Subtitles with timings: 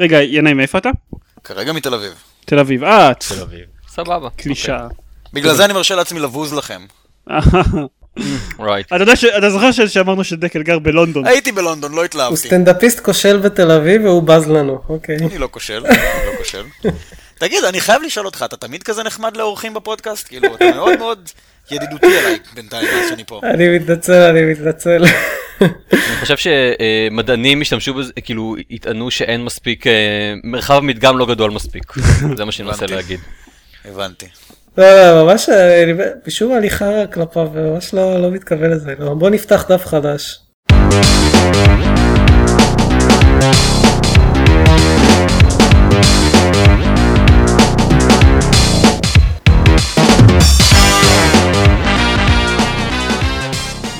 [0.00, 0.90] רגע, ינאי, מאיפה אתה?
[1.44, 2.12] כרגע מתל אביב.
[2.44, 2.84] תל אביב.
[2.84, 3.64] אה, תל אביב.
[3.88, 4.30] סבבה.
[4.30, 4.86] קלישה.
[5.32, 6.86] בגלל זה אני מרשה לעצמי לבוז לכם.
[8.80, 9.24] אתה יודע ש...
[9.24, 11.26] אתה זוכר שאמרנו שדקל גר בלונדון?
[11.26, 12.36] הייתי בלונדון, לא הוא התלהבתי.
[12.36, 15.16] סטנדאפיסט כושל בתל אביב והוא בז לנו, אוקיי.
[15.16, 16.62] אני לא כושל, אני לא כושל.
[17.40, 20.28] תגיד, אני חייב לשאול אותך, אתה תמיד כזה נחמד לאורחים בפודקאסט?
[20.28, 21.28] כאילו, אתה מאוד מאוד
[21.70, 23.40] ידידותי אליי בינתיים, מאז שאני פה.
[23.44, 25.04] אני מתנצל, אני מתנצל.
[25.60, 25.70] אני
[26.20, 29.92] חושב שמדענים השתמשו בזה, כאילו, יטענו שאין מספיק, אה,
[30.44, 31.92] מרחב המדגם לא גדול מספיק.
[32.36, 32.86] זה מה שאני מנסה.
[32.86, 33.20] להגיד.
[33.84, 34.26] הבנתי.
[34.78, 35.92] לא, לא, ממש, אני-
[36.26, 38.94] משום מה אני חרא כלפיו, ממש לא לא מתכוון לזה.
[38.98, 40.38] לא, בוא נפתח דף חדש.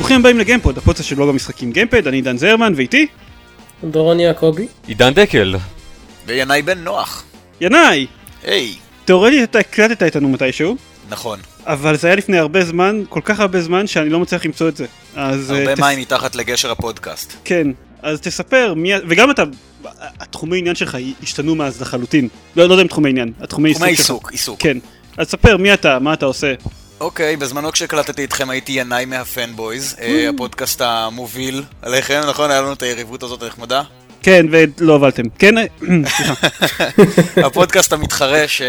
[0.06, 3.06] ברוכים הבאים לגיימפוד, הפודקאסט של בלוג המשחקים גיימפד, אני דן זרמן, ואיתי?
[3.84, 4.66] דורון יעקבי.
[4.86, 5.56] עידן דקל.
[6.26, 7.24] וינאי בן נוח.
[7.60, 8.06] ינאי!
[8.44, 8.74] היי,
[9.04, 10.76] תאורטית אתה הקלטת איתנו מתישהו,
[11.10, 11.38] נכון.
[11.64, 14.76] אבל זה היה לפני הרבה זמן, כל כך הרבה זמן, שאני לא מצליח למצוא את
[14.76, 14.86] זה.
[15.16, 15.52] אז...
[15.52, 17.32] אה, הרבה תס- מים מתחת לגשר הפודקאסט.
[17.44, 17.68] כן,
[18.02, 18.90] אז תספר מי...
[19.08, 19.42] וגם אתה...
[20.20, 22.28] התחומי עניין שלך השתנו מאז לחלוטין.
[22.56, 24.08] לא, לא יודע אם תחומי עניין, התחומי תחומי עיסוק שלך.
[24.10, 24.60] עיסוק, עיסוק.
[24.60, 24.78] כן.
[25.16, 26.54] אז תספר מי אתה, מה אתה עושה.
[27.00, 32.50] אוקיי, בזמנו כשהקלטתי איתכם הייתי ינאי מהפנבויז, אה, הפודקאסט המוביל עליכם, נכון?
[32.50, 33.82] היה לנו את היריבות הזאת הנחמדה?
[34.22, 35.22] כן, ולא הובלתם.
[35.38, 35.64] כן, אה,
[36.16, 36.34] סליחה.
[37.46, 38.62] הפודקאסט המתחרה ש...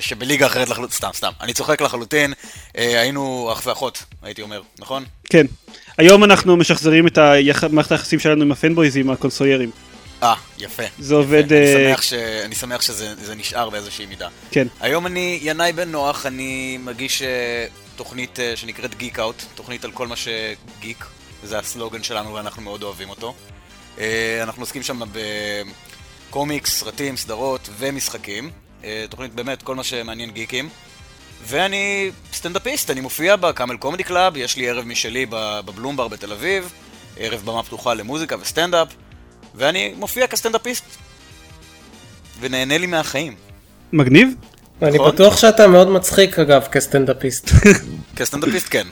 [0.00, 1.30] שבליגה אחרת לחלוטין, סתם, סתם.
[1.40, 2.32] אני צוחק לחלוטין,
[2.78, 5.04] אה, היינו אח ואחות, הייתי אומר, נכון?
[5.30, 5.46] כן.
[5.98, 9.70] היום אנחנו משחזרים את היח- מערכת היחסים שלנו עם הפנבויז עם הקונסוליירים.
[10.22, 10.82] אה, יפה.
[10.98, 11.52] זה עובד...
[11.52, 12.12] אני אה, שמח, ש...
[12.12, 14.28] אני שמח שזה זה נשאר באיזושהי מידה.
[14.50, 14.66] כן.
[14.80, 19.90] היום אני ינאי בן נוח, אני מגיש אה, תוכנית אה, שנקראת Geek Out, תוכנית על
[19.90, 21.04] כל מה שגיק,
[21.44, 23.34] זה הסלוגן שלנו ואנחנו מאוד אוהבים אותו.
[24.42, 25.00] אנחנו עוסקים שם
[26.30, 28.50] בקומיקס, סרטים, סדרות ומשחקים.
[29.10, 30.68] תוכנית באמת, כל מה שמעניין גיקים.
[31.42, 36.72] ואני סטנדאפיסט, אני מופיע ב Camel Comedy Club, יש לי ערב משלי בבלומבר בתל אביב,
[37.16, 38.88] ערב במה פתוחה למוזיקה וסטנדאפ,
[39.54, 40.84] ואני מופיע כסטנדאפיסט.
[42.40, 43.34] ונהנה לי מהחיים.
[43.92, 44.28] מגניב?
[44.82, 45.12] אני נכון.
[45.14, 47.50] בטוח שאתה מאוד מצחיק אגב כסטנדאפיסט.
[48.16, 48.86] כסטנדאפיסט כן.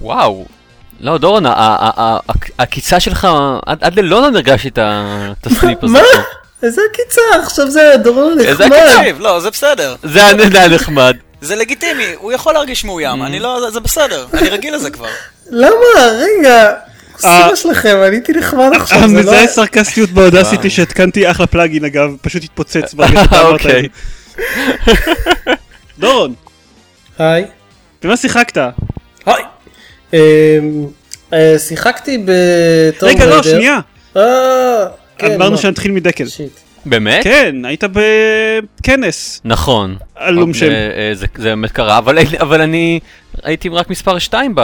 [0.00, 0.44] וואו.
[1.00, 1.44] לא, דורון,
[2.58, 3.28] העקיצה שלך,
[3.66, 5.92] עד ללונדון הרגשתי את הסליפ הזה.
[5.92, 6.00] מה?
[6.62, 8.78] איזה עקיצה, עכשיו זה דורון איזה נחמד.
[8.98, 9.96] תקשיב, לא, זה בסדר.
[10.02, 11.16] זה היה נחמד.
[11.40, 15.08] זה לגיטימי, הוא יכול להרגיש מאוים, אני לא, זה- זה בסדר, אני רגיל לזה כבר.
[15.50, 15.72] למה?
[16.12, 16.72] רגע.
[17.24, 17.42] אה.
[17.44, 19.18] סיבה שלכם, אני הייתי נחמד עכשיו, זה לא...
[19.18, 23.88] המזהה סרקסטיות באודסיטי שהתקנתי אחלה פלאגין אגב, פשוט התפוצץ ברגע שאתה אמרת את אוקיי.
[24.36, 25.52] זה.
[25.98, 26.34] דורון,
[27.18, 27.44] היי.
[28.02, 28.58] במה שיחקת?
[29.26, 29.44] היי.
[30.12, 30.18] אמ,
[31.32, 33.78] אה, שיחקתי בטום רגע, לא, שנייה.
[34.16, 34.86] אה,
[35.18, 35.56] כן, אמרנו מה?
[35.56, 36.26] שנתחיל מדקל.
[36.28, 36.52] שיט.
[36.84, 37.24] באמת?
[37.24, 37.84] כן, היית
[38.80, 39.40] בכנס.
[39.44, 39.96] נכון.
[40.14, 40.66] עלום שם.
[40.66, 43.00] אה, אה, זה באמת קרה, אבל אבל אני
[43.42, 44.54] הייתי רק מספר 2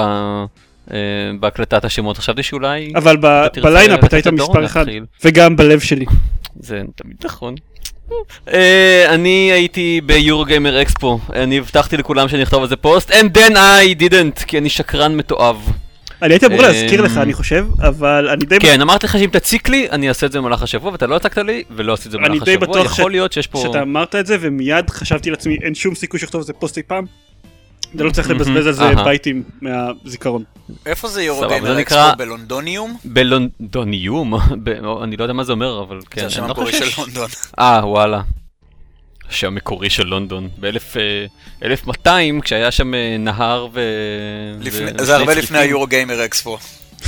[1.41, 2.93] בהקלטת השמות, חשבתי שאולי...
[2.97, 3.17] אבל
[3.63, 4.85] ב lineup אתה היית מספר אחד.
[5.25, 6.05] וגם בלב שלי.
[6.61, 7.55] זה תמיד נכון.
[8.53, 13.37] אה, אני הייתי ב Eurogamer Expo, אני הבטחתי לכולם שאני אכתוב על זה פוסט, and
[13.39, 15.57] then I didn't, כי אני שקרן מתועב.
[16.23, 19.29] אני הייתי אמור להזכיר אמ, לך, אני חושב, אבל אני די כן, אמרתי לך שאם
[19.33, 22.13] תציק לי, אני אעשה את זה במהלך השבוע, ואתה לא הצקת לי, ולא עשיתי את
[22.13, 23.59] זה במהלך השבוע, יכול להיות שיש פה...
[23.59, 26.83] שאתה אמרת את זה, ומיד חשבתי לעצמי, אין שום סיכוי שתכתוב על זה פוסט אי
[26.83, 27.05] פעם.
[27.95, 28.95] אתה לא צריך לבזבז על זה.
[29.05, 30.45] בייטים מהזיכרון.
[30.87, 31.23] איפה זה
[31.75, 31.97] זה אקספו?
[31.99, 32.97] נקרא- בלונדוניום?
[33.05, 34.35] בלונדוניום,
[34.65, 34.69] ב-
[35.03, 37.29] אני לא יודע מה זה אומר, אבל כן, זה השם לא המקורי חושב של לונדון.
[37.61, 38.21] אה, וואלה.
[39.31, 42.09] השם המקורי של לונדון, ב-1200,
[42.43, 43.81] כשהיה שם אה, נהר ו...
[44.61, 45.59] לפני- ו- זה הרבה לפני.
[45.59, 46.59] היורו גיימר אקספו.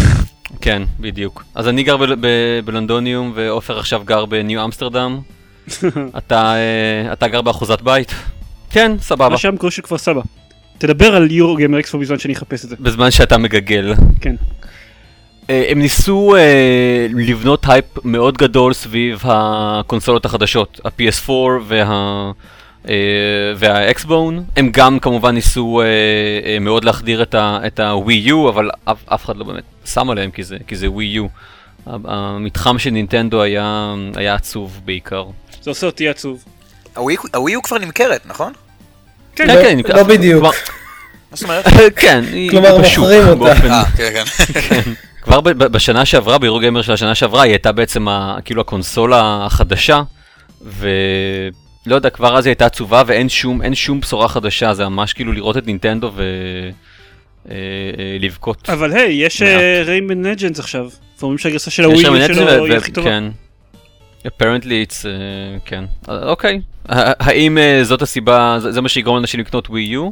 [0.60, 1.44] כן, בדיוק.
[1.54, 5.20] אז אני גר ב- ב- בלונדוניום, ועופר עכשיו גר בניו אמסטרדם.
[6.18, 8.12] אתה אה, אתה גר באחוזת בית?
[8.70, 9.28] כן, סבבה.
[9.28, 10.20] מה שהיה המקור של כפר סבא.
[10.80, 12.76] תדבר על Eurogamer Expo בזמן שאני אחפש את זה.
[12.80, 13.94] בזמן שאתה מגגל.
[14.20, 14.34] כן.
[15.50, 21.30] אה, הם ניסו אה, לבנות הייפ מאוד גדול סביב הקונסולות החדשות, ה-PS4
[21.66, 22.30] וה...
[22.88, 22.94] אה,
[23.56, 25.86] וה Xbox One, הם גם כמובן ניסו אה,
[26.44, 30.42] אה, מאוד להחדיר את הווי יו, אבל אף, אף אחד לא באמת שם עליהם כי
[30.42, 31.26] זה, כי זה ווי יו.
[31.86, 35.24] המתחם של נינטנדו היה, היה עצוב בעיקר.
[35.62, 36.44] זה עושה אותי עצוב.
[36.96, 38.52] הווי הווי הוא כבר נמכרת, נכון?
[39.46, 40.42] כן, לא- כן, לא בדיוק.
[40.42, 40.50] מה
[41.32, 41.64] זאת אומרת?
[42.02, 42.98] כן, היא כלומר, בשוק.
[42.98, 43.34] מוכרים אותה.
[43.34, 44.24] באופן- אה, כן, כן.
[44.68, 44.80] כן.
[45.22, 48.06] כבר בשנה שעברה, ביורו גיימר של השנה שעברה, היא הייתה בעצם
[48.44, 50.02] כאילו הקונסולה החדשה,
[50.62, 50.90] ולא
[51.94, 55.32] יודע, כבר אז היא הייתה עצובה ואין שום, אין שום בשורה חדשה, זה ממש כאילו
[55.32, 56.10] לראות את נינטנדו
[57.46, 58.68] ולבכות.
[58.70, 59.42] אבל היי, יש.
[59.86, 60.88] ריימן נג'נס עכשיו.
[61.20, 63.10] ואומרים שהגרסה של יש הווי שם שלו היא הכי טובה.
[64.26, 65.84] Apparently it's, uh, כן.
[66.08, 66.60] אה, אוקיי.
[66.88, 70.10] ה- האם uh, זאת הסיבה, זה, זה מה שיגרום לאנשים לקנות ווי יו?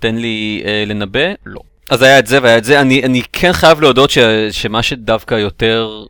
[0.00, 1.20] תן לי uh, לנבא?
[1.46, 1.60] לא.
[1.90, 2.80] אז היה את זה והיה את זה.
[2.80, 4.18] אני, אני כן חייב להודות ש,
[4.50, 6.04] שמה שדווקא יותר...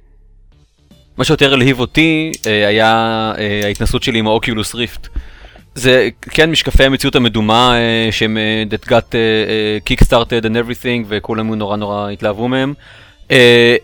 [1.18, 5.08] מה שיותר הלהיב אותי uh, היה uh, ההתנסות שלי עם האוקיולוס ריפט.
[5.74, 11.04] זה כן משקפי המציאות המדומה uh, שהם uh, that got uh, uh, kickstarted and everything
[11.08, 12.74] וכולם נורא נורא התלהבו מהם.
[13.28, 13.32] Uh,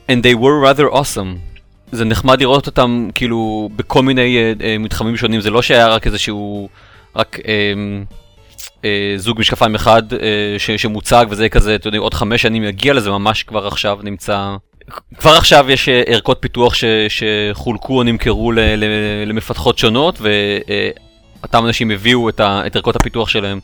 [0.08, 1.51] and they were rather awesome.
[1.92, 6.06] זה נחמד לראות אותם כאילו בכל מיני uh, uh, מתחמים שונים, זה לא שהיה רק
[6.06, 6.68] איזשהו,
[7.16, 7.44] רק uh,
[8.60, 8.84] uh,
[9.16, 10.16] זוג משקפיים אחד uh,
[10.58, 14.56] ש, שמוצג וזה כזה, אתם יודעים, עוד חמש שנים יגיע לזה, ממש כבר עכשיו נמצא,
[15.18, 18.84] כבר עכשיו יש uh, ערכות פיתוח ש, שחולקו או נמכרו ל, ל,
[19.26, 23.60] למפתחות שונות, ואותם אנשים הביאו את, ה, את ערכות הפיתוח שלהם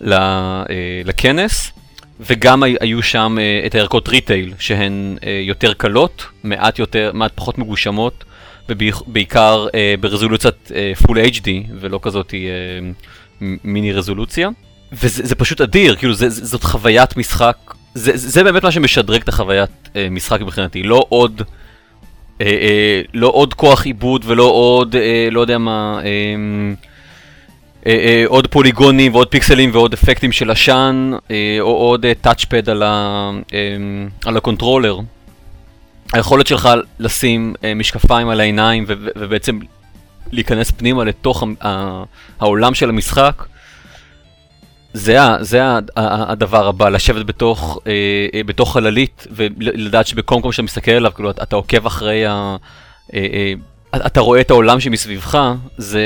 [0.00, 0.68] ל, uh,
[1.04, 1.72] לכנס.
[2.20, 7.58] וגם היו שם uh, את הערכות ריטייל שהן uh, יותר קלות, מעט יותר, מעט פחות
[7.58, 8.24] מגושמות,
[8.68, 10.70] ובעיקר uh, ברזולוציית
[11.02, 11.48] Full HD
[11.80, 12.34] ולא כזאת
[13.40, 14.48] מיני רזולוציה.
[14.92, 17.56] וזה פשוט אדיר, כאילו זה, זאת חוויית משחק,
[17.94, 22.44] זה, זה באמת מה שמשדרג את החוויית משחק מבחינתי, לא עוד, uh, uh,
[23.14, 24.98] לא עוד כוח עיבוד ולא עוד, אה,
[25.30, 26.74] לא יודע מה, אה, אה,
[28.26, 33.30] עוד פוליגונים ועוד פיקסלים ועוד אפקטים של עשן, אה, או עוד touchpad על, ה,
[34.24, 34.98] על ה controller.
[36.12, 36.68] היכולת שלך
[36.98, 39.58] לשים משקפיים על העיניים ובעצם
[40.32, 41.44] להיכנס פנימה לתוך
[42.40, 43.44] העולם של המשחק,
[44.92, 45.62] זה, זה
[45.96, 47.78] הדבר הבא, לשבת בתוך,
[48.46, 52.56] בתוך חללית ולדעת שבכל מקום שאתה מסתכל עליו, כאילו אתה עוקב אחרי ה...
[53.94, 56.00] אתה רואה את העולם שמסביבך, זה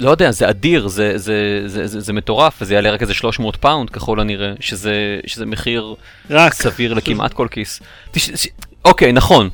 [0.00, 3.56] לא יודע, זה אדיר, זה, זה, זה, זה, זה מטורף, וזה יעלה רק איזה 300
[3.56, 5.94] פאונד ככל הנראה, שזה, שזה מחיר
[6.30, 6.52] רק.
[6.52, 7.80] סביר לכמעט כל כיס.
[8.10, 8.48] תש, ש,
[8.84, 9.48] אוקיי, נכון,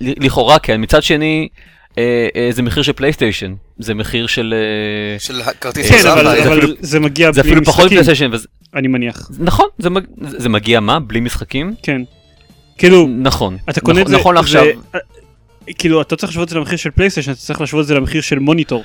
[0.00, 1.48] לכאורה כן, מצד שני,
[1.98, 4.54] אה, אה, זה מחיר של פלייסטיישן, זה מחיר של...
[4.56, 8.30] אה, של כרטיס כן, אבל, אבל, אבל זה מגיע זה בלי אפילו פחות פלייסטיישן.
[8.32, 8.48] וזה...
[8.74, 9.30] אני מניח.
[9.38, 10.04] נכון, זה, מג...
[10.20, 11.00] זה מגיע מה?
[11.00, 11.74] בלי משחקים?
[11.82, 12.02] כן.
[12.78, 14.64] כאילו, נכון, אתה קונה נכון, את זה, נכון לעכשיו.
[14.64, 14.98] זה,
[15.78, 18.20] כאילו אתה צריך להשוות את זה למחיר של פלייסטיישן, אתה צריך להשוות את זה למחיר
[18.20, 18.84] של מוניטור.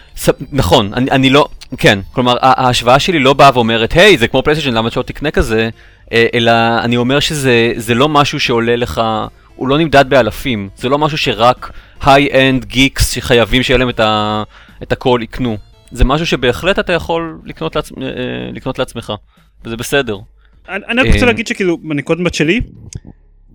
[0.52, 1.48] נכון, אני, אני לא,
[1.78, 5.70] כן, כלומר ההשוואה שלי לא באה ואומרת, היי זה כמו פלייסטיישן למה שלא תקנה כזה,
[6.12, 9.02] אה, אלא אני אומר שזה לא משהו שעולה לך,
[9.56, 11.72] הוא לא נמדד באלפים, זה לא משהו שרק
[12.06, 14.44] high-end geeks שחייבים שיהיה להם את, ה,
[14.84, 15.58] את הכל יקנו.
[15.92, 17.92] זה משהו שבהחלט אתה יכול לקנות, לעצ...
[17.92, 18.08] אה,
[18.54, 19.14] לקנות לעצמך,
[19.66, 20.18] וזה בסדר.
[20.70, 22.62] אני, רק רוצה אה, להגיד שכאילו בנקודת צ'לי,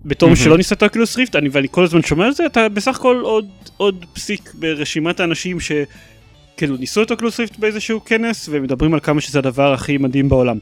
[0.05, 2.45] בתור מי שלא ניסה את ה Oculus Rift, אני ואני כל הזמן שומע על זה,
[2.45, 3.47] אתה בסך הכל עוד,
[3.77, 9.21] עוד פסיק ברשימת האנשים שכאילו ניסו את ה Oculus Rift באיזשהו כנס, ומדברים על כמה
[9.21, 10.57] שזה הדבר הכי מדהים בעולם.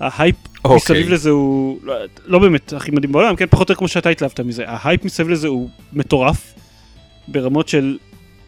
[0.00, 0.58] ההייפ okay.
[0.64, 0.76] אוקיי.
[0.76, 1.94] מסביב לזה הוא לא,
[2.26, 5.28] לא באמת הכי מדהים בעולם, כן פחות או יותר כמו שאתה התלהבת מזה, ההייפ מסביב
[5.28, 6.54] לזה הוא מטורף,
[7.28, 7.96] ברמות של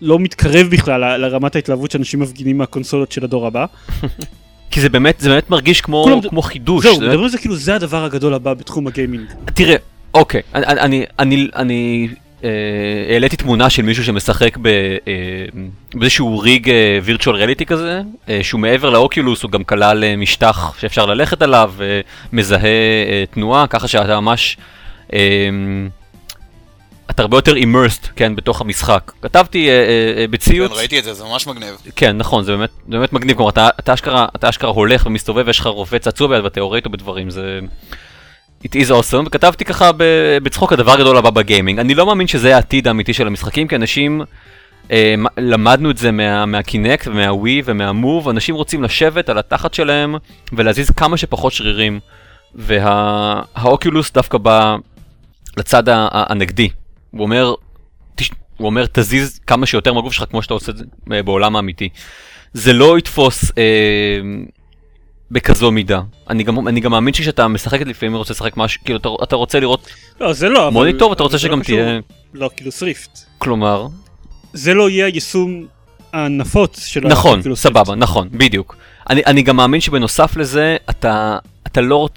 [0.00, 3.66] לא מתקרב בכלל לרמת ההתלהבות שאנשים מפגינים מהקונסולות של הדור הבא.
[4.70, 6.84] כי זה באמת, זה באמת מרגיש כמו, כמו חידוש.
[6.84, 9.26] זהו, מדברים על זה כאילו זה הדבר הגדול הבא בתחום הגיימינג.
[9.44, 9.76] תראה,
[10.14, 12.08] אוקיי, אני, אני, אני, אני
[12.44, 12.50] אה,
[13.12, 15.12] העליתי תמונה של מישהו שמשחק ב, אה,
[15.94, 16.70] באיזשהו ריג
[17.02, 21.72] וירטואל ריאליטי כזה, אה, שהוא מעבר לאוקילוס, הוא גם כלל אה, משטח שאפשר ללכת עליו,
[21.80, 22.00] אה,
[22.32, 24.56] מזהה אה, תנועה, ככה שאתה ממש...
[25.12, 25.18] אה,
[27.10, 29.12] אתה הרבה יותר אימרסט, כן, בתוך המשחק.
[29.22, 30.72] כתבתי אה, אה, אה, בציוץ...
[30.72, 31.76] כן, ראיתי את זה, זה ממש מגניב.
[31.96, 35.48] כן, נכון, זה באמת, זה באמת מגניב, כלומר, אתה, אתה, אשכרה, אתה אשכרה הולך ומסתובב,
[35.48, 37.60] יש לך רובה צעצוע ביד ואתה יורה איתו בדברים, זה...
[38.64, 39.90] It is awesome, וכתבתי ככה
[40.42, 41.78] בצחוק הדבר הגדול הבא בגיימינג.
[41.78, 44.22] אני לא מאמין שזה העתיד האמיתי של המשחקים, כי אנשים,
[44.90, 50.14] אה, למדנו את זה מה, מהקינקט ומהווי ומהמוב, אנשים רוצים לשבת על התחת שלהם
[50.52, 52.00] ולהזיז כמה שפחות שרירים.
[52.54, 54.76] והאוקולוס וה, דווקא בא
[55.56, 56.68] לצד הנגדי.
[57.10, 57.54] הוא אומר,
[58.14, 61.56] תש, הוא אומר תזיז כמה שיותר מהגוף שלך כמו שאתה עושה את זה אה, בעולם
[61.56, 61.88] האמיתי.
[62.52, 63.52] זה לא יתפוס...
[63.58, 64.20] אה,
[65.30, 66.00] בכזו מידה.
[66.30, 69.60] אני גם, אני גם מאמין שכשאתה משחק לפעמים רוצה לשחק משהו, כאילו אתה, אתה רוצה
[69.60, 69.88] לראות
[70.20, 72.00] לא, זה לא, מוניטור ואתה רוצה שגם לא תהיה...
[72.34, 73.18] לא, כאילו סריפט.
[73.38, 73.86] כלומר?
[74.52, 75.66] זה לא יהיה היישום
[76.12, 78.76] הנפוץ של נכון, סבבה, נכון, בדיוק.
[79.10, 82.08] אני, אני גם מאמין שבנוסף לזה, אתה, אתה, לא,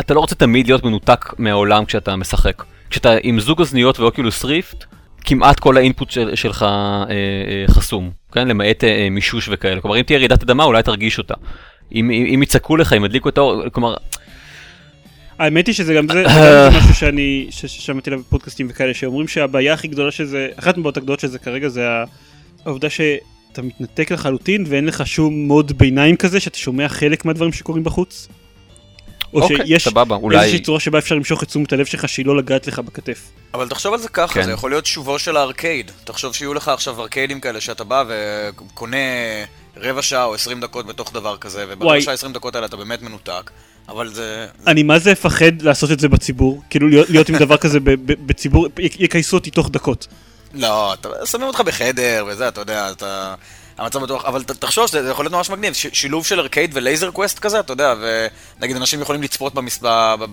[0.00, 2.62] אתה לא רוצה תמיד להיות מנותק מהעולם כשאתה משחק.
[2.90, 4.84] כשאתה עם זוג אוזניות ואוקילוס ריפט,
[5.24, 6.68] כמעט כל האינפוט של, שלך אה,
[7.10, 8.48] אה, חסום, כן?
[8.48, 9.80] למעט אה, מישוש וכאלה.
[9.80, 11.34] כלומר, אם תהיה רעידת אדמה, אולי תרגיש אותה.
[11.94, 13.94] אם, אם יצעקו לך, אם ידליקו את האור, כלומר...
[15.38, 19.88] האמת היא שזה גם זה, זה משהו שאני, ששמעתי עליו בפודקאסטים וכאלה, שאומרים שהבעיה הכי
[19.88, 21.86] גדולה שזה, אחת מהבעיות הגדולות שזה כרגע זה
[22.64, 27.84] העובדה שאתה מתנתק לחלוטין ואין לך שום מוד ביניים כזה, שאתה שומע חלק מהדברים שקורים
[27.84, 28.28] בחוץ.
[29.34, 32.26] או אוקיי, שיש סבבה, אולי- איזושהי צורה שבה אפשר למשוך את תשומת הלב שלך שהיא
[32.26, 33.30] לא לגעת לך בכתף.
[33.54, 34.42] אבל תחשוב על זה ככה, כן.
[34.42, 35.90] זה יכול להיות שובו של הארקייד.
[36.04, 38.96] תחשוב שיהיו לך עכשיו ארקיידים כאלה שאתה בא וקונה
[39.80, 41.64] רבע שעה או עשרים דקות בתוך דבר כזה.
[41.68, 43.50] וברבע שעה עשרים דקות האלה אתה באמת מנותק,
[43.88, 44.46] אבל זה...
[44.66, 48.26] אני מה זה אפחד לעשות את זה בציבור, כאילו להיות, עם דבר כזה ב- ב-
[48.26, 50.06] בציבור, יכייסו אותי תוך דקות.
[50.54, 53.34] לא, אתה- שמים אותך בחדר וזה, אתה יודע, אתה...
[53.78, 57.38] המצב בטוח, אבל תחשוב שזה יכול להיות ממש מגניב, שילוב של arcade ו Laser Quest
[57.38, 57.94] כזה, אתה יודע,
[58.60, 59.52] ונגיד אנשים יכולים לצפות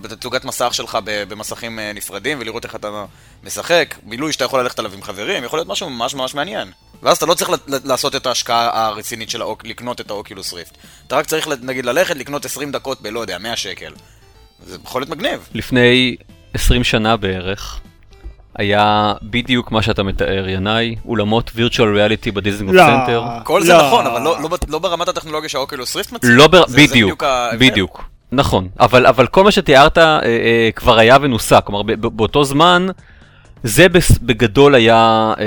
[0.00, 3.04] בתצוגת מסך שלך במסכים אה, נפרדים ולראות איך אתה
[3.44, 6.70] משחק, בילוי שאתה יכול ללכת עליו עם חברים, יכול להיות משהו ממש ממש מעניין.
[7.02, 7.50] ואז אתה לא צריך
[7.84, 9.64] לעשות את ההשקעה הרצינית של האוק...
[9.66, 10.76] לקנות את ה Oculus Rift.
[11.06, 13.92] אתה רק צריך, נגיד, ללכת לקנות 20 דקות בלא יודע, 100 שקל.
[14.66, 15.48] זה יכול להיות מגניב.
[15.54, 16.16] לפני
[16.54, 17.80] 20 שנה בערך,
[18.58, 22.82] היה בדיוק מה שאתה מתאר, ינאי, אולמות virtual reality בדיזנגוף לא.
[22.86, 23.22] סנטר.
[23.44, 23.86] כל זה לא.
[23.86, 26.30] נכון, אבל לא, לא, ב- לא ברמת הטכנולוגיה שה Oculus Rift מציג.
[26.32, 26.62] לא, בר...
[26.66, 27.70] זה- זה בדיוק, ההבדל.
[27.70, 28.68] בדיוק, נכון.
[28.80, 32.86] אבל, אבל כל מה שתיארת אה, אה, כבר היה ונוסה, כלומר ב- ב- באותו זמן,
[33.62, 33.86] זה
[34.22, 35.44] בגדול היה אה,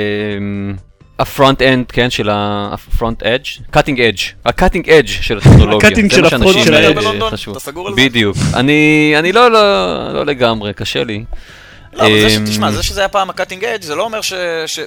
[1.20, 5.90] ה front end, כן, של ה-front edge, cutting edge, ה-cutting edge של הטכנולוגיה.
[6.10, 6.94] זה של ה front של אה.
[6.94, 7.32] בלונדון?
[7.32, 7.52] חשבו.
[7.52, 8.02] אתה סגור על זה?
[8.02, 8.38] בדיוק.
[8.54, 11.24] אני, אני לא, לא, לא לגמרי, קשה לי.
[11.94, 12.38] לא, אבל זה ש...
[12.38, 14.34] אמ, תשמע, זה שזה היה פעם ה cutting edge זה לא אומר ש...
[14.66, 14.80] ש...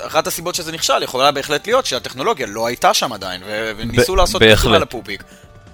[0.00, 3.70] אחת הסיבות שזה נכשל יכולה בהחלט להיות שהטכנולוגיה לא הייתה שם עדיין, ו...
[3.76, 4.42] וניסו לעשות.
[4.42, 5.24] פיצול על הפופיק.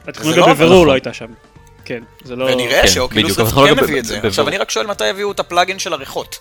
[0.07, 0.87] הטכנולוגיה לא בבירור נכון.
[0.87, 1.27] לא הייתה שם.
[1.85, 2.45] כן, זה לא...
[2.45, 4.21] ונראה כן, ש Oculus כן ב- מביא את זה.
[4.25, 6.39] עכשיו אני רק שואל מתי יביאו את ה plugin של הריחות.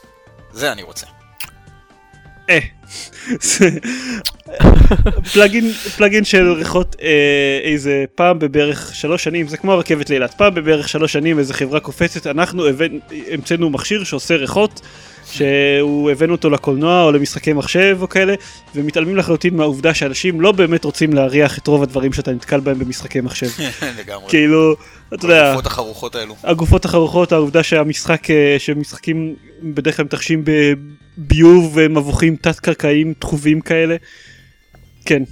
[0.52, 1.06] זה אני רוצה.
[2.50, 2.60] אה.
[5.34, 10.56] plugin, plugin של ריחות אה, איזה פעם בבערך שלוש שנים, זה כמו הרכבת לאילת, פעם
[10.56, 12.64] בבערך שלוש שנים איזה חברה קופצת, אנחנו
[13.32, 14.82] המצאנו מכשיר שעושה ריחות,
[15.32, 18.34] שהוא הבאנו אותו לקולנוע או למשחקי מחשב או כאלה,
[18.76, 23.22] ומתעלמים לחלוטין מהעובדה שאנשים לא באמת רוצים להריח את רוב הדברים שאתה נתקל בהם במשחקי
[23.22, 23.48] מחשב.
[24.00, 24.30] לגמרי.
[24.30, 24.76] כאילו,
[25.14, 26.36] אתה יודע, הגופות החרוכות האלו.
[26.44, 30.44] הגופות החרוכות, העובדה שהמשחק, אה, שמשחקים בדרך כלל מתרחשים
[31.18, 33.96] בביוב ומבוכים תת-קרקעיים דחובים כאלה.
[35.06, 35.24] כן,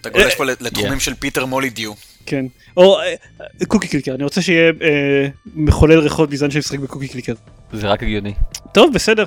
[0.00, 1.92] אתה גולש פה לתחומים של פיטר מולידיו.
[2.26, 2.44] כן.
[2.76, 3.14] או אה,
[3.66, 7.34] Cookie Clicker, אני רוצה שיהיה אה, מחולל ריחות גזען שמשחק ב Cookie Clicker.
[7.72, 8.32] זה רק הגיוני.
[8.72, 9.26] טוב, בסדר.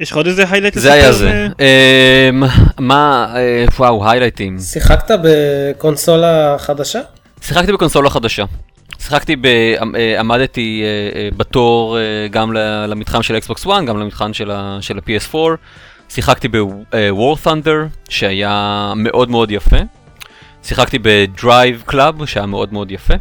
[0.00, 1.30] יש לך עוד איזה highlight זה היה זה.
[1.60, 2.28] אה?
[2.30, 2.42] אמ,
[2.78, 4.58] מה, אה, וואו, היילייטים.
[4.58, 7.00] שיחקת בקונסולה חדשה?
[7.42, 8.44] שיחקתי בקונסולה חדשה.
[9.04, 10.86] שיחקתי, ב, אה, עמדתי אה,
[11.20, 12.52] אה, בתור אה, גם
[12.88, 15.36] למתחם של אקסבוקס 1, גם למתחם של ה- של ה-PS4.
[16.08, 17.70] שיחקתי ב-War Thunder,
[18.08, 19.76] שהיה מאוד מאוד יפה.
[20.62, 23.14] שיחקתי ב-Drive Club, שהיה מאוד מאוד יפה.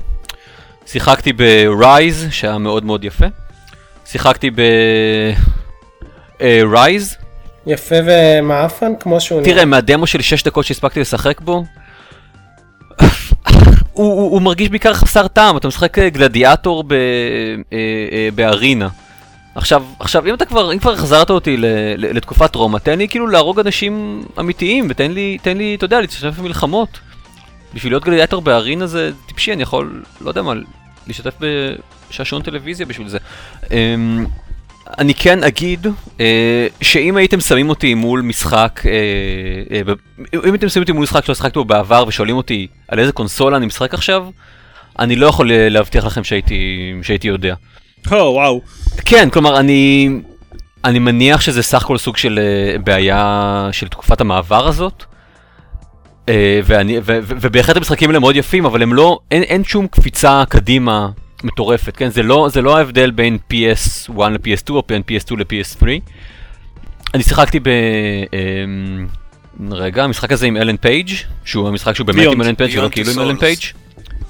[0.85, 3.25] שיחקתי ב-Rise, שהיה מאוד מאוד יפה.
[4.05, 4.49] שיחקתי
[6.41, 7.15] ב-Rise,
[7.67, 11.65] יפה ומעפן כמו שהוא תראה, מהדמו של 6 דקות שהספקתי לשחק בו,
[13.93, 16.97] הוא, הוא, הוא מרגיש בעיקר חסר טעם, אתה משחק אה, גלדיאטור ב, אה,
[17.73, 18.87] אה, בארינה.
[19.55, 21.65] עכשיו, עכשיו אם אתה כבר, אם כבר החזרת אותי ל,
[21.97, 26.01] ל, לתקופת רומא, תן לי כאילו להרוג אנשים אמיתיים, ותן לי, תן לי, אתה יודע,
[26.01, 26.99] להשתתף במלחמות.
[27.73, 30.53] בשביל להיות גלדיאטור בארינה זה טיפשי, אני יכול, לא יודע מה,
[31.07, 31.33] להשתתף
[32.09, 33.17] בשעשועון טלוויזיה בשביל זה.
[34.97, 35.87] אני כן אגיד
[36.19, 38.91] אה, שאם הייתם שמים אותי מול משחק, אה,
[39.71, 39.97] אה, ב-
[40.45, 43.57] אם הייתם שמים אותי מול משחק שלא שחקתי בו בעבר ושואלים אותי על איזה קונסולה
[43.57, 44.27] אני משחק עכשיו,
[44.99, 47.55] אני לא יכול אה, להבטיח לכם שהייתי, שהייתי יודע.
[48.11, 48.61] או, וואו.
[49.05, 50.09] כן, כלומר, אני,
[50.85, 55.03] אני מניח שזה סך הכל סוג של אה, בעיה של תקופת המעבר הזאת.
[56.29, 59.87] אה, ואני, ו, ו, ובהחלט המשחקים האלה מאוד יפים, אבל הם לא, אין, אין שום
[59.87, 61.09] קפיצה קדימה
[61.43, 62.09] מטורפת, כן?
[62.09, 65.85] זה לא, זה לא ההבדל בין PS1 ל-PS2 או בין PS2 ל-PS3.
[67.13, 67.67] אני שיחקתי ב...
[67.69, 69.07] אמ,
[69.71, 71.09] רגע, המשחק הזה עם אלן פייג',
[71.45, 72.27] שהוא המשחק שהוא באמת.
[72.31, 73.37] עם אלן פייג' ולא כאילו עם אלן.
[73.37, 73.59] פייג'.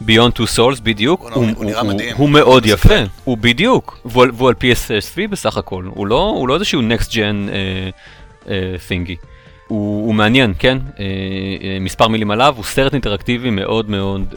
[0.08, 2.15] Beyond Two Souls בדיוק, הוא הוא נראה מדהים.
[2.15, 2.96] הוא מאוד הוא יפה.
[3.24, 7.10] הוא בדיוק, והוא על- והוא על PS3 בסך הכל, הוא לא, הוא לא איזשהו next
[7.10, 7.51] gen
[8.88, 9.15] thingy.
[9.71, 10.77] הוא, הוא מעניין, כן?
[10.99, 11.05] אה,
[11.63, 14.35] אה, מספר מילים עליו, הוא סרט אינטראקטיבי מאוד מאוד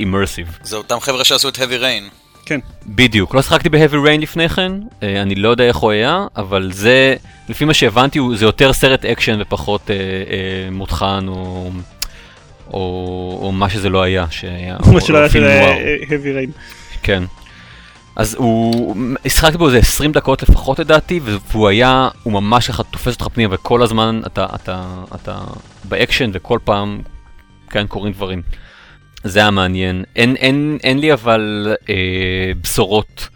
[0.00, 0.58] immersive.
[0.62, 2.28] זה אותם חבר'ה שעשו את heavy rain.
[2.48, 2.60] כן.
[2.86, 4.72] בדיוק, לא שיחקתי ב-Heavy Rain לפני כן,
[5.02, 7.14] אה, אני לא יודע איך הוא היה, אבל זה,
[7.48, 11.70] לפי מה שהבנתי, זה יותר סרט אקשן ופחות אה, אה, מותחן או,
[12.72, 15.52] או, או מה שזה לא היה, שהיה, מה שלא היה של נואר.
[15.52, 16.58] אה, heavy rain.
[17.02, 17.22] כן.
[18.18, 18.96] אז הוא,
[19.28, 21.20] שיחקתי בו איזה 20 דקות לפחות לדעתי,
[21.52, 25.38] והוא היה, הוא ממש ככה תופס אותך פנימה, וכל הזמן אתה, אתה, אתה
[25.84, 27.02] באקשן, וכל פעם,
[27.70, 28.42] כן, קורים דברים.
[29.24, 30.04] זה היה מעניין.
[30.16, 33.28] אין, אין, אין לי אבל אה, בשורות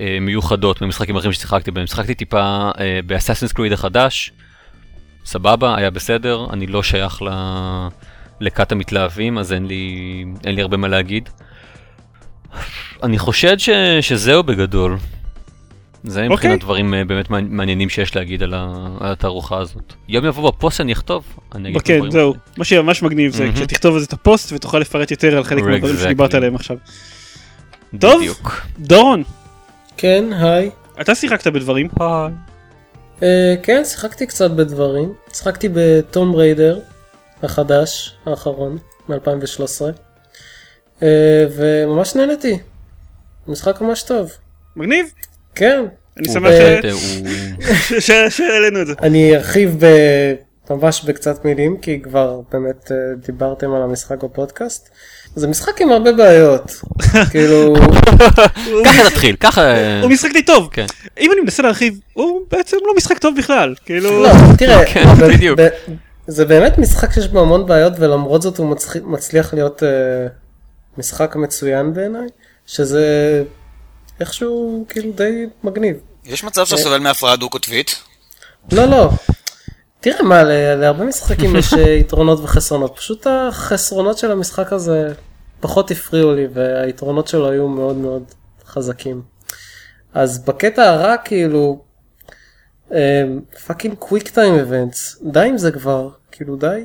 [0.00, 1.86] אה, מיוחדות ממשחקים אחרים ששיחקתי בהם.
[1.86, 4.32] שיחקתי טיפה אה, ב Assassin's Creed החדש,
[5.24, 7.28] סבבה, היה בסדר, אני לא שייך ל...
[8.40, 11.28] לכת המתלהבים, אז אין לי, אין לי הרבה מה להגיד.
[13.04, 13.70] אני חושד ש...
[14.00, 14.96] שזהו בגדול.
[16.04, 16.56] זה מבחינת אוקיי.
[16.58, 18.86] דברים אה, באמת מעני- מעניינים שיש להגיד על, ה...
[19.00, 19.92] על התערוכה הזאת.
[20.08, 22.34] יום יבוא בפוסט אני אכתוב, אני אגיד את כן, הדברים זהו.
[22.58, 23.56] מה שממש מגניב זה מהמם.
[23.56, 25.98] כשתכתוב על זה את הפוסט ותוכל לפרט יותר על חלק מהדברים Exactly.
[25.98, 26.76] שדיברת עליהם עכשיו.
[27.98, 28.20] טוב.
[28.20, 28.66] בדיוק.
[28.78, 29.22] דורון,
[29.96, 30.70] כן, היי.
[31.00, 31.88] אתה שיחקת בדברים.
[33.22, 35.12] אה, כן, שיחקתי קצת בדברים.
[35.32, 36.78] שיחקתי בטום ריידר
[37.42, 39.82] החדש, האחרון, מ-2013.
[41.02, 41.08] אה,
[41.56, 42.58] וממש נהניתי.
[43.48, 44.30] משחק ממש טוב.
[44.76, 45.06] מגניב.
[45.54, 45.84] כן.
[46.18, 46.80] אני שמח אה,
[48.30, 48.92] שהעלינו את זה.
[49.02, 49.86] אני ארחיב ב...
[50.70, 52.96] ממש בקצת מילים, כי כבר באמת אה,
[53.26, 54.88] דיברתם על המשחק בפודקאסט.
[55.36, 56.72] זה משחק עם הרבה בעיות.
[57.30, 57.74] כאילו,
[58.84, 59.62] ככה נתחיל, ככה...
[59.62, 60.68] אה, הוא משחק די טוב.
[60.72, 60.86] כן.
[61.20, 63.74] אם אני מנסה להרחיב, הוא בעצם לא משחק טוב בכלל.
[63.84, 64.22] כאילו...
[64.22, 65.60] לא, תראה, כן, ב- בדיוק.
[65.60, 65.68] ב-
[66.26, 69.86] זה באמת משחק שיש בו המון בעיות ולמרות זאת הוא מצליח, להיות uh,
[70.98, 72.26] משחק מצוין בעיניי,
[72.66, 73.42] שזה
[74.20, 75.96] איכשהו כאילו די מגניב.
[76.24, 78.02] יש מצב שאתה סובל מהפרעה דו-קוטבית?
[78.72, 79.10] לא, לא.
[80.00, 80.42] תראה מה,
[80.74, 85.12] להרבה משחקים יש אה, יתרונות וחסרונות, פשוט החסרונות של המשחק הזה
[85.60, 88.22] פחות הפריעו לי והיתרונות שלו היו מאוד מאוד
[88.66, 89.22] חזקים.
[90.14, 91.82] אז בקטע הרע כאילו,
[93.66, 96.84] fucking quick time events, די עם זה כבר, כאילו די,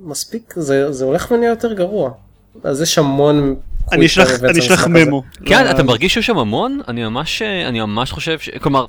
[0.00, 2.10] מספיק, זה, זה הולך ונהיה יותר גרוע.
[2.64, 3.56] אז יש המון
[3.92, 4.86] אני אשלח.
[4.86, 5.22] ממו.
[5.46, 6.80] כן, לא- אתה מרגיש שיש שם המון?
[6.88, 8.50] אני ממש, אני ממש חושב ש...
[8.50, 8.86] כלומר,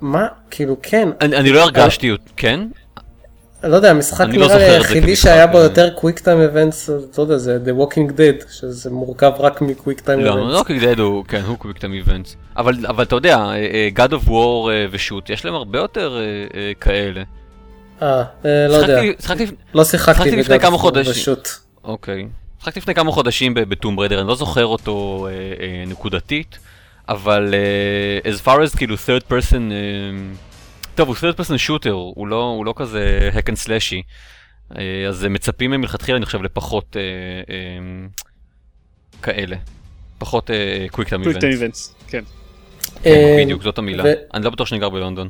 [0.00, 0.26] מה?
[0.50, 2.60] כאילו כן, אני אני לא הרגשתי, כן?
[3.64, 5.58] לא יודע, המשחק אני לא נראה לי היחידי שהיה בו.
[5.58, 10.00] יותר quick time events, לא יודע, זה The Walking Dead, שזה מורכב רק מ quick
[10.00, 10.54] time לא, events.
[10.54, 12.36] לא קוויק הוא, כן, הוא quick time events.
[12.56, 16.18] אבל אתה יודע, אה, אה, God of War אה, ושוט, יש להם הרבה יותר
[16.80, 17.22] כאלה.
[18.02, 19.00] אה, לא יודע,
[19.74, 21.34] לא שיחקתי לפני כמה חודשים.
[21.84, 22.26] אוקיי.
[22.62, 26.58] שיחקתי לפני כמה חודשים ב Tomb Raider, אני לא זוכר אותו אה, אה, נקודתית,
[27.08, 30.34] אבל אה, as far as כאילו third person, אה,
[30.94, 34.02] טוב הוא third person shooter, הוא לא, הוא לא כזה hack and slashy,
[34.78, 37.02] אה, אז מצפים מלכתחילה אני חושב לפחות אה,
[37.54, 38.06] אה,
[39.22, 39.56] כאלה,
[40.18, 41.46] פחות אה, quick time events.
[41.46, 41.94] איבנטס.
[42.08, 42.24] כן.
[43.02, 44.04] כן, אה, בדיוק, זאת המילה.
[44.04, 45.28] ו- אני לא בטוח שאני גר בלונדון.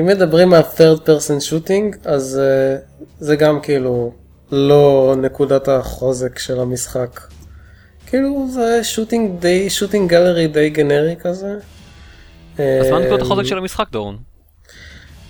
[0.00, 2.76] אם מדברים על third person shooting, אז אה,
[3.18, 4.14] זה גם כאילו
[4.52, 7.20] לא נקודת החוזק של המשחק.
[8.06, 11.54] כאילו זה שוטינג די, שוטינג גלרי די גנרי כזה.
[12.58, 14.18] אז מה נקודות אה, החוזק של המשחק דורון?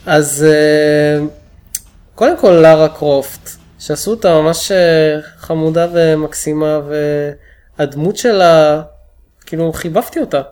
[0.07, 1.27] אז אה,
[2.15, 6.81] קודם כל לארה קרופט, שעשו אותה ממש אה, חמודה ומקסימה,
[7.79, 8.83] והדמות שלה,
[9.47, 10.43] כאילו חיבבתי אותה.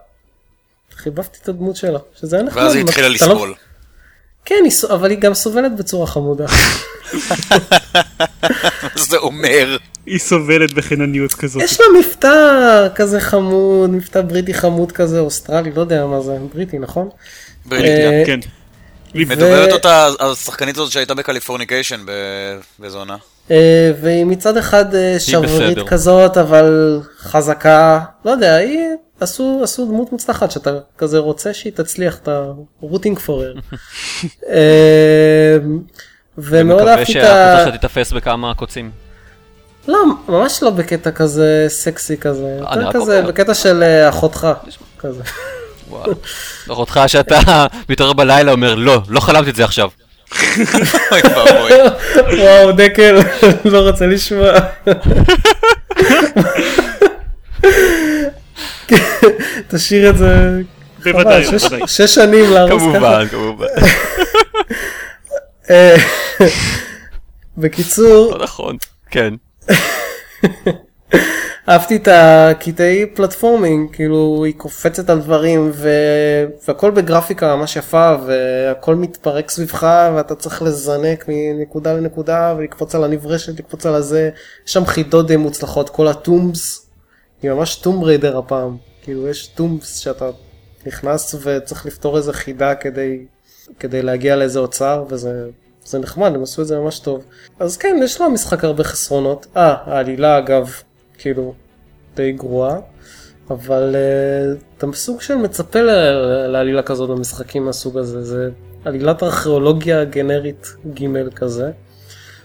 [0.96, 2.62] חיבבתי את הדמות שלה, שזה היה נחמד.
[2.62, 3.54] ואז היא התחילה לא- לסבול.
[4.44, 6.46] כן, אבל היא גם סובלת בצורה חמודה.
[9.11, 9.77] זה אומר?
[10.07, 11.62] היא סובלת בחינניות כזאת.
[11.62, 16.79] יש לה מבטא כזה חמוד, מבטא בריטי חמוד כזה, אוסטרלי, לא יודע מה זה, בריטי,
[16.79, 17.09] נכון?
[17.66, 18.11] בריטיה.
[18.11, 18.40] אה, כן.
[19.14, 23.16] מדובבת אותה השחקנית הזאת שהייתה ב Californication ב- באיזו עונה.
[23.51, 25.87] אה, והיא מצד אחד אה, בסדר.
[25.87, 28.81] כזאת, אבל חזקה, לא יודע, היא
[29.20, 32.44] עשו, עשו דמות מוצלחת שאתה כזה רוצה שהיא תצליח, אתה
[32.80, 33.54] rooting for her.
[36.38, 37.27] ומאוד אהבתי את ה...
[37.27, 38.90] שהקבוצה שלה תיתפס בכמה קוצים.
[39.88, 39.98] לא,
[40.29, 43.29] ממש לא בקטע כזה סקסי כזה, אני יותר כזה אומר.
[43.29, 44.48] בקטע של אה, אחותך,
[44.98, 45.22] כזה.
[45.88, 46.12] וואו.
[46.68, 47.38] אותך שאתה
[47.88, 49.88] מתעורר בלילה אומר לא, לא חלמתי את זה עכשיו.
[52.38, 53.18] וואו, דקל,
[53.64, 54.53] לא רוצה לשמוע.
[59.68, 60.61] תשאיר את זה.
[61.05, 61.88] בוודאי, חבל, שש- בוודאי.
[61.88, 62.92] שש שנים להרוס ככה.
[62.92, 63.66] כמובן, כמובן.
[67.59, 68.77] בקיצור, לא נכון.
[69.11, 69.35] כן.
[71.68, 75.90] אהבתי את הקטעי platforming, כאילו היא קופצת על דברים ו...
[76.68, 83.59] והכל בגרפיקה ממש יפה והכל מתפרק סביבך ואתה צריך לזנק מנקודה לנקודה ולקפוץ על הנברשת,
[83.59, 84.31] לקפוץ על הזה,
[84.66, 86.87] יש שם חידות די מוצלחות, כל ה tombs,
[87.42, 90.31] היא ממש Tomb Raider הפעם, כאילו יש tombs שאתה
[90.87, 93.24] נכנס וצריך לפתור איזה חידה כדי,
[93.79, 95.44] כדי להגיע לאיזה אוצר וזה
[95.88, 97.24] זה נחמד, הם עשו את זה ממש טוב.
[97.59, 99.46] אז כן, יש למשחק הרבה חסרונות.
[99.57, 100.70] אה, העלילה אגב,
[101.18, 101.55] כאילו,
[102.16, 102.77] די גרועה,
[103.51, 105.81] אבל uh, אתה סוג של מצפה
[106.48, 108.51] לעלילה כזאת במשחקים מהסוג הזה, זה
[108.85, 111.70] עלילת ארכיאולוגיה גנרית ג' כזה,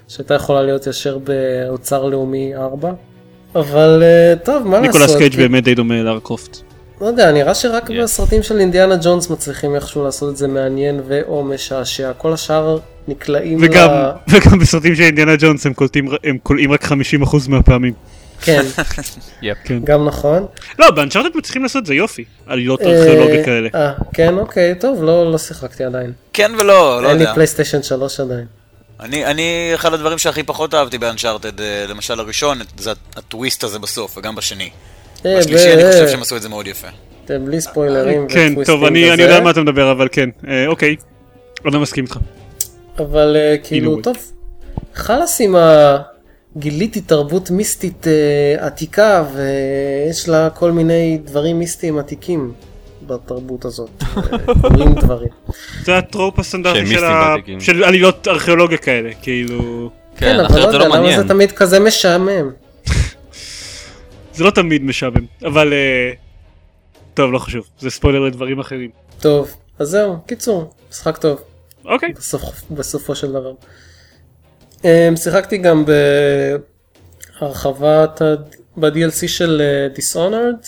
[0.07, 2.93] שהייתה יכולה להיות ישר באוצר לאומי 4.
[3.55, 4.95] אבל uh, טוב, מה לעשות?
[5.01, 6.57] ניקולס קייג' כי- באמת די דומה לארה קרופט.
[7.03, 7.93] לא יודע, נראה שרק Yeah.
[8.03, 12.11] בסרטים של אינדיאנה ג'ונס מצליחים איכשהו לעשות את זה מעניין ו/או משעשע.
[12.17, 14.11] כל השאר נקלעים וגם ל...
[14.27, 16.89] וגם בסרטים של אינדיאנה ג'ונס הם קולטים הם כולאים רק 50%
[17.47, 17.93] מהפעמים.
[18.41, 18.65] כן,
[19.41, 19.57] יפ.
[19.83, 20.45] גם נכון.
[20.79, 23.69] לא, באנצ'ארטד מצליחים לעשות את זה יופי, עלילות ארכיאולוגיה אה, כאלה.
[23.75, 26.11] אה, כן, אוקיי, טוב, לא לא שיחקתי עדיין.
[26.33, 27.33] כן ולא, לא אין לי יודע.
[27.33, 28.45] פלייסטיישן 3 עדיין.
[28.99, 34.17] אני, אני, אחד הדברים שהכי פחות אהבתי באנצ'ארטד, אה, למשל הראשון, זה הטוויסט הזה בסוף,
[34.17, 34.69] וגם בשני.
[35.25, 36.87] אה, בשלישי אני ב- חושב שהם עשו את זה מאוד יפה.
[37.25, 39.13] אתם בלי ספוילרים כן, וטוויסטים טוב, אני.
[39.13, 40.95] אני יודע על מה אתה מדבר, אבל כן, אה, אוקיי.
[41.65, 42.17] אני לא מסכים איתך.
[42.99, 44.03] אבל אה, כאילו, Anyway.
[44.03, 44.17] טוב,
[44.93, 45.97] חלאס עם ה...
[46.57, 52.51] גיליתי תרבות מיסטית אה, עתיקה ויש לה כל מיני דברים מיסטיים עתיקים
[53.07, 53.89] בתרבות הזאת.
[54.17, 54.21] אה,
[54.61, 55.29] קורים דברים.
[55.83, 57.35] זה הטרופ הסטנדרטי של ה-.
[57.59, 59.89] של עלילות ארכיאולוגיה כאלה, כאילו...
[60.17, 61.17] כן, אבל לא יודע לא למה.
[61.17, 62.51] זה תמיד כזה משעמם.
[64.33, 65.73] זה לא תמיד משעמם, אבל...
[65.73, 66.11] אה,
[67.13, 68.89] טוב, לא חשוב, זה ספוילר לדברים אחרים.
[69.19, 71.41] טוב, אז זהו, קיצור, משחק טוב.
[71.85, 73.53] אוקיי, בסוף, בסופו של דבר.
[74.81, 75.85] Um, שיחקתי גם
[77.39, 78.21] בהרחבת
[78.77, 80.67] ב-DLC של uh, Dishonored.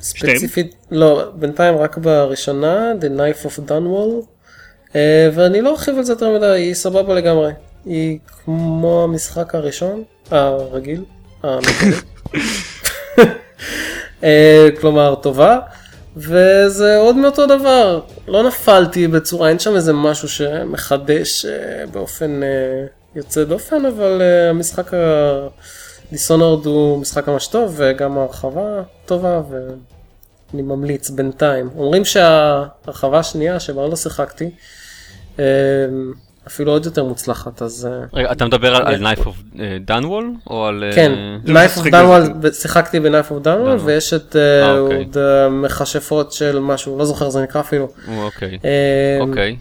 [0.00, 4.24] ספציפית, לא, בינתיים רק בראשונה, The Knife of Dunwall.
[4.88, 4.94] Uh,
[5.34, 7.52] ואני לא ארחיב על זה יותר מדי, היא סבבה לגמרי.
[7.84, 11.04] היא כמו המשחק הראשון, הרגיל,
[11.42, 11.92] המקורי.
[14.24, 15.58] אה, כלומר טובה,
[16.16, 22.48] וזה עוד מאותו דבר, לא נפלתי בצורה, אין שם איזה משהו שמחדש אה, באופן אה,
[23.14, 24.90] יוצא דופן, אבל המשחק
[26.12, 31.70] דיסונורד הוא משחק ממש טוב, וגם ההרחבה טובה, ואני ממליץ בינתיים.
[31.78, 34.50] אומרים שההרחבה השנייה שבה לא שיחקתי,
[36.46, 37.88] אפילו עוד יותר מוצלחת, אז...
[37.90, 40.50] אה, רגע, אתה מדבר על- על Knife of אה, Dunwall?
[40.50, 40.84] או על...
[40.84, 41.12] אה, כן,
[41.44, 43.80] לא Knife of Dunwall, שיחקתי ב-Knife of Dunwall.
[43.84, 44.36] ויש את
[44.78, 44.96] אוקיי.
[44.98, 47.88] עוד המכשפות של משהו, לא זוכר זה נקרא אפילו.
[48.08, 48.58] אוקיי.
[49.20, 49.56] אוקיי.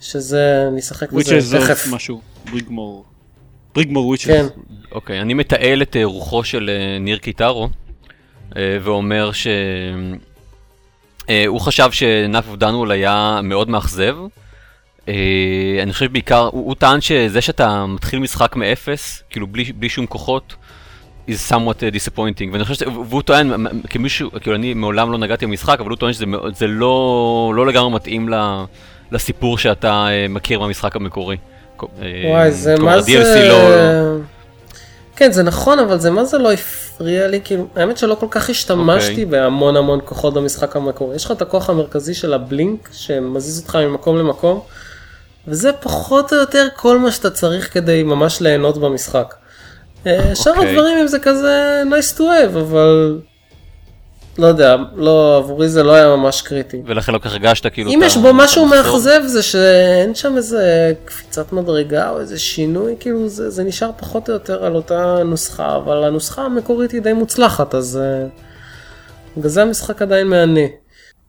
[0.00, 1.86] שזה, אני אשחק בזה תכף.
[1.92, 3.04] משהו, בריגמור.
[3.74, 4.24] בריגמור וויצ'ז.
[4.26, 4.46] כן,
[4.92, 7.68] אוקיי, אני מתעל את רוחו של ניר קיטרו,
[8.56, 9.46] ואומר ש...
[11.46, 14.16] הוא חשב ש Knife of Dunwall היה מאוד מאכזב.
[15.10, 19.88] אה, אני חושב בעיקר, הוא, הוא טען שזה שאתה מתחיל משחק מאפס, כאילו בלי, בלי
[19.88, 20.54] שום כוחות,
[21.28, 22.88] is somewhat uh, disappointing, ואני חושב, ש...
[23.08, 27.66] והוא טוען, כמישהו, כאילו אני מעולם לא נגעתי במשחק, אבל הוא טוען שזה לא, לא
[27.66, 28.64] לגמרי מתאים ל,
[29.12, 31.36] לסיפור שאתה אה, מכיר מהמשחק המקורי.
[31.82, 31.86] אה,
[32.24, 33.48] וואי, זה מה זה...
[33.48, 34.16] לא-
[35.16, 38.50] כן, זה נכון, אבל זה מה זה לא הפריע לי, כאילו, האמת שלא כל כך
[38.50, 39.24] השתמשתי אוקיי.
[39.24, 41.16] בהמון המון כוחות במשחק המקורי.
[41.16, 44.60] יש לך את הכוח המרכזי של ה Blink, שמזיז אותך ממקום למקום,
[45.48, 49.34] וזה פחות או יותר כל מה שאתה צריך כדי ממש ליהנות במשחק.
[50.06, 50.70] אה, שאר אוקיי.
[50.70, 53.20] הדברים אם זה כזה nice to have, אבל...
[54.38, 56.82] לא יודע, לא, עבורי זה לא היה ממש קריטי.
[56.86, 57.90] ולכן לא כך הרגשת כאילו...
[57.90, 58.66] אם יש בו משהו.
[58.66, 64.28] מאכזב זה שאין שם איזה קפיצת מדרגה או איזה שינוי, כאילו זה, זה נשאר פחות
[64.28, 68.26] או יותר על אותה נוסחה, אבל הנוסחה המקורית היא די מוצלחת, אז אה,
[69.36, 70.66] בגלל זה המשחק עדיין מהנה.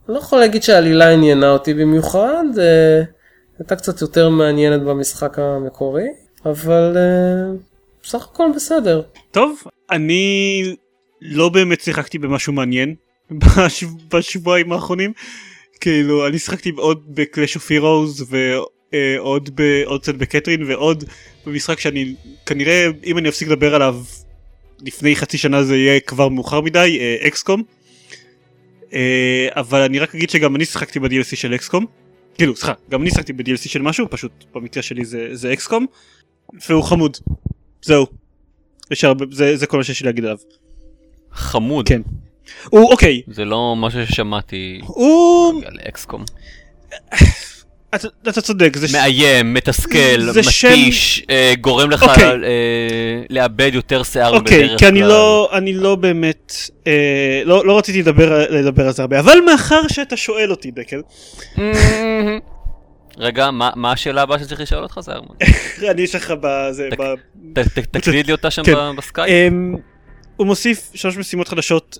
[0.09, 3.03] לא יכול להגיד שהעלילה עניינה אותי במיוחד, אה,
[3.61, 6.07] הייתה קצת יותר מעניינת במשחק המקורי,
[6.45, 7.57] אבל אה,
[8.03, 9.01] בסך הכל בסדר.
[9.31, 10.63] טוב, אני
[11.21, 12.95] לא באמת שיחקתי במשהו מעניין
[13.41, 13.87] בשב...
[14.13, 15.13] בשבועיים האחרונים.
[15.81, 19.83] כאילו, אני שיחקתי עוד ב-Clash of Heroes ועוד ב...
[19.85, 21.03] עוד קצת בקטרין ועוד
[21.45, 23.97] במשחק שאני כנראה אם אני אפסיק לדבר עליו
[24.85, 27.63] לפני חצי שנה זה יהיה כבר מאוחר מדי, אקסקום.
[29.49, 31.85] אבל אני רק אגיד שגם אני שיחקתי ב-DLC של אקסקום.
[32.37, 35.85] כאילו, סליחה, גם אני שיחקתי ב-DLC של משהו, פשוט במקרה שלי זה, זה אקסקום.
[36.69, 37.17] והוא חמוד.
[37.81, 38.05] זהו.
[38.91, 40.37] יש הרבה, זה, זה כל מה שיש לי להגיד עליו.
[41.31, 41.87] חמוד.
[41.87, 42.01] כן.
[42.69, 45.63] הוא אוקיי, זה לא משהו ששמעתי הוא...
[45.65, 46.23] על אקסקום.
[47.95, 48.87] אתה, אתה צודק, זה...
[48.87, 52.23] ש- מאיים, מתסכל, זה שם- מתיש, אה, גורם לך אוקיי.
[52.25, 52.37] אה,
[53.29, 55.07] לאבד יותר שיער אוקיי, בדרך כי אני כלל.
[55.07, 56.53] לא, אני לא באמת,
[56.87, 56.93] אה,
[57.45, 61.01] לא, לא רציתי לדבר, לדבר על זה הרבה, אבל מאחר שאתה שואל אותי, דקל,
[63.17, 65.35] רגע, מה מה השאלה הבאה שצריך לשאול אותך, זה ארמון?
[65.91, 66.89] אני יש לך בזה,
[67.53, 67.63] ב...
[67.91, 68.73] תקליד לי אותה שם כן.
[68.97, 69.53] בסקייפ?
[70.41, 71.97] הוא מוסיף שלוש משימות חדשות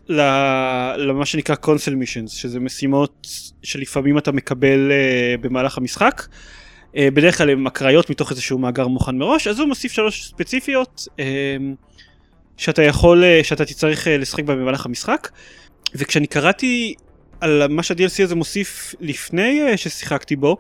[0.97, 3.27] למה שנקרא council missions שזה משימות
[3.63, 6.27] שלפעמים אתה מקבל אה, במהלך המשחק.
[6.95, 11.07] אה, בדרך כלל הן אקראיות מתוך איזשהו מאגר מוכן מראש אז הוא מוסיף שלוש ספציפיות
[11.19, 11.75] אמ,
[12.57, 15.29] שאתה יכול אה, שאתה תצטרך אה, לשחק בה במהלך המשחק.
[15.95, 16.95] וכשאני קראתי
[17.41, 20.57] על מה שה-DLC הזה מוסיף לפני אה, ששיחקתי בו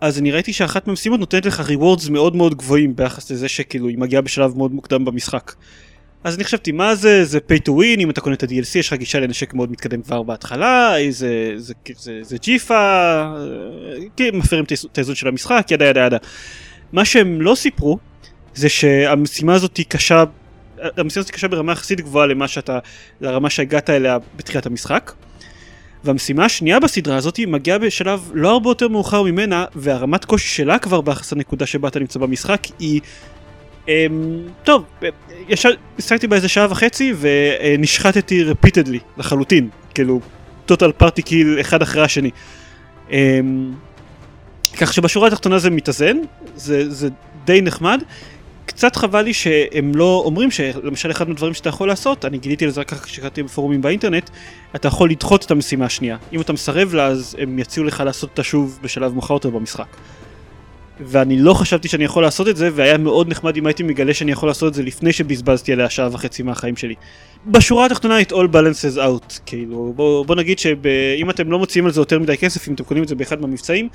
[0.00, 3.98] אז אני ראיתי שאחת מהמשימות נותנת לך rewards מאוד מאוד גבוהים ביחס לזה שכאילו היא
[3.98, 5.52] מגיעה בשלב מאוד מוקדם במשחק.
[6.24, 8.86] אז אני חשבתי מה זה זה pay to win אם אתה קונה את ה-DLC יש
[8.88, 13.22] לך גישה לנשק מאוד מתקדם כבר בהתחלה זה זה זה זה ג'יפה
[14.16, 16.16] כי מפרים את האיז- את האיזון של המשחק ידה ידה ידה.
[16.92, 17.98] מה שהם לא סיפרו
[18.54, 20.24] זה שהמשימה הזאת היא קשה
[20.96, 22.78] המשימה הזאת קשה ברמה יחסית גבוהה למה שאתה,
[23.20, 25.12] לרמה שהגעת אליה בתחילת המשחק.
[26.04, 31.00] והמשימה השנייה בסדרה הזאת מגיעה בשלב לא הרבה יותר מאוחר ממנה, והרמת קושי שלה כבר
[31.00, 33.00] ביחס לנקודה שבה אתה נמצא במשחק היא...
[33.90, 34.84] אמ, טוב,
[35.48, 40.20] ישר השחקתי בה איזה שעה וחצי ונשחטתי רפיטדלי לחלוטין, כאילו
[40.66, 42.30] טוטל פארטי קיל אחד אחרי השני.
[43.10, 43.72] אמ,
[44.76, 46.16] כך שבשורה התחתונה זה מתאזן,
[46.56, 47.08] זה, זה
[47.44, 48.02] די נחמד.
[48.66, 52.80] קצת חבל לי שהם לא אומרים שלמשל אחד מהדברים שאתה יכול לעשות, אני גיליתי לזה
[52.80, 54.30] רק כשקראתי בפורומים באינטרנט,
[54.74, 56.16] אתה יכול לדחות את המשימה השנייה.
[56.32, 59.86] אם אתה מסרב לה אז הם יציעו לך לעשות אותה שוב בשלב מאוחר יותר במשחק.
[61.06, 64.32] ואני לא חשבתי שאני יכול לעשות את זה, והיה מאוד נחמד אם הייתי מגלה שאני
[64.32, 66.94] יכול לעשות את זה לפני שבזבזתי עליה שעה וחצי מהחיים שלי.
[67.46, 71.92] בשורה התחתונה it all balances out, כאילו בוא, בוא נגיד שאם אתם לא מוציאים על
[71.92, 73.88] זה יותר מדי כסף, אם אתם קונים את זה באחד מהמבצעים,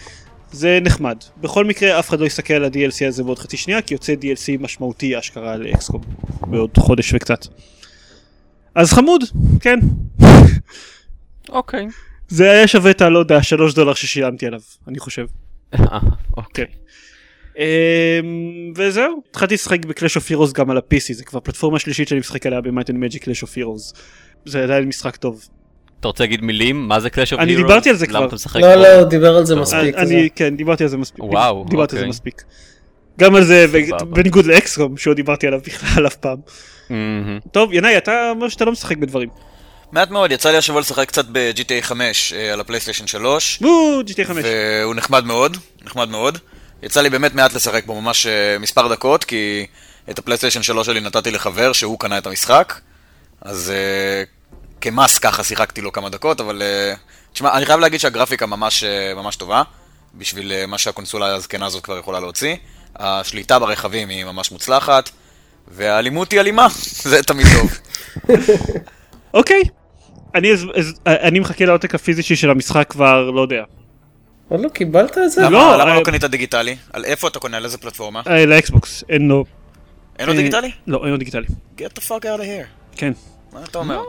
[0.51, 1.17] זה נחמד.
[1.41, 4.61] בכל מקרה אף אחד לא יסתכל על ה-DLC הזה בעוד חצי שנייה, כי יוצא DLC
[4.61, 6.01] משמעותי אשכרה לאקסקום
[6.41, 7.47] בעוד חודש וקצת.
[8.75, 9.23] אז חמוד,
[9.59, 9.79] כן.
[11.49, 11.87] אוקיי.
[12.27, 15.25] זה היה שווה את הלא יודע, שלוש דולר ששילמתי עליו, אני חושב.
[15.73, 15.99] אה,
[16.37, 16.65] אוקיי.
[17.57, 17.63] אמ,
[18.75, 22.19] וזהו, התחלתי לשחק ב Clash of Heroes גם על ה-PC, זה כבר פלטפורמה שלישית שאני
[22.19, 23.93] משחק עליה and Magic Clash of Heroes.
[24.45, 25.45] זה עדיין משחק טוב.
[25.99, 26.87] אתה רוצה להגיד מילים?
[26.87, 27.67] מה זה Clash of אני Hero?
[27.67, 28.17] דיברתי על זה כבר.
[28.17, 28.75] למה אתה משחק לא?
[28.75, 29.95] לא, דיבר על זה מספיק.
[29.95, 31.23] אני, זה- כן, דיברתי על זה מספיק.
[31.23, 32.09] וואו, דיברתי על זה אוקיי.
[32.09, 32.43] מספיק.
[33.19, 33.65] גם על זה.
[34.09, 36.37] בניגוד ל XCOM, שעוד דיברתי עליו בכלל אף פעם.
[37.51, 39.29] טוב, ינאי, אתה אומר שאתה לא משחק בדברים.
[39.95, 44.27] מעט מאוד, יצא לי השבוע לשחק קצת ב-GTA 5 אה, על הפלייסטיישן 3, וואו, GTA
[44.27, 44.43] 5.
[44.43, 46.37] והוא נחמד מאוד, נחמד מאוד.
[46.83, 49.65] יצא לי באמת מעט לשחק בו, ממש אה, מספר דקות, כי
[50.09, 52.79] את הפלייסטיישן 3 שלי נתתי לחבר שהוא קנה את המשחק,
[53.41, 54.23] אז אה,
[54.81, 56.61] כמס ככה שיחקתי לו כמה דקות, אבל...
[57.33, 58.83] תשמע, אני חייב להגיד שהגרפיקה ממש,
[59.15, 59.63] ממש טובה,
[60.15, 62.55] בשביל מה שהקונסולה הזקנה הזאת כבר יכולה להוציא.
[62.95, 65.09] השליטה ברכבים היא ממש מוצלחת,
[65.67, 66.67] והאלימות היא אלימה,
[67.11, 67.79] זה תמיד טוב.
[69.33, 69.61] אוקיי.
[70.35, 73.63] אני אז- אז- אני מחכה לעותק הפיזי שלי של המשחק כבר, לא יודע.
[74.49, 75.41] עוד לא קיבלת את זה?
[75.41, 76.75] למה לא, למה אה, לא קנית דיגיטלי?
[76.93, 77.57] על איפה אתה קונה?
[77.57, 78.21] על איזה פלטפורמה?
[78.27, 79.45] אה, לאקסבוקס, אין לו.
[80.19, 80.71] אין לו אה, דיגיטלי?
[80.87, 81.45] לא, אין לו דיגיטלי.
[81.77, 82.95] get the fuck out of here.
[82.95, 83.11] כן.
[83.55, 84.01] מה אתה אומר?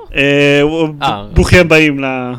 [1.33, 2.31] ברוכים הבאים למאה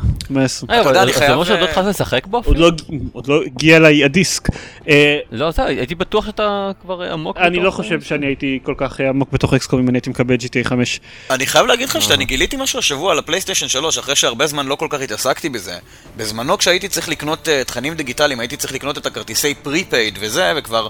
[0.42, 0.66] ה-20.
[0.68, 2.42] רגע, אתה יודע, אבל אני זה אומר שעוד לא אה, התחלת לשחק בו?
[2.44, 2.70] עוד לא-
[3.12, 4.48] עוד לא הגיע אליי הדיסק.
[4.88, 7.76] אה, לא, זה, הייתי בטוח שאתה כבר עמוק אני בתוך לא זה.
[7.76, 11.00] חושב שאני הייתי כל כך אה, עמוק בתוך אקסקום אם אני הייתי מקבל GTA 5.
[11.30, 14.74] אני חייב להגיד לך שאני גיליתי משהו השבוע על הפלייסטיישן 3, אחרי שהרבה זמן לא
[14.74, 15.74] כל כך התעסקתי בזה.
[16.16, 20.88] בזמנו כשהייתי צריך לקנות תכנים דיגיטליים, הייתי צריך לקנות את הכרטיסי pre-paid וזה, וכבר...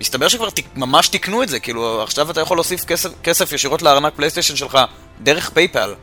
[0.00, 3.82] מסתבר שכבר תק- ממש תיקנו את זה, כאילו עכשיו אתה יכול להוסיף כסף, כסף ישירות
[3.82, 4.78] לארנק פלייסטיישן שלך
[5.20, 5.94] דרך פייפל.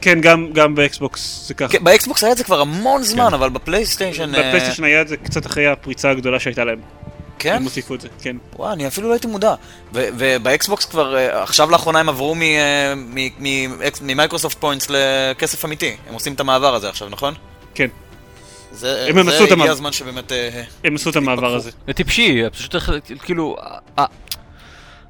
[0.00, 1.72] כן, גם גם באקסבוקס זה ככה.
[1.72, 4.34] כן, באקסבוקס היה את זה כבר המון זמן, אבל בפלייסטיישן...
[4.34, 6.78] אה, בפלייסטיישן היה את זה קצת אחרי הפריצה הגדולה שהייתה להם.
[7.38, 7.54] כן?
[7.56, 8.36] הם הוסיפו את זה, כן.
[8.56, 9.54] וואי, אני אפילו לא הייתי מודע.
[9.92, 12.94] ובאקסבוקס כבר, אה, עכשיו לאחרונה הם עברו אה,
[14.00, 15.96] מ Microsoft Points לכסף אמיתי.
[16.08, 17.34] הם עושים את המעבר הזה עכשיו, נכון?
[17.74, 17.88] כן.
[18.74, 19.70] זה, הם עשו את זה הגיע המעבר.
[19.70, 20.32] הזמן שבאמת...
[20.32, 21.70] אה, הם עשו את המעבר הזה.
[21.86, 22.74] זה טיפשי, פשוט
[23.22, 23.56] כאילו,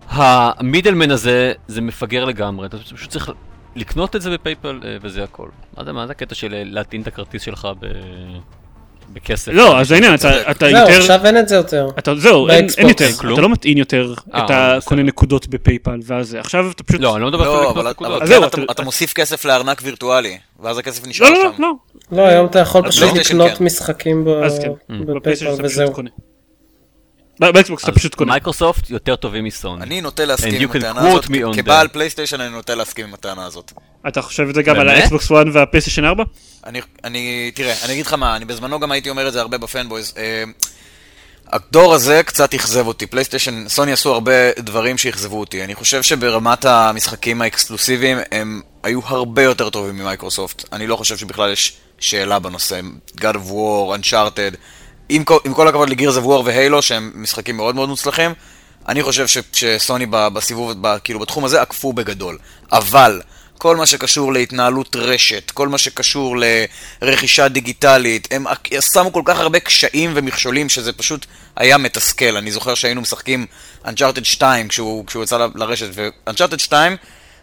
[0.08, 3.30] ה middleman הזה זה מפגר לגמרי, אתה פשוט צריך
[3.76, 5.48] לקנות את זה בפייפל אה, וזה הכל.
[5.76, 7.86] מה זה, מה זה הקטע של להטעין את הכרטיס שלך ב...
[9.12, 9.52] בכסף?
[9.52, 10.50] לא, אז העניין, אתה-.
[10.50, 10.98] אתה זהו, יותר...
[10.98, 11.88] עכשיו אין את זה יותר.
[11.98, 12.88] אתה, זהו, אין, אין.
[12.88, 13.32] יותר, כלום?
[13.34, 14.78] אתה לא מטעין יותר, אה, אתה.
[14.84, 17.00] קונה נקודות בפייפל ואז עכשיו אתה פשוט...
[17.00, 18.12] לא, אני לא מדבר לא, אבל, נקודות.
[18.12, 21.34] אבל אז כן, זהו, אתה, אתה- אתה מוסיף כסף לארנק וירטואלי, ואז הכסף נשאר לא,
[21.44, 21.62] לא, שם.
[21.62, 21.72] לא,
[22.12, 23.64] לא, לא, היום אתה יכול פשוט לקנות כן.
[23.64, 24.26] משחקים
[24.88, 25.92] כן, בפייפל וזהו.
[27.40, 28.32] באקסבוקס אתה פשוט קונה.
[28.32, 29.82] מייקרוסופט יותר טובים מסוני.
[29.82, 31.88] אני נוטה להסכים עם הטענה הזאת, כבעל that.
[31.88, 33.72] פלייסטיישן אני נוטה להסכים עם הטענה הזאת.
[34.08, 34.88] אתה חושב את זה גם על?
[34.88, 36.24] האקסבוקס 1 והפלייסטיישן 4?
[36.66, 39.58] אני, אני, תראה, אני אגיד לך מה, אני בזמנו גם הייתי אומר את זה הרבה
[39.58, 40.14] ב fanboys.
[40.16, 40.44] אה,
[41.52, 43.06] הדור הזה קצת אכזב אותי.
[43.06, 45.64] פלייסטיישן, סוני עשו הרבה דברים שאכזבו אותי.
[45.64, 50.64] אני חושב שברמת המשחקים האקסקלוסיביים הם היו הרבה יותר טובים ממייקרוסופט.
[50.72, 52.80] אני לא חושב שבכלל יש שאלה בנושא.
[53.16, 54.56] God of War, Uncharted,
[55.08, 58.34] עם, כל- עם כל הכבוד לגירס War והיילו, שהם משחקים מאוד מאוד מוצלחים,
[58.88, 62.38] אני חושב ש, שסוני ב- בסיבוב, ב, כאילו בתחום הזה עקפו בגדול.
[62.72, 63.20] אבל...
[63.58, 66.36] כל מה שקשור להתנהלות רשת, כל מה שקשור
[67.02, 68.44] לרכישה דיגיטלית, הם
[68.92, 72.36] שמו כל כך הרבה קשיים ומכשולים שזה פשוט היה מתסכל.
[72.36, 73.46] אני זוכר שהיינו משחקים
[73.84, 76.96] Uncharted 2 כשהוא, כשהוא יצא לרשת, ו-Uncharted 2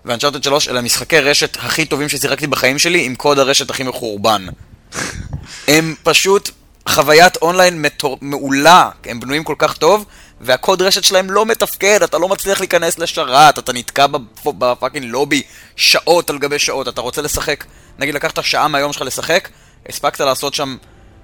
[0.06, 4.46] ו-Uncharted 3 אלה המשחקי רשת הכי טובים ששיחקתי בחיים שלי עם קוד הרשת הכי מחורבן.
[5.68, 6.50] הם פשוט
[6.90, 8.18] חוויית אונליין מטור...
[8.22, 10.06] מעולה, הם בנויים כל כך טוב,
[10.42, 15.06] והקוד רשת שלהם לא מתפקד, אתה לא מצליח להיכנס לשרת, אתה נתקע בפ- ב fucking
[15.06, 15.42] לובי
[15.76, 17.66] שעות על גבי שעות, אתה רוצה לשחק,
[18.00, 19.50] נגיד לקחת שעה מהיום שלך לשחק,
[19.90, 20.78] הספקת לעשות שם,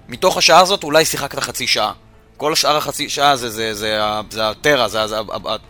[0.08, 1.91] מתוך השעה הזאת אולי שיחקת חצי שעה.
[2.38, 4.00] כל שאר החצי שעה זה, זה, זה,
[4.32, 5.00] זה הטרה, זה,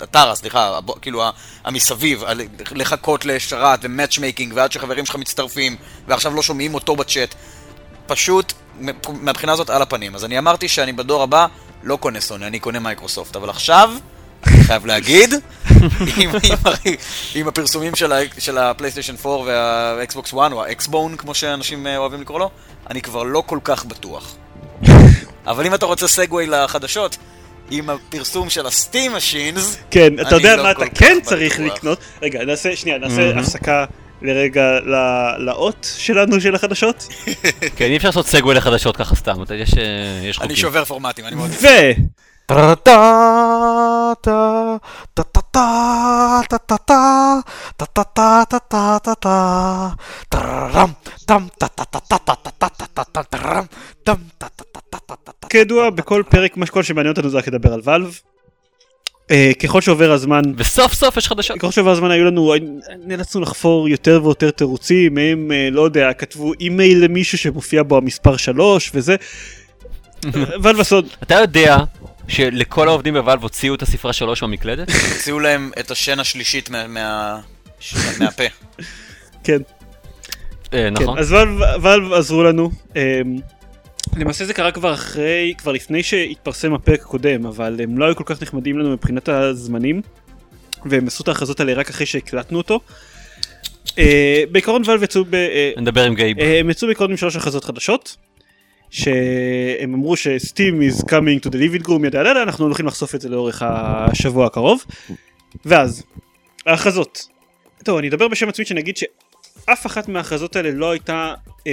[0.02, 1.24] הטרה, סליחה, כאילו
[1.66, 2.24] המסביב,
[2.72, 5.76] לחכות לשרת ו matchmaking ועד שחברים שלך מצטרפים
[6.08, 7.36] ועכשיו לא שומעים אותו בצ'אט.
[8.08, 8.54] פשוט,
[9.22, 10.16] מהבחינה הזאת על הפנים.
[10.16, 11.46] אז אני אמרתי שאני בדור הבא
[11.84, 13.90] לא קונה סוני, אני קונה מייקרוסופט, אבל עכשיו,
[14.48, 15.34] אני חייב להגיד,
[16.18, 16.90] עם, עם, ה-
[17.36, 21.98] עם הפרסומים של, ה- של הפלייסטיישן 4 והאקסבוקס 1 או ה Xbone, כמו שאנשים אה,
[21.98, 22.50] אוהבים לקרוא לו,
[22.90, 24.36] אני כבר לא כל כך בטוח.
[25.48, 27.18] אבל אם אתה רוצה סגווי לחדשות,
[27.72, 31.30] עם הפרסום של הסטים משינס, כן, אתה יודע לא מה אתה כן בטוח.
[31.30, 32.00] צריך לקנות.
[32.22, 33.86] רגע, נעשה, שנייה, נעשה הפסקה
[34.22, 37.08] לרגע ל- לאות שלנו של החדשות.
[37.76, 39.70] כן, אי אפשר לעשות סגווי לחדשות ככה סתם, אתה- יש
[40.24, 40.56] יש אני חוקים.
[40.56, 41.50] שובר פורמטים, אני מאוד...
[41.62, 41.68] ו...
[55.50, 58.20] כידוע, בכל פרק, מה שכל שמעניין אותנו זה רק לדבר על ואלב.
[59.32, 61.58] אה, ככל שעובר הזמן, וסוף סוף יש חדשות.
[61.58, 62.54] ככל שעובר הזמן היו לנו,
[63.06, 68.38] נאלצנו לחפור יותר ויותר תירוצים, מהם, אה, לא יודע, כתבו אימייל למישהו שמופיע בו המספר
[68.38, 69.16] 3 וזה.
[70.62, 71.78] ואלב הסוד, אתה יודע
[72.28, 74.90] שלכל העובדים בוואלב הוציאו את הספרה שלוש מהמקלדת?
[75.14, 77.40] הוציאו להם את השן השלישית מה- מה-
[78.20, 78.44] מהפה.
[79.44, 79.58] כן,
[80.74, 81.16] אה, נכון.
[81.16, 81.50] כן, אז ואלב,
[81.82, 82.72] ואלב עזרו לנו.
[84.18, 88.24] למעשה זה קרה כבר אחרי, כבר לפני שהתפרסם הפרק הקודם, אבל הם לא היו כל
[88.26, 90.02] כך נחמדים לנו מבחינת הזמנים,
[90.86, 92.80] והם עשו את ההכרזות האלה רק אחרי שהקלטנו אותו.
[93.98, 95.36] אה, בעיקרון ואלב יצאו ב...
[95.36, 96.40] אה, נדבר עם גייב.
[96.40, 98.18] אה, הם יצאו בעיקרון עם שלוש הכרזות חדשות.
[98.90, 103.16] שהם אמרו שסטים is coming to the living room ידה ידה ידה אנחנו הולכים לחשוף
[103.16, 104.84] את זה לאורך השבוע הקרוב.
[105.66, 106.04] ואז
[106.66, 107.28] ההכרזות.
[107.84, 111.34] טוב אני אדבר בשם עצמי שנגיד שאף אחת מההכרזות האלה לא הייתה
[111.68, 111.72] אמ,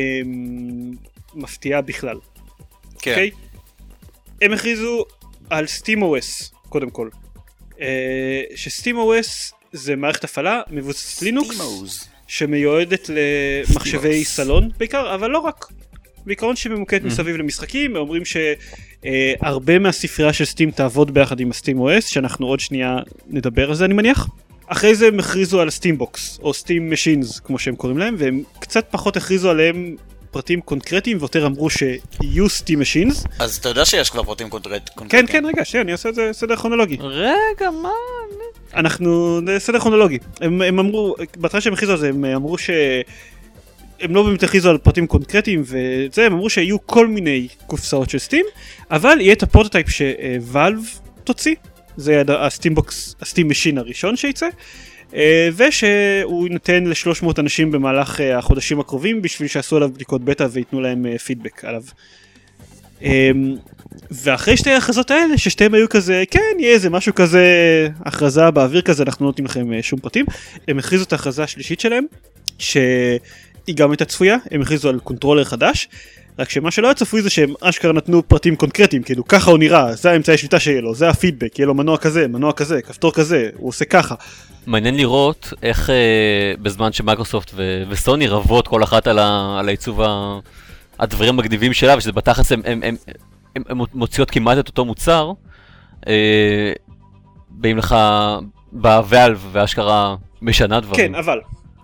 [1.35, 2.17] מפתיעה בכלל.
[2.99, 3.11] כן.
[3.11, 3.31] אוקיי?
[4.43, 5.05] הם הכריזו
[5.51, 7.09] על SteamOS קודם כל.
[7.81, 12.09] אה, שSteamOS זה מערכת הפעלה מבוססת לינוקס.
[12.27, 15.67] שמיועדת למחשבי סלון בעיקר, אבל לא רק.
[16.27, 22.47] בעיקרון שממוקדת מסביב למשחקים, אומרים שהרבה מהספרייה של סטים תעבוד ביחד עם הסטים OS, שאנחנו
[22.47, 24.29] עוד שנייה נדבר על זה אני מניח.
[24.67, 28.15] אחרי זה הם הכריזו על ה Steam Box, או Steam Machines כמו שהם קוראים להם,
[28.19, 29.97] והם קצת פחות הכריזו עליהם
[30.35, 33.25] פרטים קונקרטיים, ויותר אמרו שיהיו Steam Machines.
[33.39, 35.27] אז אתה יודע שיש כבר פרטים קונקרט- כן, קונקרטיים.
[35.27, 36.97] כן, רגע, שנייה, אני אעשה את זה סדר כרונולוגי.
[37.01, 37.89] רגע, מה?
[38.75, 40.19] אנחנו, זה סדר כרונולוגי.
[40.41, 42.71] הם, הם אמרו, בהתחלה שהם הכריזו על זה, הם אמרו ש...
[44.01, 48.19] הם לא באמת הכריזו על פרטים קונקרטיים וזה, הם אמרו שיהיו כל מיני קופסאות של
[48.19, 48.45] Steam,
[48.91, 50.79] אבל יהיה את ה prototype ש Valve
[51.25, 51.55] תוציא,
[51.97, 54.51] זה ה Steam Box, ה Steam Machine הראשון שייצא, אה,
[55.57, 61.07] ושהוא יינתן ל-300 אנשים במהלך אה, החודשים הקרובים בשביל שיעשו עליו בדיקות בטא וייתנו להם
[61.07, 61.83] אה, פידבק עליו.
[63.03, 63.57] אמ,
[64.11, 67.49] ואחרי שתי ההכרזות האלה ששתיהם היו כזה כן יהיה איזה משהו כזה
[68.01, 70.27] הכרזה באוויר כזה אנחנו לא נותנים לכם אה, שום פרטים
[70.69, 72.05] הם הכריזו את ההכרזה השלישית שלהם
[72.59, 75.89] שהיא גם הייתה צפויה הם הכריזו על controller חדש
[76.39, 79.95] רק שמה שלא היה צפוי זה שהם אשכרה נתנו פרטים קונקרטיים כאילו ככה הוא נראה
[79.95, 83.51] זה האמצעי שליטה שיהיה לו זה הפידבק יהיה לו מנוע כזה מנוע כזה כפתור כזה
[83.57, 84.15] הוא עושה ככה
[84.67, 85.95] מעניין לראות איך אה,
[86.63, 90.39] בזמן שמייקרוסופט ו- וסוני רבות כל אחת על, ה- על העיצוב ה-
[90.99, 92.97] הדברים המגניבים שלה, ושזה בתכלס הם, הם, הם,
[93.57, 95.33] הם, הם מוציאות כמעט את אותו מוצר,
[96.09, 96.73] אה,
[97.51, 97.97] באים לך
[98.73, 101.09] בוואלב ואשכרה משנה דברים.
[101.09, 101.41] כן אבל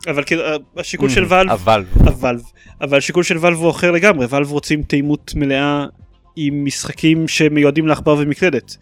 [0.09, 0.43] אבל כאילו
[0.77, 1.85] השיקול Mhm, של ואלב אבל.
[2.05, 2.39] אבל
[2.81, 5.87] אבל השיקול של ואלב הוא אחר לגמרי ואלב רוצים תאימות מלאה
[6.37, 8.77] עם משחקים שמיועדים לעכבר ומקלדת.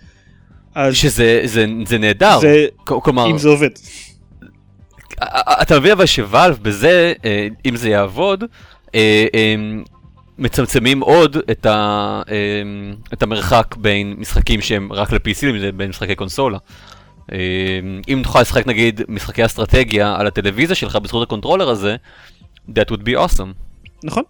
[0.75, 2.39] אז שזה זה, זה נהדר.
[2.41, 3.69] זה כל- כלומר, אם זה עובד.
[5.21, 8.45] א- אתה מבין אבל שוואלב בזה, אה, אם זה יעבוד,
[8.95, 9.55] אה, אה,
[10.39, 11.77] מצמצמים עוד את, ה,
[12.31, 12.35] אה,
[13.13, 16.59] את המרחק בין משחקים שהם רק ל-PC לבין משחקי קונסולה.
[17.33, 17.39] אה,
[18.09, 21.97] אם תוכל לשחק נגיד משחקי אסטרטגיה על הטלוויזיה שלך בזכות ה controller הזה,
[22.69, 23.53] that would be awesome.
[24.05, 24.23] נכון?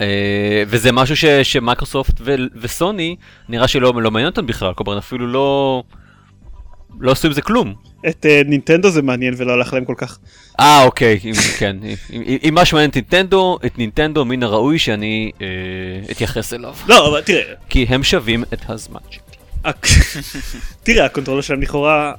[0.00, 3.16] אה, וזה משהו ש, שמייקרוסופט ו, וסוני
[3.48, 5.82] נראה שלא לא מעניין אותם בכלל, כלומר אפילו לא,
[7.00, 7.74] לא עשו עם זה כלום.
[8.08, 10.18] את אה, נינטנדו זה מעניין ולא הלך להם כל כך.
[10.60, 14.78] אה אוקיי, אם, כן, אם, אם, אם משהו מעניין את נינטנדו, את נינטנדו מן הראוי
[14.78, 15.46] שאני אה,
[16.10, 16.74] אתייחס אליו.
[16.88, 17.54] לא אבל תראה.
[17.68, 19.33] כי הם שווים את הזמן שלי.
[20.84, 22.12] תראה ה-controller שלהם לכאורה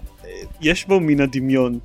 [0.62, 1.80] יש בו מן הדמיון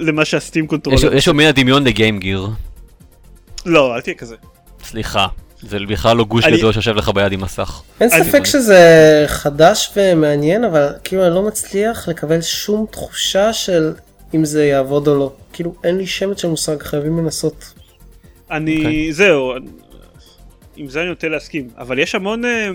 [0.00, 1.14] למה שה-Steam Controller.
[1.14, 2.48] יש לו מן הדמיון ל-Game Gear.
[3.66, 4.36] לא אל תהיה כזה.
[4.84, 5.26] סליחה,
[5.60, 7.82] זה בכלל לא גוש גדול שיושב לך ביד עם מסך.
[8.00, 13.92] אין ספק שזה חדש ומעניין, אבל כאילו אני לא מצליח לקבל שום תחושה של
[14.34, 15.32] אם זה יעבוד או לא.
[15.52, 17.74] כאילו אין לי שמץ של מושג, חייבים לנסות.
[18.50, 19.12] אני אוקיי.
[19.12, 19.52] זהו.
[20.76, 22.70] עם זה אני נוטה להסכים אבל יש המון אה,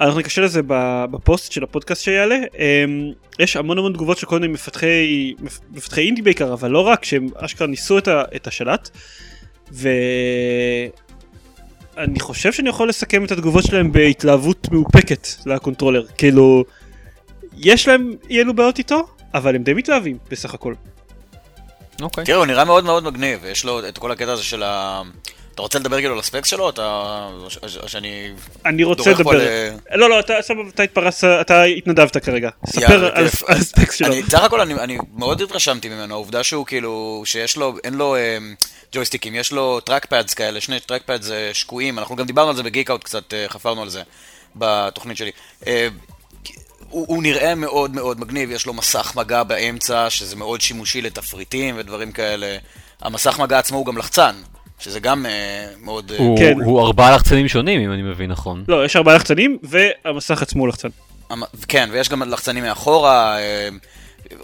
[0.00, 2.34] אנחנו נקשר לזה ב- בפוסט של הפודקאסט שיעלה.
[2.36, 6.80] אמ, יש המון המון תגובות של כל מיני מפתחי, מפ- מפתחי אינדי בעיקר, אבל לא
[6.86, 8.90] רק, שהם אשכרה ניסו את, ה- את השלט.
[11.96, 16.06] ואני חושב שאני יכול לסכם את התגובות שלהם בהתלהבות מאופקת לקונטרולר.
[16.18, 16.64] כאילו,
[17.56, 20.74] יש להם אי אלו בעיות איתו, אבל הם די מתלהבים בסך הכל.
[22.00, 22.24] אוקיי.
[22.24, 25.02] תראה, הוא נראה מאוד מאוד מגניב, יש לו את כל הקטע הזה של ה...
[25.54, 26.68] אתה רוצה לדבר כאילו על ה-specs שלו?
[26.70, 27.28] אתה...
[27.82, 28.30] או שאני...
[28.66, 29.32] אני רוצה לדבר.
[29.32, 32.50] ל- לא, לא, אתה סבבה, אתה התפרצת, אתה התנדבת כרגע.
[32.66, 34.06] ספר על ה-specs שלו.
[34.06, 38.16] אני, סך הכל אני, אני מאוד התרשמתי ממנו, העובדה שהוא כאילו, שיש לו, אין לו
[38.16, 38.54] אמ,
[38.92, 42.90] ג'ויסטיקים, יש לו trackpads כאלה, שני trackpads אה, שקועים, אנחנו גם דיברנו על זה ב-Geek
[42.90, 44.02] Out קצת, אה, חפרנו על זה
[44.56, 45.30] בתוכנית שלי.
[45.66, 45.88] אה,
[46.90, 51.74] הוא, הוא נראה מאוד מאוד מגניב, יש לו מסך מגע באמצע, שזה מאוד שימושי לתפריטים
[51.78, 52.56] ודברים כאלה.
[53.00, 54.34] המסך מגע עצמו הוא גם לחצן,
[54.82, 55.30] שזה גם אה,
[55.80, 56.12] מאוד...
[56.12, 56.60] אה, הוא- כן.
[56.64, 58.64] הוא ארבעה לחצנים שונים, אם אני מבין נכון.
[58.68, 60.88] לא, יש ארבעה לחצנים, והמסך עצמו הוא לחצן.
[61.30, 63.68] המ- כן, ויש גם לחצנים מאחורה, אה,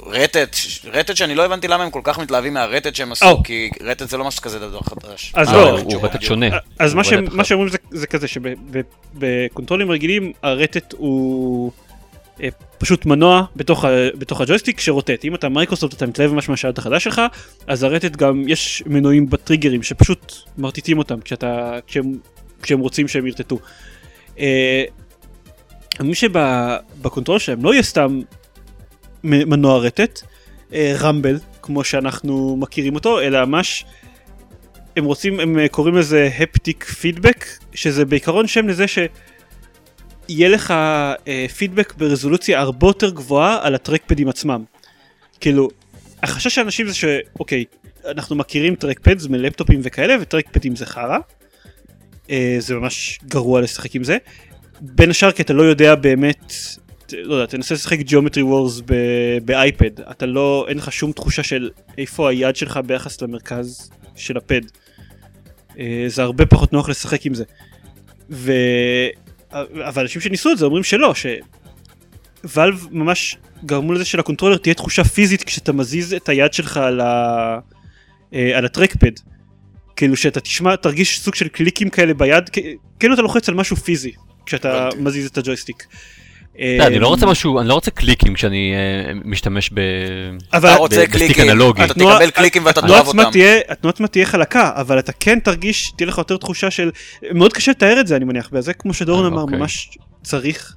[0.06, 3.42] רטט, ש- רטט שאני לא הבנתי למה הם כל כך מתלהבים מהרטט שהם עשו, או.
[3.42, 5.32] כי רטט זה לא משהו כזה דבר חדש.
[5.36, 6.22] אז לא, הוא רטט.
[6.22, 6.46] שונה.
[6.78, 7.44] אז מה שהם-.
[7.44, 11.72] שאומרים זה- זה כזה שבקונטרולים רגילים הרטט הוא
[12.78, 13.84] פשוט מנוע בתוך
[14.18, 15.24] בתוך הג'ויסטיק שרוטט.
[15.24, 17.22] אם אתה מייקרוסופט אתה מתלהב ממש מהשלט החדש שלך,
[17.66, 22.18] אז הרטט גם יש מנועים ב-triggerים שפשוט מרטיטים אותם כשאתה- כשהם-
[22.62, 23.58] כשהם רוצים שהם ירטטו.
[24.38, 24.84] אה,
[26.00, 28.20] מבין שב-controller שלהם לא יהיה סתם
[29.24, 30.20] מנוע רטט,
[30.72, 33.84] אה, rumble, כמו שאנחנו מכירים אותו, אלא ממש
[34.96, 37.44] הם רוצים, הם אה, קוראים לזה haptic feedback,
[37.74, 38.84] שזה בעיקרון שם לזה
[40.28, 44.64] שיהיה לך אה, פידבק ברזולוציה הרבה יותר גבוהה על הטרקפדים עצמם.
[45.40, 45.68] כאילו,
[46.22, 47.64] החשש של אנשים זה שאוקיי,
[48.06, 51.18] אנחנו מכירים טרקפדס מלפטופים וכאלה, וטרקפדים זה חרא.
[52.30, 54.16] אה, זה ממש גרוע לשחק עם זה.
[54.80, 56.52] בין השאר כי אתה לא יודע באמת,
[57.06, 58.82] ת- לא יודע, תנסה לשחק Geometry Wars
[59.44, 64.60] באייפד, אתה לא, אין לך שום תחושה של איפה היד שלך ביחס למרכז של הפד.
[65.78, 67.44] אה, זה הרבה פחות נוח לשחק עם זה.
[68.30, 68.52] ו...
[69.52, 71.14] אבל אנשים שניסו את זה אומרים שלא,
[72.44, 77.58] ש-Valve ממש גרמו לזה של-controller תהיה תחושה פיזית כשאתה מזיז את היד שלך על, ה...
[78.34, 79.12] אה, על ה-trackpad.
[79.96, 82.50] כאילו שאתה תשמע, תרגיש סוג של קליקים כאלה ביד,
[83.00, 84.12] כאילו אתה לוחץ על משהו פיזי
[84.46, 84.88] כשאתה.
[84.98, 85.86] מזיז את הג'ויסטיק.
[86.60, 89.80] אני לא רוצה משהו, אני לא רוצה קליקים כשאני אה, משתמש ב...
[90.52, 91.84] אבל אתה רוצה ב-stick קליקים, אנלוגי.
[91.84, 93.18] אתה תקבל קליקים ואתה תאהב אותם.
[93.68, 96.90] התנועה עצמה תהיה חלקה, אבל אתה כן תרגיש, תהיה לך יותר תחושה של,
[97.32, 99.58] מאוד קשה לתאר את זה אני מניח, וזה כמו שדורון אה, אמר, אוקיי.
[99.58, 100.76] ממש צריך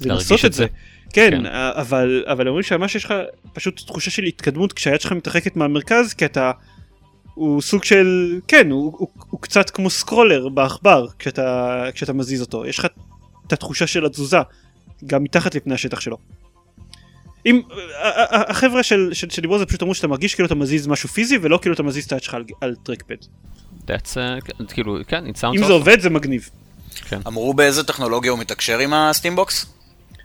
[0.00, 0.58] לנסות את זה.
[0.58, 0.66] זה.
[1.12, 1.46] כן, כן.
[1.50, 3.14] אבל אבל אומרים שממש יש לך
[3.52, 6.50] פשוט תחושה של התקדמות כשהיד שלך מתרחקת מהמרכז, כי אתה,
[7.34, 12.66] הוא סוג של, כן, הוא, הוא, הוא קצת כמו סקרולר בעכבר כשאתה, כשאתה מזיז אותו,
[12.66, 12.86] יש לך
[13.46, 14.40] את התחושה של התזוזה,
[15.06, 16.16] גם מתחת לפני השטח שלו.
[17.46, 20.46] אם ה- ה- ה- החבר'ה של, של, שדיברו על זה פשוט אמרו שאתה מרגיש כאילו
[20.46, 23.14] אתה מזיז משהו פיזי ולא כאילו אתה מזיז את היד שלך על, על trackpad.
[23.86, 25.72] That's, uh, כאילו, כן, it sounds אם זה.
[25.72, 26.48] עובד זה מגניב.
[27.26, 29.66] אמרו באיזה טכנולוגיה הוא מתקשר עם ה-Steambox?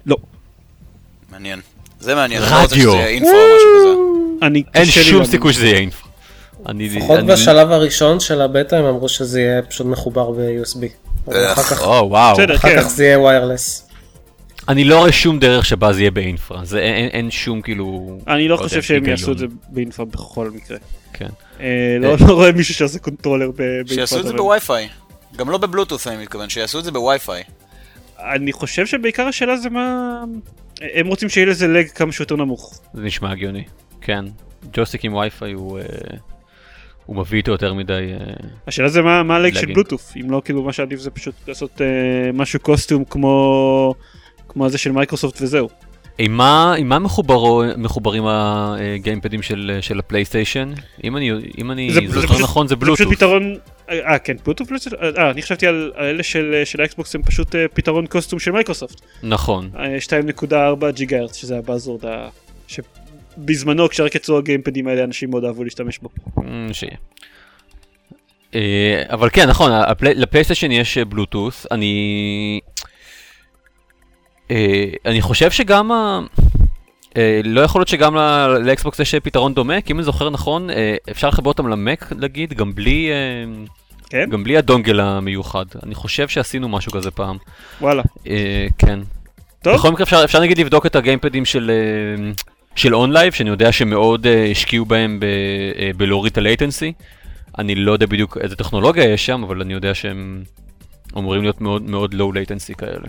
[0.06, 0.18] לא.
[1.32, 1.60] מעניין.
[2.00, 2.42] זה מעניין.
[2.42, 2.94] לא רדיו.
[4.74, 5.26] אין שום.
[5.26, 6.08] סיכוי שזה יהיה אינפרה.
[6.68, 6.90] אני...
[6.90, 10.86] לפחות אני- בשלב הראשון של הבטא הם אמרו שזה יהיה פשוט מחובר ב-USB.
[11.28, 12.38] אחר כך- וואו.
[12.56, 12.82] אחר כן.
[12.82, 13.89] כך זה יהיה wireless.
[14.70, 16.66] אני לא רואה שום דרך שבה זה יהיה באינפרה.
[16.66, 18.18] זה אין- אין אין שום כאילו...
[18.28, 19.12] אני לא יודע, חושב שהם היגיון.
[19.20, 20.78] יעשו את זה באינפרה בכל מקרה.
[21.14, 21.30] כן.
[21.60, 23.94] אה, לא לא רואה מישהו שעושה controller ב- באינפרה.
[23.94, 24.88] שיעשו את זה ב-Wi-Fi.
[25.38, 27.44] גם לא בבלוטות' אני מתכוון, שיעשו את זה בווי-פיי.
[28.20, 30.24] אני חושב שבעיקר השאלה זה מה...
[30.82, 32.80] הם רוצים שיהיה לזה lag כמה שיותר נמוך.
[32.94, 33.64] זה נשמע הגיוני.
[34.02, 34.26] כן.
[34.74, 35.80] ג'וסטיק עם וי-פיי הוא...
[35.80, 35.84] אה,
[37.06, 37.94] הוא מביא איתו יותר מדי...
[37.94, 38.34] אה,
[38.68, 39.66] השאלה זה מה מה ה-lag של.
[39.74, 40.14] בלוטות'.
[40.22, 41.88] אם לא כאילו מה שעדיף זה פשוט לעשות אה,
[42.34, 43.94] משהו custom כמו...
[44.50, 45.70] כמו הזה של מייקרוסופט וזהו.
[46.22, 50.74] עם מה, עם מה מחוברו, מחוברים ה-gamepadים של, של הפלייסטיישן?
[51.04, 52.98] אם אני, אם אני זה- זה זוכר פשוט- נכון זה זה בלוטות'.
[53.08, 53.56] פשוט פתרון...
[53.90, 54.68] אה כן בלוטות'?
[55.18, 58.52] אה אני חשבתי על על אלה של של ה-Xbox הם פשוט אה, פתרון custom של
[58.52, 59.02] מייקרוסופט.
[59.24, 59.70] נכון.
[59.80, 59.98] אה,
[60.42, 60.54] 2.4
[60.92, 62.30] ג'יגה הרץ שזה ה-buzzword ה...
[62.68, 66.10] שבזמנו כשרק יצאו ה-gamepadים האלה אנשים מאוד אהבו להשתמש בו.
[66.42, 66.96] אמ, שיהיה.
[68.56, 69.72] אה, אבל כן, נכון,
[70.02, 72.60] לפלייסטיישן יש אה, בלוטות', אני...
[74.52, 76.20] אה, אני חושב שגם ה...
[77.18, 78.16] אה, לא יכול להיות שגם
[78.62, 80.70] לאקסבוקס יש אה, פתרון דומה, כי אם אני זוכר נכון,
[81.12, 83.10] אפשר לחבר אותם למק, נגיד, גם בלי...
[84.10, 84.30] כן?
[84.30, 85.66] גם בלי הדונגל המיוחד.
[85.84, 87.38] אני חושב שעשינו משהו כזה פעם.
[87.82, 88.04] וואלה.
[88.78, 89.00] כן.
[89.64, 89.74] טוב.
[89.74, 91.72] בכל מקרה אפשר, אפשר נגיד לבדוק את הגיימפדים של,
[92.76, 95.26] של OnLive, שאני יודע שמאוד השקיעו בהם ב,
[95.98, 96.94] בלהוריד את ה-latency.
[97.58, 100.44] אני לא יודע בדיוק איזה טכנולוגיה יש שם, אבל אני יודע שהם
[101.18, 103.08] אמורים להיות מאוד מאוד low latency כאלה.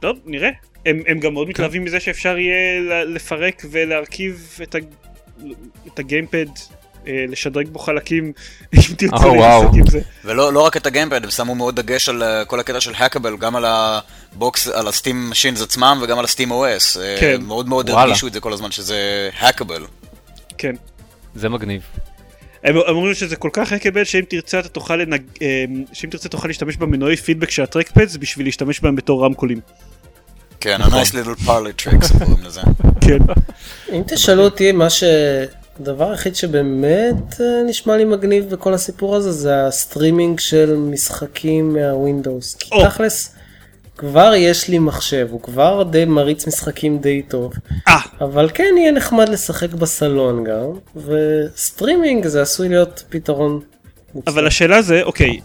[0.00, 0.50] טוב, נראה.
[0.86, 4.78] הם, הם גם מאוד מתלהבים מזה שאפשר יהיה ל- לפרק ולהרכיב את, ה,
[5.86, 6.46] את ה-gamepad,
[7.06, 8.32] אה, לשדרג בו חלקים,
[8.74, 9.36] אם תרצו אה.
[9.36, 10.00] להתעסק עם זה.
[10.24, 13.36] ולא לא רק את ה-gamepad, הם שמו מאוד דגש על אה, כל הקטע של ה-hackable,
[13.36, 17.00] גם על ה-box, על ה-Steam Machines עצמם וגם על ה-Steam OS.
[17.00, 17.42] אה, כן.
[17.42, 18.02] מאוד מאוד Valve.
[18.02, 19.84] הרגישו את זה כל הזמן שזה hackable.
[20.58, 20.74] כן.
[21.34, 21.82] זה מגניב.
[22.66, 25.22] הם אומרים שזה כל כך hackable שאם תרצה אתה תוכל לנג...
[25.42, 29.60] אה, שאם תרצה תוכל להשתמש במנועי פידבק של ה-trackpads בשביל להשתמש בהם בתור רמקולים.
[30.60, 30.98] כן, נכון.
[30.98, 32.60] ה-nice little parlor tricks קוראים לזה.
[33.00, 33.18] כן.
[33.92, 35.04] אם תשאלו אותי מה ש...
[35.80, 42.54] הדבר היחיד שבאמת אה, נשמע לי מגניב בכל הסיפור הזה זה ה-streaming של משחקים מה-Windows.
[42.54, 42.84] כי או.
[42.84, 43.34] תכלס,
[43.98, 47.52] כבר יש לי מחשב, הוא כבר די מריץ משחקים די טוב.
[47.88, 53.60] אה, אבל כן יהיה נחמד לשחק בסלון גם, ו-streaming זה עשוי להיות פתרון.
[54.26, 55.40] אבל השאלה זה, אוקיי,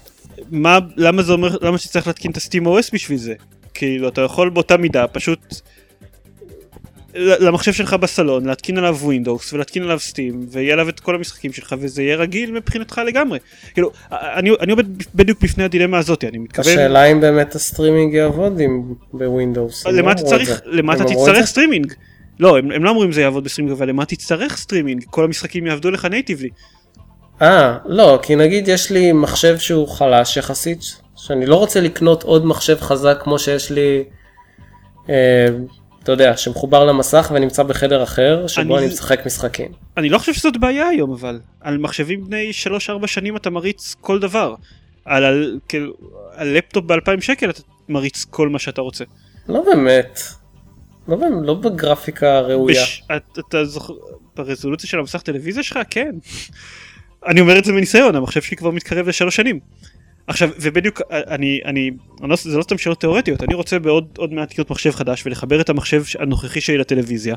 [0.51, 3.33] מה, למה זה אומר, למה שצריך להתקין את ה-Steam OS בשביל זה?
[3.73, 5.39] כאילו, אתה יכול באותה מידה פשוט
[7.15, 11.75] למחשב שלך בסלון, להתקין עליו Windows ולהתקין עליו Steam, ויהיה עליו את כל המשחקים שלך,
[11.79, 13.39] וזה יהיה רגיל מבחינתך לגמרי.
[13.73, 14.85] כאילו, אני, אני עומד
[15.15, 16.73] בדיוק בפני הדילמה הזאת, אני מתכוון...
[16.73, 19.87] השאלה אם באמת ה-streaming יעבוד עם ב-Windows.
[19.87, 20.61] למה לא אתה צריך.
[20.65, 21.45] למה אתה תצטרך?
[21.45, 21.93] סטרימינג?
[22.39, 25.03] לא, הם, הם לא אומרים זה יעבוד ב-streaming, אבל למה תצטרך סטרימינג?
[25.09, 26.49] כל המשחקים יעבדו לך natively.
[27.41, 30.79] אה, לא, כי נגיד יש לי מחשב שהוא חלש יחסית,
[31.15, 34.03] שאני לא רוצה לקנות עוד מחשב חזק כמו שיש לי,
[35.09, 35.47] אה,
[36.03, 39.71] אתה יודע, שמחובר למסך ונמצא בחדר אחר, שבו אני- אני משחק משחקים.
[39.97, 42.51] אני לא חושב שזאת בעיה היום אבל על מחשבים בני
[43.03, 44.55] 3-4 שנים אתה מריץ כל דבר
[45.05, 45.93] על, על, כאילו,
[46.33, 49.03] על לפטופ ב-2000 שקל אתה מריץ כל מה שאתה רוצה.
[49.49, 50.19] לא באמת,
[51.07, 52.81] לא, באמת, לא בגרפיקה ראויה.
[52.83, 53.03] בש...
[53.17, 53.93] את, אתה זוכר
[54.35, 56.15] ברזולוציה של המסך טלוויזיה שלך כן.
[57.27, 59.59] אני אומר את זה מניסיון המחשב שלי כבר מתקרב לשלוש שנים.
[60.31, 64.33] עכשיו ובדיוק אני אני, אני לא, זה לא סתם שאלות תיאורטיות אני רוצה בעוד עוד
[64.33, 67.35] מעט לקנות מחשב חדש ולחבר את המחשב הנוכחי שלי לטלוויזיה.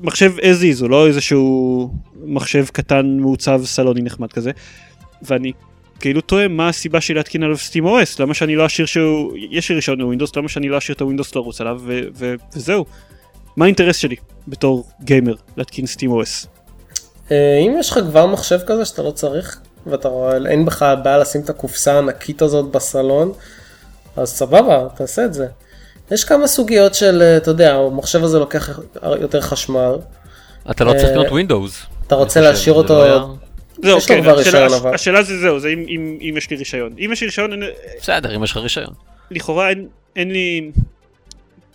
[0.00, 1.90] מחשב as is הוא לא איזשהו
[2.24, 4.50] מחשב קטן מעוצב סלוני נחמד כזה.
[5.22, 5.52] ואני
[6.00, 9.68] כאילו תוהה מה הסיבה שלי להתקין עליו סטים OS למה שאני לא אשאיר שהוא יש
[9.68, 12.84] לי רישיון לווינדוס למה שאני לא אשאיר את הווינדוס לרוץ עליו ו- ו- וזהו.
[13.56, 14.16] מה האינטרס שלי
[14.48, 16.46] בתור גיימר להתקין סטים OS?
[17.30, 21.18] אה, אם יש לך כבר מחשב כזה שאתה לא צריך, ואתה רואה, אין בך בעיה
[21.18, 23.32] לשים את הקופסה הענקית הזאת בסלון,
[24.16, 25.46] אז סבבה, תעשה את זה.
[26.10, 28.80] יש כמה סוגיות של, אה, אתה יודע, המחשב הזה לוקח
[29.20, 29.94] יותר חשמל,
[30.70, 31.86] אתה לא צריך אה, לקנות Windows.
[32.06, 33.34] אתה רוצה להשאיר זה אותו לא
[33.82, 34.94] זהו, כן, השאלה, רישיון, אבל.
[34.94, 36.94] השאלה זה זהו, זה אם, אם, אם יש לי רישיון.
[36.98, 37.50] אם יש לי רישיון,
[38.00, 38.94] בסדר, אם יש לך רישיון.
[39.30, 40.70] לכאורה אין, אין לי...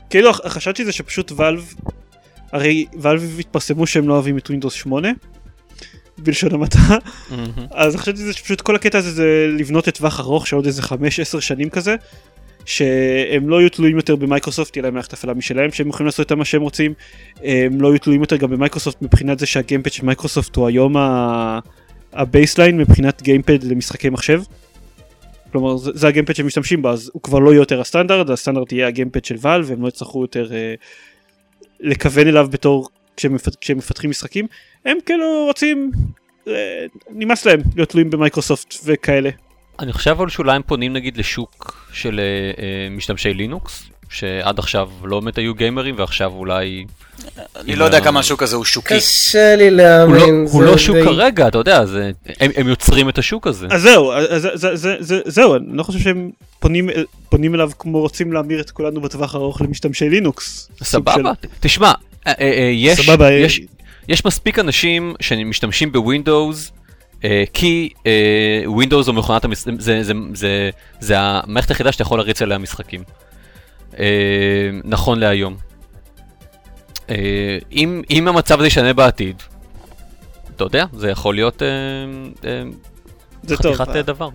[0.10, 1.74] כאילו החשד שלי זה שפשוט ואלב,
[2.52, 5.10] הרי ואלב התפרסמו שהם לא אוהבים את Windows 8,
[6.24, 6.98] בלשון המעטה,
[7.72, 11.70] אז חשבתי שפשוט כל הקטע הזה זה לבנות לטווח ארוך של עוד איזה 5-10 שנים
[11.70, 11.96] כזה,
[12.66, 16.38] שהם לא יהיו תלויים יותר במייקרוסופט, תהיה להם מערכת הפעלה משלהם, שהם יכולים לעשות איתם
[16.38, 16.94] מה שהם רוצים,
[17.44, 21.60] הם לא יהיו תלויים יותר גם במייקרוסופט מבחינת זה שה-gamepad של מייקרוסופט הוא היום ה-
[22.14, 24.42] ה-baseline מבחינת gamepad למשחקי מחשב.
[25.52, 28.72] כלומר זה, זה ה-gamepad שהם משתמשים בו אז הוא כבר לא יהיה יותר הסטנדרט הסטנדרט
[28.72, 30.74] יהיה ה-gamepad של Valve והם לא יצטרכו יותר אה,
[31.80, 34.48] לכוון אליו בתור כשהם, כשהם מפתחים משחקים
[34.86, 35.92] הם כאילו רוצים
[36.48, 39.30] אה, נמאס להם להיות תלויים במייקרוסופט וכאלה
[39.82, 44.90] אני חושב אבל שאולי הם פונים נגיד לשוק של אה, אה, משתמשי לינוקס, שעד עכשיו
[45.04, 46.86] לא באמת היו גיימרים ועכשיו אולי...
[47.56, 48.96] אני לא יודע כמה השוק הזה הוא שוקי.
[48.96, 50.46] קשה לי לא, להאמין.
[50.52, 53.68] הוא זה לא שוק כרגע, אתה יודע, זה, הם, הם יוצרים את השוק הזה.
[53.72, 56.90] אז זהו אז, זה, זה, זה, זה, זהו אני לא חושב שהם פונים,
[57.30, 60.70] פונים אליו כמו רוצים להמיר את כולנו בטווח הארוך למשתמשי לינוקס.
[60.84, 61.92] סבבה, תשמע,
[62.72, 63.30] יש, סבבה.
[64.12, 66.72] יש, מספיק אנשים שמשתמשים ב Windows
[67.24, 69.68] אה, כי אה, Windows זו מכונת המס...
[69.78, 73.04] זה, זה, זה, זה, המערכת היחידה שאתה יכול להריץ עליה משחקים.
[74.00, 74.06] אה,
[74.84, 75.56] נכון להיום.
[77.10, 77.16] אה,
[77.72, 79.44] אם, אם המצב הזה ישנה בעתיד,
[80.56, 81.68] אתה יודע, זה יכול להיות אה,
[82.50, 82.64] אה,
[83.44, 84.30] זה טוב, חתיכת אה, דבר.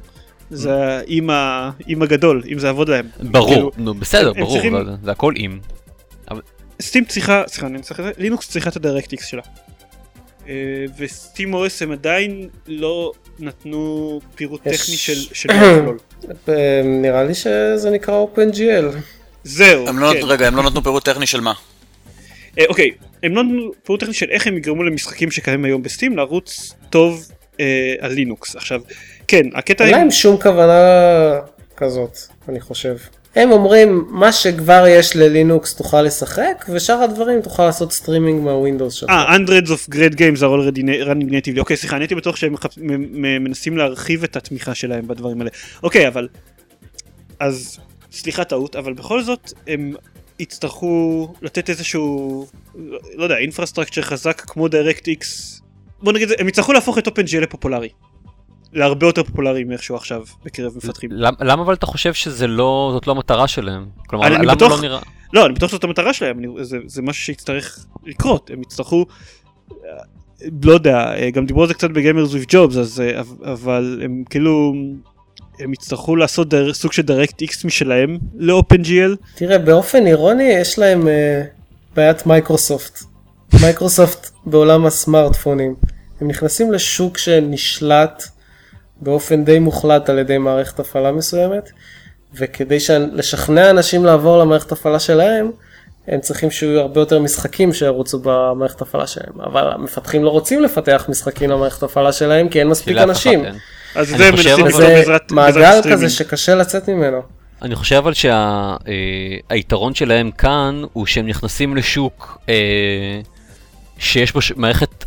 [0.51, 3.07] זה האם ה- אם הגדול, אם זה יעבוד להם.
[3.20, 5.59] ברור, כאילו, נו בסדר, הם ברור, צריכים- זה, זה הכל אם.
[6.83, 9.43] סטים צריכה, סליחה, אני צריך את זה, לינוקס צריכה את ה-DirectX שלה.
[10.49, 10.55] אה,
[10.99, 15.99] וסטים OS הם עדיין לא נתנו פירוט טכני של לכלול.
[16.49, 18.97] אה, נראה לי שזה נקרא OpenGL.
[19.44, 20.16] זהו, הם לא כן.
[20.16, 21.53] נתנו, רגע, הם לא נתנו פירוט טכני של מה?
[22.59, 22.90] אה, אוקיי,
[23.22, 26.74] הם לא נתנו פירוט טכני של איך הם יגרמו למשחקים שקיימים היום ב Steam לרוץ
[26.90, 28.57] טוב אה, על לינוקס.
[28.57, 28.80] עכשיו,
[29.28, 30.01] כן, הקטע אין עם...
[30.01, 31.40] להם שום כוונה
[31.76, 32.18] כזאת,
[32.49, 32.97] אני חושב.
[33.37, 38.95] הם אומרים, מה שכבר יש ללינוקס תוכל לשחק, ושאר הדברים תוכל לעשות streaming מה Windows
[38.95, 39.11] שלך.
[39.11, 41.59] אה, hundreds of great games are already running natively.
[41.59, 42.78] אוקיי, סליחה, אני הייתי בטוח שהם מחפ-
[43.41, 45.51] מנסים להרחיב את התמיכה שלהם בדברים האלה.
[45.82, 46.28] אוקיי, אבל...
[47.41, 47.78] אז,
[48.12, 49.93] סליחה טעות, אבל בכל זאת, הם
[50.39, 52.47] יצטרכו לתת איזשהו,
[53.14, 55.24] לא יודע, אינפרסטרקצ'ר חזק כמו DirectX,
[56.03, 57.89] בוא נגיד, הם יצטרכו להפוך את OpenGL לפופולרי.
[58.77, 61.11] להרבה יותר פופולרי מאיכשהו עכשיו בקרב מפתחים.
[61.12, 63.87] למ- למה אבל אתה חושב שזה לא, זאת לא המטרה שלהם?
[64.07, 64.99] כלומר, אני למה לא נראה...
[65.33, 69.05] לא, אני בטוח שזאת המטרה שלהם, אני, זה, זה משהו שיצטרך לקרות, הם יצטרכו,
[69.72, 69.77] אה,
[70.64, 73.51] לא יודע, אה, גם דיברו על זה קצת ב Gamers with Jobs, אז, אה, אבל-
[73.53, 74.72] אבל הם כאילו,
[75.61, 81.09] הם יצטרכו לעשות דר, סוג של direct x משלהם ל-OpenGL, תראה, באופן אירוני יש להם
[81.09, 81.43] אה,
[81.97, 82.99] בעיית מייקרוסופט.
[83.62, 85.74] מייקרוסופט בעולם הסמארטפונים.
[86.20, 88.24] הם נכנסים לשוק שנשלט
[89.01, 91.70] באופן די מוחלט על ידי מערכת הפעלה מסוימת,
[92.34, 95.51] וכדי ש- לשכנע אנשים לעבור למערכת הפעלה שלהם,
[96.09, 99.40] הם צריכים שיהיו הרבה יותר משחקים שירוצו במערכת הפעלה שלהם.
[99.40, 103.44] אבל המפתחים לא רוצים לפתח משחקים למערכת הפעלה שלהם, כי אין מספיק אנשים.
[103.44, 103.55] אין.
[103.94, 106.11] אז זה מנסים וזה בעזרת מעגל כזה.
[106.11, 107.22] שקשה לצאת ממנו.
[107.62, 113.20] אני חושב אבל שהיתרון שלהם כאן הוא שהם נכנסים לשוק אה,
[113.99, 115.05] שיש בו מערכת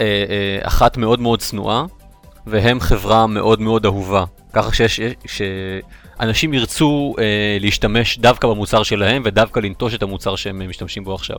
[0.00, 1.84] אה, אה, אחת מאוד מאוד צנועה
[2.46, 4.24] והם חברה מאוד מאוד אהובה.
[4.52, 7.24] ככה שיש, שאנשים ירצו אה,
[7.60, 11.36] להשתמש דווקא במוצר שלהם ודווקא לנטוש את המוצר שהם משתמשים בו עכשיו.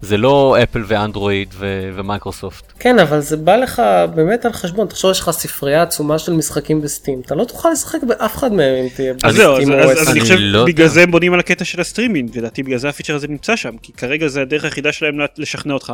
[0.00, 2.72] זה לא אפל ואנדרואיד ו- ומייקרוסופט.
[2.78, 3.82] כן, אבל זה בא לך
[4.14, 7.68] באמת על חשבון, תחשוב יש לך ספרייה עצומה של משחקים ב Steam, אתה לא תוכל
[7.70, 10.12] לשחק באף אחד מהם אם תהיה אז זהו, אז, ב Steam אז, או אז אני
[10.12, 10.94] אני חושב לא בגלל יודע.
[10.94, 13.92] זה הם בונים על הקטע של הסטרימינג, לדעתי בגלל זה הפיצ'ר הזה נמצא שם, כי
[13.92, 15.92] כרגע זה הדרך היחידה שלהם לה- לשכנע אותך,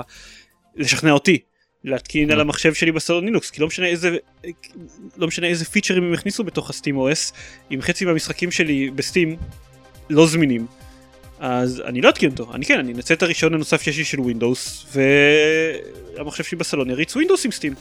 [0.76, 1.38] לשכנע אותי,
[1.88, 4.16] להתקין על המחשב שלי בסלון לינוקס, כי לא משנה איזה,
[5.16, 7.32] לא משנה איזה פיצ'רים הם הכניסו בתוך ה Steam OS,
[7.70, 9.36] אם חצי מהמשחקים שלי ב Steam
[10.10, 10.66] לא זמינים,
[11.40, 14.20] אז אני לא אתקין אותו, אני כן, אני אנצל את הרישיון הנוסף שיש לי של
[14.20, 14.86] Windows,
[16.16, 17.74] והמחשב שלי בסלון יריץ Windows עם Steam.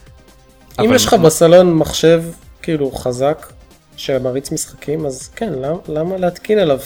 [0.80, 2.24] אם יש לך בסלון מחשב
[2.62, 3.54] כאילו חזק
[3.98, 6.80] שמריץ משחקים, אז כן, למה, למה להתקין עליו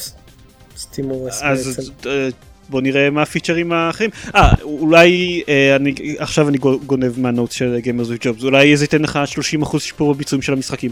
[0.77, 2.50] Steam OS אז בעצם?
[2.71, 4.09] בוא נראה מה הפיצ'רים האחרים.
[4.35, 9.01] אה, אולי אה, אני, עכשיו אני גו- גונב מהנוטס של with Jobs, אולי זה ייתן
[9.01, 9.19] לך
[9.63, 10.91] 30% שיפור בביצועים של המשחקים.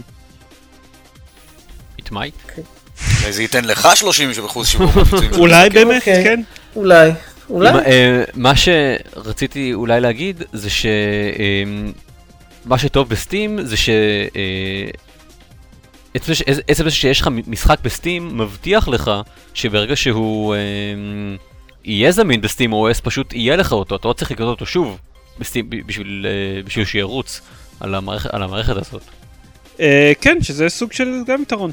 [2.02, 2.60] It might.
[3.20, 5.32] אולי זה ייתן לך 30 אחוז שיפור בביצועים.
[5.32, 5.88] של אולי המשחקים.
[5.88, 6.24] באמת, אוקיי.
[6.24, 6.40] כן.
[6.76, 7.10] אולי,
[7.50, 10.86] אולי, מה, אה, מה שרציתי אולי להגיד זה ש...
[10.86, 11.62] אה,
[12.64, 13.88] מה שטוב בסטים זה ש...
[14.36, 14.90] אה,
[16.14, 19.10] עצם זה ש- עצם זה שיש לך משחק בסטים מבטיח לך
[19.54, 20.58] שברגע שהוא אה,
[21.84, 24.98] יהיה זמין בסטים OS פשוט יהיה לך אותו, אתה לא צריך לקנות אותו שוב
[25.38, 27.40] בסטים בשביל, אה, בשביל שירוץ
[27.80, 29.02] על המערכת, על המערכת הזאת.
[29.80, 31.70] אה, כן, שזה סוג של גם יתרון.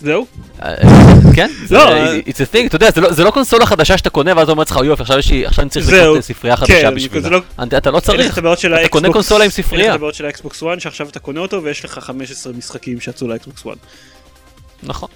[0.00, 0.26] זהו?
[0.62, 0.74] אה,
[1.36, 4.50] כן, לא, it's a thing, אתה יודע, זה לא- לא קונסולה חדשה שאתה קונה ואז
[4.50, 7.28] אומר לך, יופי, עכשיו יש אני צריך לקנות ספרייה כן, חדשה זה בשבילה.
[7.28, 7.40] לא-
[7.78, 8.38] אתה לא צריך.
[8.38, 8.88] אתה.
[8.88, 9.90] קונה קונסולה עם אין לך ספרייה.
[9.90, 13.28] את הבעיות של ה Xbox One שעכשיו אתה קונה אותו ויש לך 15 משחקים שיצאו
[13.28, 13.70] ל Xbox One.
[14.82, 15.08] נכון.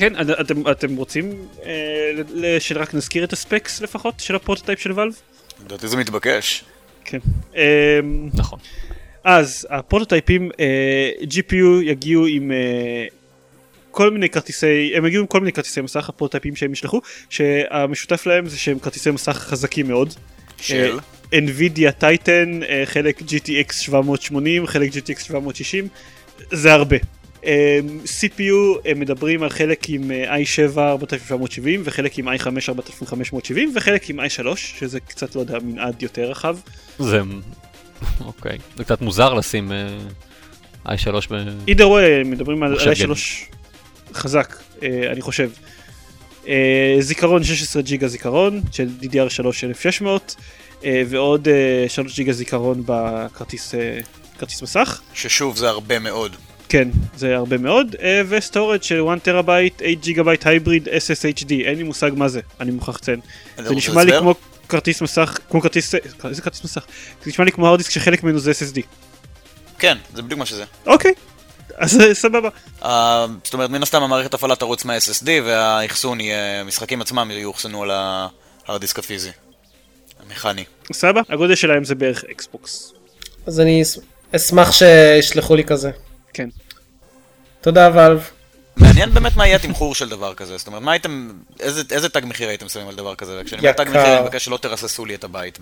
[0.00, 1.32] כן, את- אתם, אתם רוצים
[1.66, 5.12] אה, שרק נזכיר את ה specs לפחות של ה prototype של Valve?
[5.66, 6.64] לדעתי זה מתבקש.
[7.04, 7.18] כן.
[7.56, 8.00] אה,
[8.34, 8.58] נכון.
[9.24, 13.04] אז הפרוטוטייפים אה, GPU יגיעו עם אה,
[13.90, 18.46] כל מיני כרטיסי, הם יגיעו עם כל מיני כרטיסי מסך הפרוטוטייפים שהם ישלחו, שהמשותף להם
[18.46, 20.14] זה שהם כרטיסי מסך חזקים מאוד.
[20.60, 20.98] של?
[21.32, 25.88] אה, NVIDIA טייטן, אה, חלק GTX 780, חלק GTX 760,
[26.52, 26.96] זה הרבה.
[27.44, 34.10] אה, CPU הם מדברים על חלק עם אה, i7 4770 וחלק עם i5 4570 וחלק
[34.10, 36.56] עם i3 שזה קצת לא יודע מנעד יותר רחב.
[36.98, 37.20] זה...
[38.20, 38.58] אוקיי.
[38.76, 41.34] זה קצת מוזר לשים אה, i3 ב...
[41.70, 43.14] either way מדברים על מחשב i3
[44.14, 45.50] חזק אה, אני חושב.
[46.48, 50.36] אה, זיכרון 16 ג'יגה זיכרון של DDR3 1600
[50.84, 53.74] אה, ועוד אה, 3 ג'יגה זיכרון בכרטיס
[54.38, 55.00] כרטיס מסך.
[55.14, 56.36] ששוב זה הרבה מאוד.
[56.70, 61.50] כן, זה הרבה מאוד, אה, ו storage של 1 טראבייט, 8 ג'יגה בייט hybrid SSHD,
[61.50, 63.20] אין לי מושג מה זה, אני מוכרח לציין.
[63.56, 64.12] זה נשמע לי?
[64.18, 64.34] כמו
[64.68, 65.94] כרטיס מסך, כמו כרטיס,
[66.24, 66.84] איזה כרטיס מסך?
[67.24, 68.80] זה נשמע לי כמו הרדיסק שחלק ממנו זה SSD.
[69.78, 70.64] כן, זה בדיוק מה שזה.
[70.86, 71.12] אוקיי,
[71.76, 72.48] אז אה, סבבה.
[72.84, 77.90] אה, זאת אומרת, מן הסתם המערכת הפעלה תרוץ מה-SSD והאחסון יהיה, המשחקים עצמם יאוחסנו על
[78.68, 79.30] ההרדיסק הפיזי.
[80.26, 80.64] המכני.
[80.92, 82.92] סבבה, הגודל שלהם זה בערך אקסבוקס.
[83.46, 83.82] אז אני
[84.36, 85.90] אשמח שישלחו לי כזה.
[86.40, 86.48] כן.
[87.60, 88.30] תודה ואלב.
[88.76, 91.30] מעניין באמת מה יהיה התמחור של דבר כזה, זאת אומרת, מה הייתם,
[91.60, 93.40] איזה, איזה תג מחיר הייתם שמים על דבר כזה?
[93.40, 93.88] וכשאני אומר תג.
[93.88, 95.58] מחיר, אני מבקש שלא תרססו לי את הבית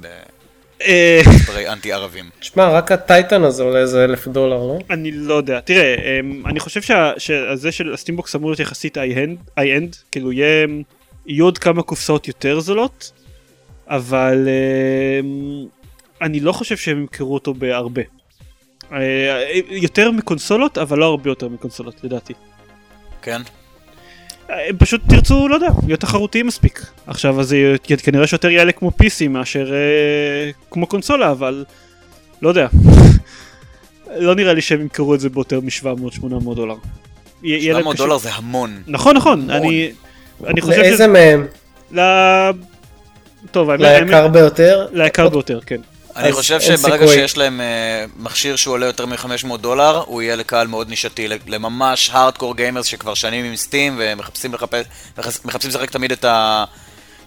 [0.82, 2.30] אה, בספרי אנטי ערבים.
[2.40, 4.78] תשמע, רק הטייטן הזה עולה איזה אלף דולר, לא?
[4.90, 6.80] אני לא יודע, תראה, אמ, אני חושב
[7.18, 10.66] שזה של הסטימבוקס אמור להיות יחסית איי-אנד, כאילו יהיה,
[11.26, 13.12] יהיו עוד כמה קופסאות יותר זולות,
[13.86, 15.66] אבל אמ,
[16.22, 18.02] אני לא חושב שהם ימכרו אותו בהרבה.
[18.92, 18.98] אה,
[19.68, 22.32] יותר מקונסולות, אבל לא הרבה יותר מקונסולות לדעתי.
[23.22, 23.42] כן?
[24.48, 26.86] הם פשוט תרצו, לא יודע, להיות תחרותיים מספיק.
[27.06, 27.56] עכשיו, אז זה
[28.02, 29.78] כנראה שיותר יעלה כמו PC מאשר אה,
[30.70, 31.64] כמו קונסולה, אבל
[32.42, 32.66] לא יודע.
[34.16, 36.74] לא נראה לי שהם ימכרו את זה ביותר מ-700-800 דולר.
[37.42, 38.82] י- יהיה להם 700 קשה- דולר זה המון.
[38.86, 39.56] נכון, נכון, המון.
[39.68, 39.90] אני,
[40.46, 41.06] אני חושב לאיזה שזה...
[41.06, 41.46] מהם?
[41.92, 42.00] ל...
[43.50, 44.86] טוב, האמת- ליקר האמת- ביותר?
[44.92, 45.80] ליקר ביותר, כן.
[46.18, 47.14] אני חושב שברגע סיכוי.
[47.14, 52.10] שיש להם אה, מכשיר שהוא עולה יותר מ-500 דולר, הוא יהיה לקהל מאוד נישתי, לממש
[52.12, 54.84] הארדקור גיימרס שכבר שנים עם סטים ומחפשים לחפש,
[55.44, 56.24] מחפשים לשחק תמיד את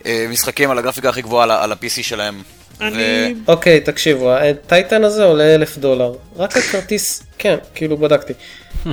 [0.06, 2.42] המשחקים על הגרפיקה הכי גבוהה על על ה-PC שלהם.
[2.82, 3.36] אני...
[3.48, 6.14] אוקיי, תקשיבו, הטייטן הזה עולה אלף דולר.
[6.38, 8.34] רק הכרטיס, כן, כאילו בדקתי.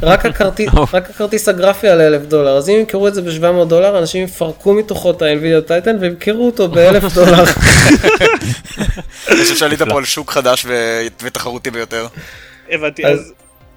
[0.03, 3.99] רק הכרטיס, רק הכרטיס הגרפי עלה אלף דולר, אז אם ימכרו את זה ב-700 דולר,
[3.99, 7.45] אנשים יפרקו מתוכו את ה-NVIDIA טייטן וימכרו אותו באלף דולר.
[9.29, 12.07] אני חושב שעלית פה על שוק חדש ו- ותחרותי ביותר.
[12.71, 13.33] הבנתי, אז-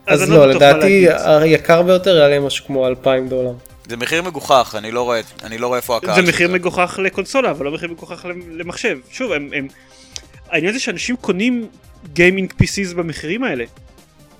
[0.08, 0.30] אז...
[0.30, 1.06] לא, מה לדעתי.
[1.26, 3.52] היקר ביותר יעלה משהו כמו 2,000 דולר.
[3.90, 7.52] זה מחיר מגוחך, אני לא רואה, אני לא רואה איפה הקהל זה מחיר מגוחך לקונסולה,
[7.52, 8.98] אבל לא מחיר מגוחך למחשב.
[9.12, 9.50] שוב, הם...
[9.54, 9.68] הם...
[10.52, 11.68] העניין זה שאנשים קונים
[12.14, 13.64] גיימינג PCs במחירים האלה.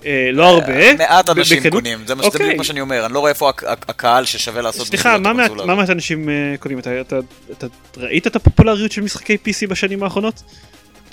[0.06, 0.94] אה, לא הרבה.
[0.96, 1.72] מעט ב- אנשים בכנות.
[1.72, 2.30] קונים, זה אוקיי.
[2.46, 5.32] בדיוק מה שאני אומר, אני לא רואה איפה הק- הק- הקהל ששווה לעשות סליחה, מה
[5.32, 5.74] מעט- מה.
[5.74, 6.78] מעט אנשים אה, קונים?
[6.78, 7.18] אתה- אתה-
[7.52, 10.42] אתה ראית את הפופולריות של משחקי PC בשנים האחרונות?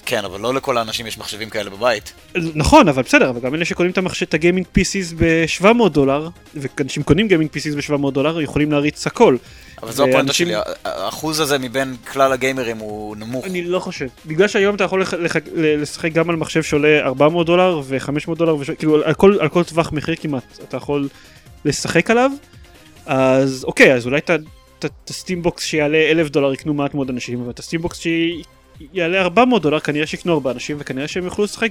[0.10, 2.14] כן, אבל לא לכל האנשים יש מחשבים כאלה בבית.
[2.56, 3.92] נכון, אבל בסדר, אבל גם אלה שקונים
[4.24, 9.38] את ה gaming PCs ב-700 דולר, ואנשים קונים gaming PCs ב-700 דולר, יכולים להריץ הכל.
[9.84, 10.54] אבל זו הפואנטה שלי,
[10.86, 13.46] האחוז הזה מבין כלל הגיימרים הוא נמוך.
[13.46, 14.08] אני לא חושב.
[14.26, 15.04] בגלל שהיום אתה יכול
[15.56, 18.56] לשחק גם על מחשב שעולה 400 דולר ו-500 דולר.
[18.78, 19.04] כאילו
[19.40, 21.08] על כל, טווח מחיר כמעט אתה יכול
[21.66, 22.32] לשחק עליו,
[23.06, 24.20] אז אוקיי, אז אולי
[24.80, 27.86] את ה Steam Box שיעלה 1,000 דולר יקנו מעט מאוד אנשים, אבל את ה Steam
[27.86, 28.00] Box
[28.94, 31.70] שיעלה 400 דולר כנראה שיקנו הרבה אנשים, וכנראה שהם יוכלו לשחק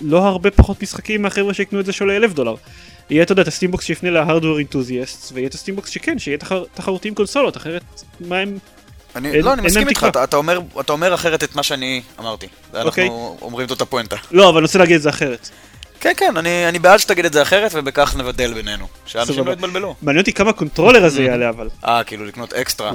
[0.00, 2.54] בלא הרבה פחות משחקים מהחבר'ה שיקנו את זה שעולה 1,000 דולר.
[3.10, 5.78] יהיה אתה יודע את ה Steam Box שיפנה ל hardware enthusiast, ויהיה את ה Steam
[5.78, 7.82] Box שכן, שיהיה תחר, תחרותי עם קונסולות, אחרת
[8.20, 8.58] מה הם...
[9.16, 10.06] אני, אין- לא, אני מסכים איתך.
[10.08, 12.46] אתה, אתה, אומר, אתה אומר אחרת את מה שאני אמרתי.
[12.74, 13.04] אוקיי.
[13.04, 14.16] אנחנו אומרים את אותה פואנטה.
[14.30, 15.48] לא, אבל אני רוצה להגיד את זה אחרת.
[16.00, 18.86] כן, כן, אני, אני בעד שתגיד את זה אחרת, ובכך נבדל בינינו.
[19.06, 19.46] שאנשים.
[19.46, 19.94] לא יתבלבלו.
[20.02, 21.68] מעניין אותי כמה ה controller הזה יעלה אבל.
[21.84, 22.92] אה, כאילו לקנות אקסטרה.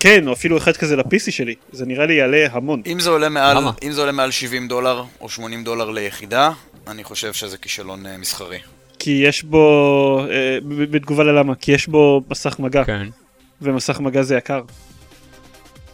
[0.00, 1.54] כן, או אפילו אחד כזה ל-PC שלי.
[1.72, 2.82] זה נראה לי יעלה המון.
[2.86, 3.70] אם זה, עולה מעל, למה?
[3.82, 6.50] אם זה עולה מעל 70 דולר או 80 דולר ליחידה,
[6.88, 8.58] אני חושב שזה כישלון אה, מסחרי.
[8.98, 10.24] כי יש בו,
[10.68, 13.06] ב- בתגובה ללמה, כי יש בו מסך מגע, כן,
[13.62, 14.62] ומסך מגע זה יקר.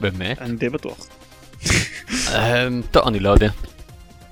[0.01, 0.43] באמת?
[0.43, 1.07] אני די בטוח.
[2.35, 3.49] אמ, טוב, אני לא יודע.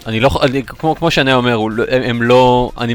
[0.07, 2.95] אני לא, אני, כמו, כמו שאני אומר, לא- הם, הם לא, אני,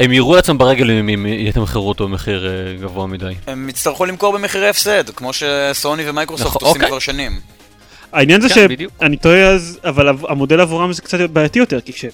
[0.00, 3.34] הם יראו לעצמם ברגל אם יתמחרו אותו במחיר אה, גבוה מדי.
[3.46, 6.88] הם יצטרכו למכור במחירי הפסד, כמו שסוני ומייקרוסופט נכון, עושים אוקיי.
[6.88, 7.40] כבר שנים.
[8.12, 8.66] העניין זה כן.
[9.00, 12.04] שאני טועה אז, אבל המודל עבורם זה קצת בעייתי יותר, כי כש...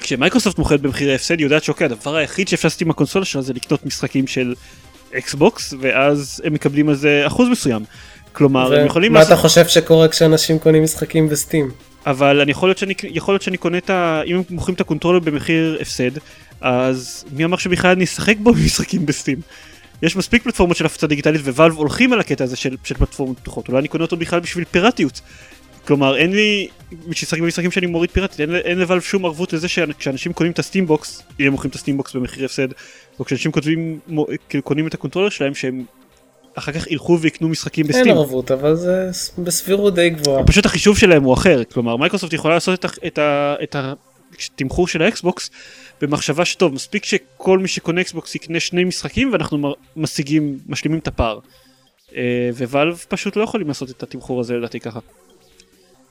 [0.00, 3.52] כשמייקרוסופט מוכרת במחירי הפסד, היא יודעת שאוקיי, הדבר היחיד שאפשר לעשות עם הקונסולה שלה זה
[3.52, 4.54] לקנות משחקים של
[5.18, 7.84] Xbox, ואז הם מקבלים על זה אחוז מסוים.
[8.32, 9.32] כלומר, הם יכולים מה לעשות...
[9.32, 11.70] אתה חושב שקורה כשאנשים קונים משחקים ב Steam?
[12.06, 14.22] אבל אני יכול להיות שאני, יכול להיות שאני קונה את ה...
[14.26, 16.10] אם הם מוכרים את ה controller במחיר הפסד,
[16.60, 19.38] אז מי אמר שבכלל אני אשחק בו במשחקים ב Steam?
[20.02, 23.38] יש מספיק פלטפורמות של הפצה דיגיטלית ו Valve הולכים על הקטע הזה של, של פלטפורמות
[23.38, 25.20] פתוחות, אולי אני קונה אותו בכלל בשביל פיראטיות.
[25.86, 29.52] כלומר אין לי, בשביל לשחק במשחקים שאני מוריד פיראטית, אין, אין ל Valve שום ערבות
[29.52, 32.44] לזה שכשאנשים קונים את ה Steam Box, אם הם מוכרים את ה Steam Box במחיר
[32.44, 32.68] הפסד,
[33.18, 35.84] או כשאנשים כותבים, מו- כאילו קונים את ה controller שלהם שהם
[36.54, 38.12] אחר כך ילכו ויקנו משחקים אין ב Steam.
[38.12, 40.44] ערבות, אבל זה בסבירות די גבוהה.
[40.44, 43.76] פשוט החישוב שלהם הוא אחר, כלומר מייקרוסופט יכולה לעשות את, ה- את, ה- את
[44.38, 45.50] התמחור של האקסבוקס
[46.00, 51.38] במחשבה שטוב, מספיק שכל מי שקונה אקסבוקס יקנה שני משחקים ואנחנו משיגים, משלימים את הפער.
[52.16, 55.00] אה, Valve פשוט לא יכולים לעשות את התמחור הזה לדעתי ככה.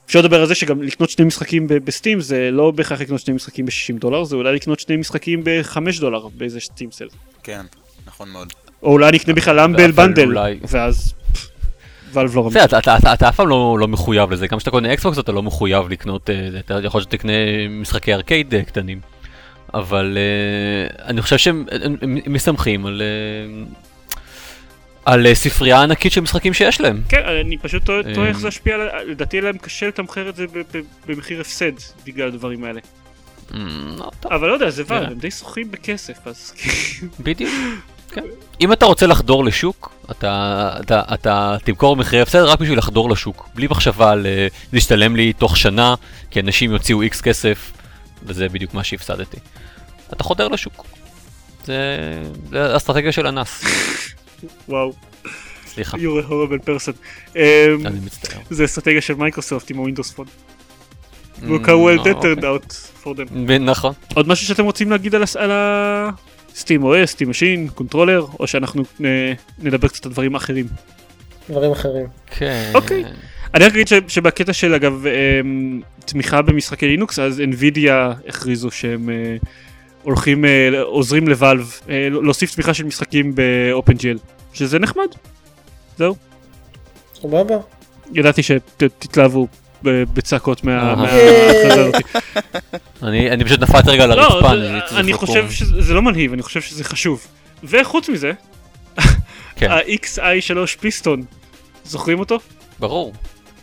[0.06, 3.66] אפשר לדבר על זה שגם לקנות שני משחקים ב-Steam זה לא בהכרח לקנות שני משחקים
[3.66, 7.08] ב-60 דולר, זה אולי לקנות שני משחקים ב-5 דולר באיזה Steam sale.
[7.42, 7.66] כן,
[8.06, 8.52] נכון מאוד.
[8.82, 11.14] או אולי אני אקנה בכלל humble אבל bundle, ואז
[12.10, 12.56] פff, Valve לא רמז.
[12.56, 15.32] אתה, אתה, אתה, אתה אף פעם לא, לא מחויב לזה, גם כשאתה קונה אקסבוקס אתה
[15.32, 17.32] לא מחויב לקנות, אה, אתה יכול שתקנה
[17.70, 19.00] משחקי ארקייד אה, קטנים.
[19.74, 23.02] אבל אה, אני חושב שהם הם, הם, הם מסתמכים על,
[25.04, 27.02] על ספרייה ענקית של משחקים שיש להם.
[27.08, 28.38] כן, אני פשוט תוהה איך.
[28.38, 30.44] זה ישפיע, על- לדעתי יהיה להם קשה לתמחר את זה
[31.06, 31.72] במחיר הפסד
[32.06, 32.80] בגלל הדברים האלה.
[33.98, 35.12] לא, אבל לא יודע, זה ואלב, נראה.
[35.12, 36.52] הם די שוחים בכסף, אז
[37.20, 37.50] בדיוק.
[38.12, 38.22] כן.
[38.60, 43.48] אם אתה רוצה לחדור לשוק, אתה, אתה, אתה תמכור מחירי הפסד רק בשביל לחדור לשוק,
[43.54, 45.94] בלי מחשבה על אה, זה ישתלם לי תוך שנה,
[46.30, 47.72] כי אנשים יוציאו איקס כסף,
[48.22, 49.36] וזה בדיוק מה שהפסדתי.
[50.12, 50.84] אתה חודר לשוק.
[51.64, 51.76] זה,
[52.50, 53.64] זה אסטרטגיה של אנס,
[54.68, 54.92] וואו,
[55.66, 56.92] סליחה, you're a horrible person.
[57.36, 58.40] אמ, אני מצטער.
[58.50, 60.26] זה אסטרטגיה של מייקרוסופט עם ה-Windows Phone.
[61.40, 62.32] Look Mm, how well that אוקיי.
[62.34, 62.72] turned out
[63.04, 63.32] for them.
[63.60, 63.92] נכון.
[64.14, 65.22] עוד משהו שאתם רוצים להגיד על
[66.54, 70.66] Steam OS, Steam Machine, controller, או שאנחנו אה, נדבר קצת על דברים אחרים.
[71.50, 72.06] דברים אחרים.
[72.26, 72.70] כן.
[72.74, 73.04] אוקיי.
[73.54, 77.90] אני רק אגיד ש- שבקטע של אגב אמ, תמיכה במשחקי לינוקס אז NVIDIA
[78.28, 79.36] הכריזו שהם אה,
[80.02, 81.80] הולכים, אה, עוזרים לוואלב
[82.22, 84.18] להוסיף תמיכה של משחקים ב-OpenGL,
[84.52, 85.06] שזה נחמד.
[85.98, 86.14] זהו.
[87.14, 87.56] סבבה.
[88.14, 89.48] ידעתי שתתלהבו
[89.82, 90.94] בצעקות מה- אהה.
[90.94, 91.94] מההכרזה הזאת.
[93.02, 94.52] אני אני פשוט נפלתי רגע על לא, הרצפה.
[95.00, 95.12] אני.
[95.12, 97.26] חושב שזה לא מלהיב, אני חושב שזה חשוב.
[97.64, 98.32] וחוץ מזה,
[99.56, 101.22] כן, ה-Xi3 Piston,
[101.84, 102.38] זוכרים אותו?
[102.78, 103.12] ברור.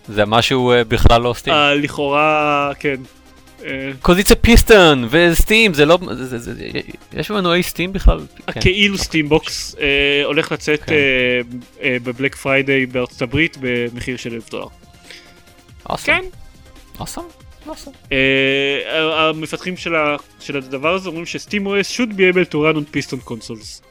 [0.10, 1.54] זה משהו אה, בכלל לא Steam.
[1.54, 2.96] ה- לכאורה, כן.
[3.66, 3.92] אה,
[4.32, 6.54] a piston ו-steam זה לא זה- זה- זה-
[7.14, 8.20] יש מנועי steam בכלל?
[8.54, 8.62] כן.
[8.62, 9.86] כאילו Steambox אה,
[10.26, 10.94] הולך לצאת כן.
[10.94, 11.42] אה,
[11.84, 14.66] אה, ב-Black Friday בארצות הברית במחיר של אלף דולר.
[15.90, 15.96] Awesome.
[16.06, 16.22] כן.
[17.00, 17.68] Awesome.
[17.68, 18.12] Awesome.
[18.12, 18.18] אה,
[19.30, 22.96] המפתחים של ה- של הדבר הזה אומרים שסטים OS should be able to run on
[22.96, 23.82] piston consoles.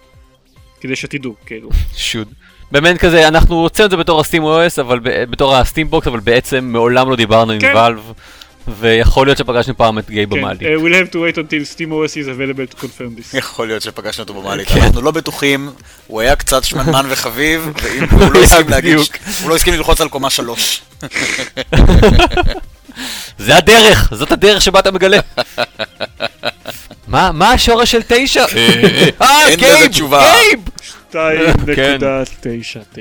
[0.80, 1.68] כדי שתדעו, כאילו.
[1.96, 2.28] שוד.
[2.72, 6.20] באמת כזה אנחנו רוצים את זה בתור הסטים OS אבל ב- בתור הסטים בוקס אבל
[6.20, 7.72] בעצם מעולם לא דיברנו עם כן.
[8.68, 10.62] ויכול להיות שפגשנו פעם את גיי כן, במעלית.
[10.62, 13.38] אה, we'll have to wait until SteamOS is available to confirm this.
[13.38, 14.80] יכול להיות שפגשנו אותו במעלית, כן.
[14.80, 15.70] אנחנו לא בטוחים,
[16.06, 18.98] הוא היה קצת שמנמן וחביב, ואם הוא לא הסכים להגיד.
[19.42, 20.80] הוא לא הסכים ללחוץ על קומה שלוש.
[23.38, 25.18] זה הדרך, זאת הדרך שבה אתה מגלה.
[27.06, 28.44] מה מה השורש של תשע?
[29.22, 29.92] אה, לזה גייב!
[29.92, 30.60] גייב!
[31.12, 31.16] 2.99.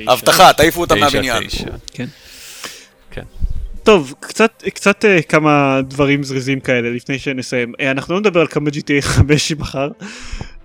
[0.07, 1.47] הבטחה, תעיפו אותם מהבניין.
[1.47, 1.63] תשע.
[1.65, 1.71] כן.
[1.93, 2.05] כן.
[3.85, 7.73] טוב, קצת, קצת אה, כמה דברים זריזים כאלה לפני שנסיים.
[7.79, 9.89] אה, אנחנו לא נדבר על כמה GTA 5 מחר.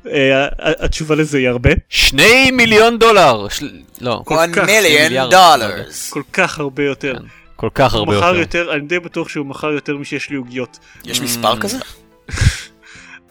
[0.06, 0.48] ה-
[0.84, 1.70] התשובה לזה היא הרבה.
[1.88, 3.48] שני מיליון דולר!
[3.48, 5.30] של- לא, כל 1 כך, מיליון מיליארד.
[5.30, 6.10] dollars.
[6.10, 7.14] כל כך הרבה יותר.
[7.18, 7.24] כן,
[7.56, 8.34] כל כך הרבה יותר.
[8.36, 10.78] יותר, אני די בטוח שהוא מכר יותר משיש לי עוגיות.
[11.04, 11.78] יש מספר כזה?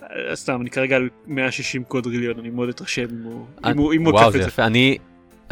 [0.04, 4.06] אה, סתם, אני כרגע על 160 קודריליון, אני מאוד אתרשם אם הוא- אם הוא אם
[4.06, 4.50] הוא וואו עוקף זה את זה.
[4.50, 4.66] יפה.
[4.66, 4.98] אני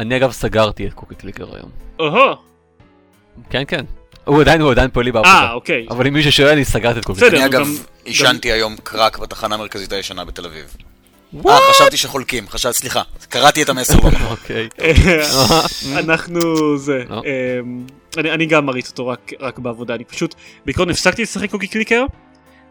[0.00, 1.70] אני אגב סגרתי את קוקי קליקר היום.
[1.98, 2.34] אוהו,
[3.50, 3.84] כן כן.
[4.28, 5.52] הוא עדיין הוא עדיין פועל לי אה, בעבודה.
[5.52, 5.86] אוקיי.
[5.90, 7.28] אבל אם מישהו שואל אני סגרתי את בסדר.
[7.30, 7.44] קליקר.
[7.44, 7.68] אני גם- אגב
[8.04, 10.76] עישנתי היום קרק בתחנה המרכזית הישנה בתל אביב.
[11.48, 14.26] אה, חשבתי שחולקים, חשבתי, סליחה, קראתי את המסר במקום.
[14.30, 14.68] אוקיי.
[16.02, 16.40] אנחנו
[16.78, 17.22] זה, לא.
[17.60, 21.66] אמ, אני אני גם מריץ אותו רק- רק בעבודה, אני פשוט, בעיקרון הפסקתי לשחק Cookie
[21.66, 22.04] Clicker,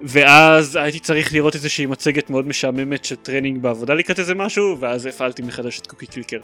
[0.01, 5.05] ואז הייתי צריך לראות איזושהי מצגת מאוד משעממת של training בעבודה לקראת איזה משהו, ואז
[5.05, 6.37] הפעלתי מחדש את Cookie Clicker,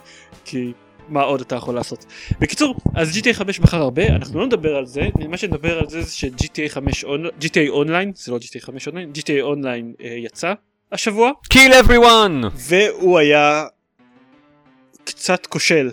[0.44, 0.72] כי
[1.08, 2.04] מה עוד אתה יכול לעשות.
[2.40, 6.02] בקיצור, אז GTA 5 מכר הרבה, אנחנו לא נדבר על זה, מה שנדבר על זה
[6.02, 7.08] זה ש-GTA 5, אונ-
[7.44, 10.52] GTA Online, זה לא GTA 5 Online, GTA Online אה, יצא
[10.92, 12.46] השבוע, Kill everyone!
[12.54, 13.64] והוא היה
[15.04, 15.90] קצת כושל.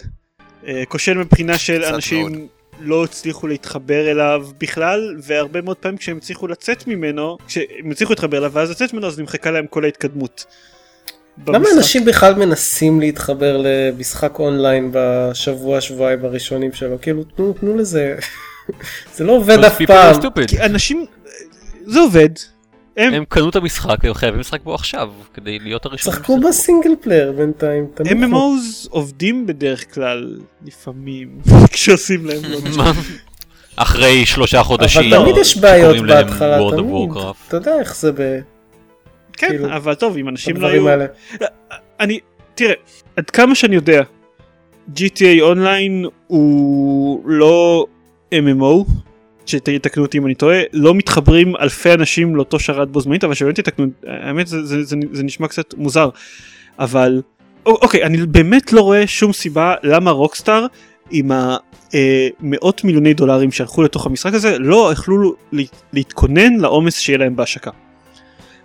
[0.67, 2.41] אה, כושל מבחינה של אנשים מאוד.
[2.79, 8.37] לא הצליחו להתחבר אליו בכלל, והרבה מאוד פעמים כשהם הצליחו לצאת ממנו, כשהם הצליחו להתחבר
[8.37, 10.45] אליו ואז לצאת ממנו אז נמחקה להם כל ההתקדמות.
[11.47, 11.77] למה במשחק.
[11.77, 18.15] אנשים בכלל מנסים להתחבר למשחק אונליין בשבוע שבועיים הראשונים שלו כאילו תנו, תנו לזה
[19.15, 20.15] זה לא עובד אף פעם
[20.59, 21.05] אנשים,
[21.85, 22.29] זה עובד.
[22.97, 26.19] הם, הם קנו את המשחק והם חייבים לשחק בו עכשיו כדי להיות הראשונים.
[26.19, 27.87] שחקו ב-single player בינתיים.
[27.99, 31.41] MMOs עובדים בדרך כלל לפעמים
[31.73, 32.41] כשעושים להם
[32.77, 32.83] לא?
[33.75, 35.13] אחרי שלושה חודשים.
[35.13, 37.09] אבל תמיד יש בעיות בהתחלה תמיד.
[37.47, 38.11] אתה יודע איך זה
[39.33, 40.89] כן, כאילו, אבל טוב, אם אנשים לא היו...
[40.89, 41.05] האלה
[41.99, 42.19] אני,
[42.55, 42.73] תראה,
[43.15, 44.03] עד כמה שאני יודע,
[44.95, 47.85] GTA Online הוא לא
[48.33, 48.91] MMO,
[49.45, 53.55] שתקנו אותי אם אני טועה, לא מתחברים אלפי אנשים לאותו שרת בו זמנית, אבל שבאמת
[53.55, 56.09] תתקנו, האמת זה, זה, זה, זה נשמע קצת מוזר,
[56.79, 57.21] אבל
[57.65, 60.65] אוקיי, אני באמת לא רואה שום סיבה למה רוקסטאר
[61.11, 65.63] עם המאות מיליוני דולרים שהלכו לתוך המשחק הזה לא יכלו לה-
[65.93, 67.71] להתכונן לעומס שיהיה להם בהשקה.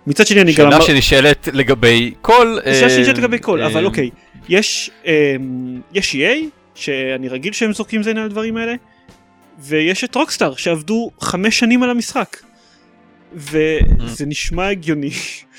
[0.07, 0.81] מצד שני אני גם שאלה.
[0.81, 2.57] שנשאלת לגבי כל...
[2.63, 4.09] שאלה אה, שנשאלת לגבי כל, אה, אבל אוקיי,
[4.49, 6.45] יש אמ, יש EA,
[6.75, 8.73] שאני רגיל שהם זורקים זין על הדברים האלה,
[9.59, 12.37] ויש את רוקסטאר שעבדו חמש שנים על המשחק.
[13.33, 15.11] וזה נשמע הגיוני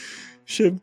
[0.47, 0.75] שהם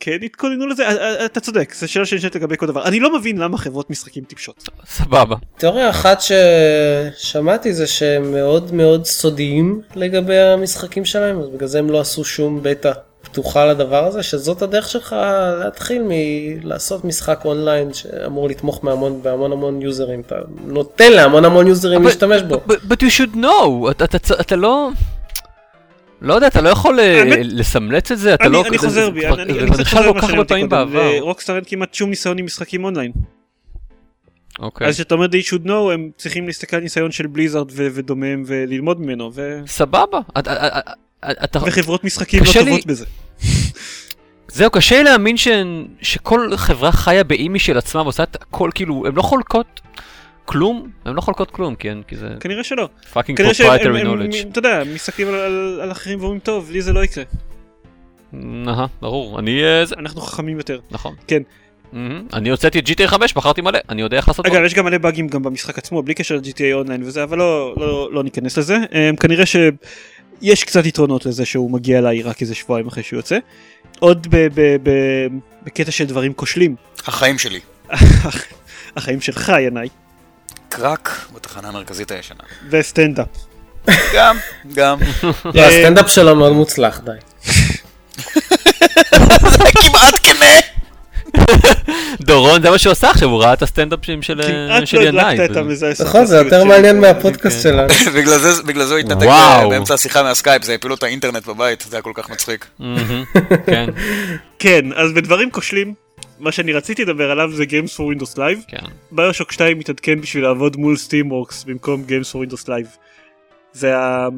[0.00, 2.84] כן התכוננו לזה, אה, אתה צודק, זו שאלה שנשאלת לגבי כל דבר.
[2.84, 4.68] אני לא מבין למה חברות משחקים טיפשות.
[4.86, 5.36] סבבה.
[5.56, 11.90] תיאוריה אחת ששמעתי זה שהם מאוד מאוד סודיים לגבי המשחקים שלהם אז בגלל זה הם
[11.90, 12.92] לא עשו שום בטא
[13.22, 15.16] פתוחה לדבר הזה שזאת הדרך שלך
[15.64, 20.34] להתחיל מלעשות משחק אונליין שאמור לתמוך מהמון בהמון המון יוזרים אתה
[20.66, 22.54] נותן להמון המון יוזרים להשתמש בו.
[22.68, 24.88] But but you should know, אתה- אתה צ- אתה לא...
[26.22, 28.64] לא יודע, אתה לא יכול אה, לסמלץ את זה, אתה אני לא...
[28.68, 30.68] אני חוזר בי, אני- קצת חוזר פעמים קודם.
[30.68, 31.10] בעבר.
[31.16, 33.12] לרוקסטאר אין כמעט שום ניסיון עם משחקים אונליין.
[34.58, 34.86] אוקיי.
[34.88, 38.42] אז כשאתה אומר they should know הם צריכים להסתכל על ניסיון של בליזארד ו- ודומיהם
[38.46, 40.18] וללמוד ממנו ו- סבבה.
[41.30, 43.04] אתה- וחברות משחקים לא לי- טובות בזה.
[44.48, 45.48] זהו, קשה לי להאמין ש...
[46.02, 49.80] שכל חברה חיה באי משל עצמה ועושה את הכל, כאילו, הן לא חולקות
[50.44, 52.88] כלום, הן לא חולקות כלום, כן, כי זה כנראה שלא.
[53.12, 53.46] פאקינג הם-
[54.30, 54.46] knowledge.
[54.50, 57.24] אתה יודע, מסתכלים על- על על אחרים ואומרים, טוב, לי זה לא יקרה.
[58.68, 59.64] אהה, ברור, אני...
[59.64, 60.80] אה, זה, אנחנו חכמים יותר.
[60.90, 61.14] נכון.
[61.26, 61.42] כן.
[62.32, 64.62] אני הוצאתי את GTA 5, מכרתי מלא, אני יודע איך לעשות אגב.
[64.64, 67.74] יש גם מלא באגים גם במשחק עצמו, בלי קשר ל- GTA Online וזה, אבל לא,
[67.76, 68.76] לא, לא ניכנס לזה.
[68.76, 69.44] אמ, כנראה
[70.42, 73.38] שיש קצת יתרונות לזה שהוא מגיע אליי רק איזה שבועיים אחרי שהוא יוצא.
[73.98, 75.26] עוד ב- ב- ב-
[75.62, 76.76] בקטע של דברים כושלים.
[77.06, 77.60] החיים שלי.
[78.96, 79.88] החיים שלך, ינאי.
[80.68, 82.40] קרק בתחנה המרכזית הישנה.
[82.70, 83.26] וסטנדאפ.
[84.14, 84.36] גם,
[84.74, 84.98] גם.
[85.54, 87.10] לא, הסטנדאפ שלו מאוד מוצלח, די.
[89.50, 90.56] זה כמעט כנה.
[92.20, 95.24] דורון, זה מה שהוא עשה עכשיו, הוא ראה את הסטנדאפים של כמעט לא ינאי.
[95.34, 96.04] הדלקת את המזעזע.
[96.04, 97.88] נכון, זה יותר מעניין מהפודקאסט שלנו.
[98.66, 99.26] בגלל זה- הוא התנתק.
[99.70, 102.66] באמצע השיחה מה-Skype, זה הפילו את האינטרנט בבית, זה היה כל כך מצחיק.
[103.66, 103.86] כן,
[104.58, 105.94] כן, אז בדברים כושלים,
[106.40, 108.60] מה שאני רציתי לדבר עליו זה Games for Windows Live.
[108.68, 108.86] כן.
[109.12, 112.96] BioShock 2 מתעדכן בשביל לעבוד מול Steamworks במקום Games for Windows Live.
[113.72, 114.28] זה ה...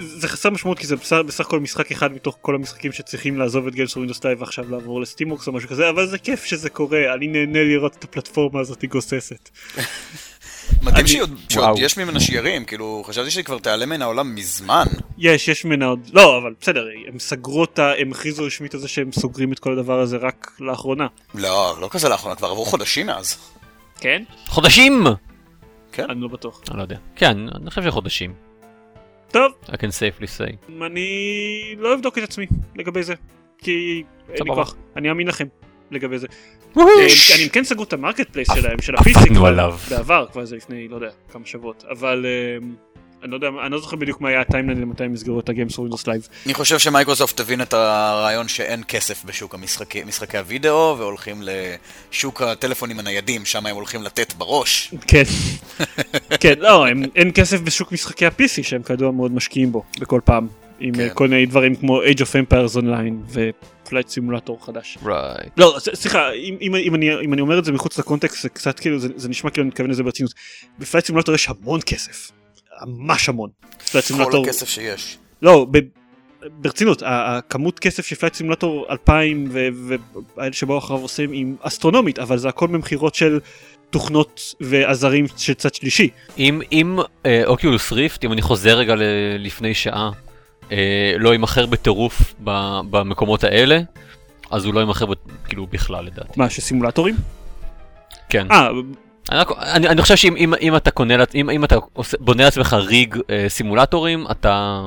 [0.00, 3.66] זה חסר משמעות כי זה בסך, בסך הכל משחק אחד מתוך כל המשחקים שצריכים לעזוב
[3.66, 7.14] את for Windows Live ועכשיו לעבור ל-Steamworks או משהו כזה אבל זה כיף שזה קורה
[7.14, 9.48] אני נהנה לראות את הפלטפורמה הזאת גוססת.
[10.82, 11.78] מדהים אני- שעוד שעוד.
[11.78, 14.86] יש ממנה שיירים, כאילו, חשבתי שהיא כבר תיעלם מן העולם מזמן.
[15.18, 18.88] יש יש ממנה עוד לא אבל בסדר הם סגרו אותה הם הכריזו רשמית על זה
[18.88, 21.06] שהם סוגרים את כל הדבר הזה רק לאחרונה.
[21.34, 23.36] לא, לא כזה לאחרונה, כבר עברו חודשים מאז.
[24.00, 24.22] כן?
[24.46, 25.04] חודשים!
[25.98, 26.60] אני לא בטוח.
[26.70, 26.96] אני לא יודע.
[27.16, 28.49] כן, אני חושב שחודשים.
[29.30, 30.72] טוב I can safely say.
[30.86, 33.14] אני לא אבדוק את עצמי לגבי זה
[33.58, 34.54] כי אין לי.
[34.54, 35.46] כוח אני אאמין לכם
[35.90, 36.26] לגבי זה.
[36.78, 36.82] אה,
[37.36, 38.92] אני כן סגרו את ה-marketplace שלהם של
[39.46, 39.74] עליו.
[39.90, 42.66] בעבר כבר זה לפני לא יודע כמה שבועות אבל אה,
[43.22, 46.06] אני לא יודע אני לא זוכר בדיוק מה היה ה-timeline למתי הם יסגרו את Windows
[46.06, 46.28] Live.
[46.46, 52.98] אני חושב שמייקרוסופט תבין את הרעיון שאין כסף בשוק המשחקי, משחקי הוידאו, והולכים לשוק הטלפונים
[52.98, 54.94] הניידים, שם הם הולכים לתת בראש.
[55.06, 55.22] כן.
[56.40, 60.46] כן לא הם- אין כסף בשוק משחקי ה-PC שהם כידוע מאוד משקיעים בו בכל פעם
[60.80, 61.08] עם כן.
[61.14, 63.32] כל מיני דברים כמו Age of Empires Online
[63.86, 64.98] ופלייט סימולטור חדש.
[65.04, 65.48] Right.
[65.56, 68.80] לא, סליחה, אם, אם, אם, אני, אם אני אומר את זה מחוץ ל-context, זה קצת
[68.80, 70.32] כאילו, זה, זה נשמע כאילו אני מתכוון לזה ברצינות.
[70.78, 72.30] בפלייט סימולטור יש המון כסף.
[72.86, 73.50] ממש המון.
[73.90, 75.18] Flight כל סימולטור, הכסף שיש.
[75.42, 75.78] לא, ב,
[76.52, 79.68] ברצינות, הכמות כסף שפלייט סימולטור 2000 ו-
[80.36, 83.40] והאלה שבאו אחריו עושים היא אסטרונומית, אבל זה הכל ממכירות של
[83.90, 86.08] תוכנות ועזרים של צד שלישי.
[86.38, 89.02] אם אם אה, Oculus Rift, אם אני חוזר רגע ל-
[89.38, 90.10] לפני שעה,
[90.72, 93.80] אה, לא יימכר בטירוף ב- במקומות האלה,
[94.50, 95.12] אז הוא לא יימכר ב-
[95.48, 96.32] כאילו בכלל לדעתי.
[96.36, 97.14] מה, שסימולטורים?
[98.28, 98.46] כן.
[98.50, 98.68] אה,
[99.30, 102.44] אני, רק- אני, אני חושב שאם אם, אם אתה קונה, אם, אם אתה עושה, בונה
[102.44, 104.80] לעצמך ריג אה, סימולטורים, אתה...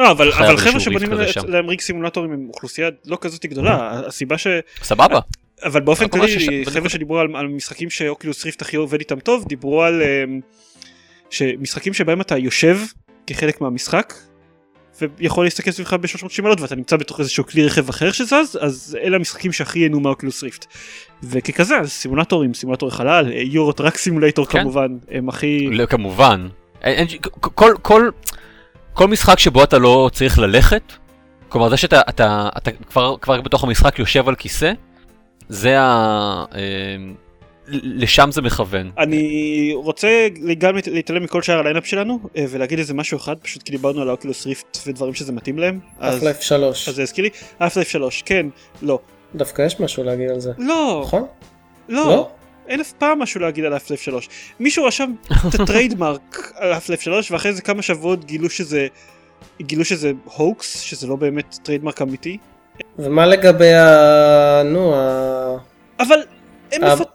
[0.00, 1.10] לא, אבל, אבל חבר'ה שבונים.
[1.46, 4.46] להם ריג סימולטורים הם אוכלוסייה לא כזאת גדולה, הסיבה ש...
[4.82, 5.20] סבבה.
[5.64, 6.88] אבל באופן כללי, חבר'ה.
[6.88, 10.42] שדיברו על, על משחקים שאוקילוס ריפט הכי עובד איתם טוב, דיברו על um,
[11.30, 12.78] שמשחקים שבהם אתה יושב
[13.26, 14.14] כחלק מהמשחק,
[15.18, 19.16] ויכול להסתכל סביבך ב-360 מעלות ואתה נמצא בתוך איזשהו כלי רכב אחר שזז, אז אלה
[19.16, 20.66] המשחקים שהכי ייהנו מה-Oculus Rift.
[21.22, 24.60] וככזה, אז סימולטורים, סימולטורי חלל, Euro Truck Simulator כן.
[24.60, 25.68] כמובן, הם הכי...
[25.70, 26.48] לא, כמובן.
[26.82, 28.10] אין, אין, כל, כל,
[28.92, 30.92] כל משחק שבו אתה לא צריך ללכת,
[31.48, 34.72] כלומר זה שאתה אתה, אתה כבר, כבר בתוך המשחק יושב על כיסא,
[35.48, 36.44] זה ה...
[37.70, 38.90] לשם זה מכוון.
[38.98, 43.72] אני רוצה גם להתעלם מכל שאר ה-lineup שלנו אה, ולהגיד איזה משהו אחד פשוט כי
[43.72, 46.88] דיברנו על ה-Oculus Rift ודברים שזה מתאים להם אז Half-Life 3.
[46.88, 48.46] אז זה הזכיר לי Half-Life 3 כן
[48.82, 48.98] לא
[49.34, 50.52] דווקא יש משהו להגיד על זה.
[50.58, 51.26] לא נכון?
[51.88, 52.30] לא לא?
[52.68, 54.28] אין אף פעם משהו להגיד על Half-Life 3
[54.60, 55.12] מישהו רשם
[55.48, 58.86] את ה-trademark על Half-Life 3 ואחרי זה כמה שבועות גילו שזה
[59.60, 62.38] גילו שזה הוקס שזה לא באמת trademark אמיתי
[62.98, 64.62] ומה לגבי ה...
[64.64, 65.56] נו, ה...
[66.00, 66.18] אבל
[66.72, 67.06] הם, אה, מפת...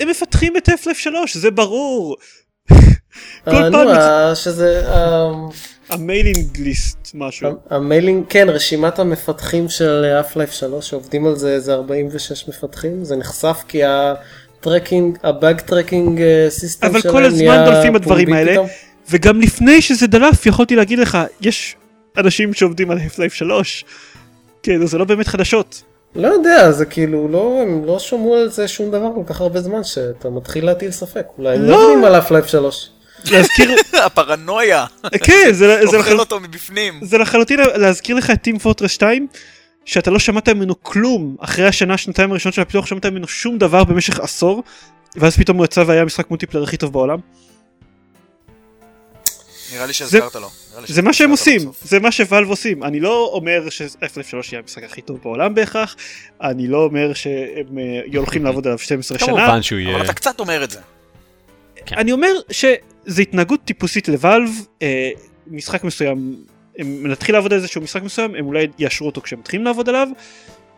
[0.00, 2.16] הם מפתחים את Half-Life 3 זה ברור.
[2.68, 2.76] כל
[3.46, 4.82] ה- פעם נו, ה- שזה...
[5.90, 7.50] ה mailing list משהו.
[7.70, 13.16] ה mailing, כן, רשימת המפתחים של Half-Life 3 שעובדים על זה איזה 46 מפתחים, זה
[13.16, 18.56] נחשף כי ה tracking, ה bug tracking system אבל שלהם כל הזמן דולפים הדברים האלה.
[19.10, 21.76] וגם לפני שזה דלף יכולתי להגיד לך יש
[22.18, 23.84] אנשים שעובדים על Half-Life 3
[24.62, 25.82] כן זה לא באמת חדשות
[26.16, 29.60] לא יודע, זה כאילו, לא, הם לא שמעו על זה שום דבר כל כך הרבה
[29.60, 31.68] זמן שאתה מתחיל להטיל ספק, אולי הם לא.
[31.68, 32.90] לא עובדים על Half-Life 3.
[33.30, 33.70] להזכיר
[34.06, 34.86] הפרנויה,
[35.24, 36.18] כן זה, זה, אוכל.
[36.18, 37.00] אותו מבפנים.
[37.02, 39.26] זה לחלוטין להזכיר לך את טים פורטרס 2
[39.84, 43.84] שאתה לא שמעת ממנו כלום אחרי השנה שנתיים הראשונות של הפיתוח שמעת ממנו שום דבר
[43.84, 44.62] במשך עשור
[45.16, 47.18] ואז פתאום הוא יצא והיה המשחק מולטיפלר הכי טוב בעולם.
[49.72, 50.50] נראה לי שהזכרת לו.
[50.86, 51.60] זה מה שהם עושים.
[51.82, 52.82] זה מה שוואלב עושים.
[52.82, 55.96] אני לא אומר ש-F3 יהיה המשחק הכי טוב בעולם בהכרח,
[56.40, 59.96] אני לא אומר שהם אה, הולכים לעבוד עליו 12 שנה, כמובן שהוא יהיה...
[59.96, 60.80] אבל אתה קצת אומר את זה.
[61.92, 64.50] אני אומר שזה התנהגות טיפוסית לוואלב,
[64.82, 65.10] אה,
[65.46, 66.36] משחק מסוים,
[66.78, 70.08] הם נתחיל לעבוד על איזשהו משחק מסוים, הם אולי יאשרו אותו כשהם מתחילים לעבוד עליו,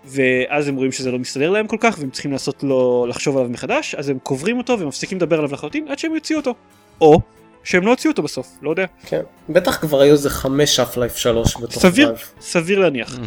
[0.04, 3.50] ואז הם רואים שזה לא מסתדר להם כל כך, והם צריכים לעשות לו, לחשוב עליו
[3.50, 6.54] מחדש, אז הם קוברים אותו ומפסיקים לדבר עליו לחלוטין עד שהם יוציאו אותו.
[7.00, 7.20] או
[7.64, 8.86] שהם לא הוציאו אותו בסוף, לא יודע.
[9.06, 9.20] כן.
[9.48, 12.40] בטח כבר היו איזה חמש Half-Life שלוש בתוך סביר, Valve.
[12.40, 13.18] סביר להניח.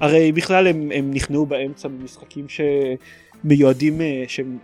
[0.00, 4.58] הרי בכלל הם, הם נכנעו באמצע במשחקים שמיועדים, אה, שהם,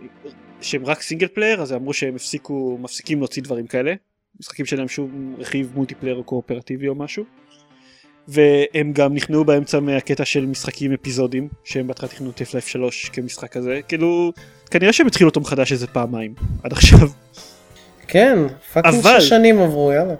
[0.61, 3.93] שהם רק single player, אז אמרו שהם הפסיקו, מפסיקים להוציא דברים כאלה.
[4.39, 7.23] משחקים שאין להם שום רכיב multiplayer או קואופרטיבי או משהו.
[8.27, 13.51] והם גם נכנעו באמצע מהקטע של משחקים אפיזודים, שהם בהתחלה תכננו את Half-Life 3 כמשחק
[13.51, 14.31] כזה, כאילו,
[14.71, 17.09] כנראה שהם התחילו אותו מחדש איזה פעמיים, עד עכשיו.
[18.07, 18.39] כן,
[18.73, 20.13] fucking אבל- שש שנים עברו, יאללה.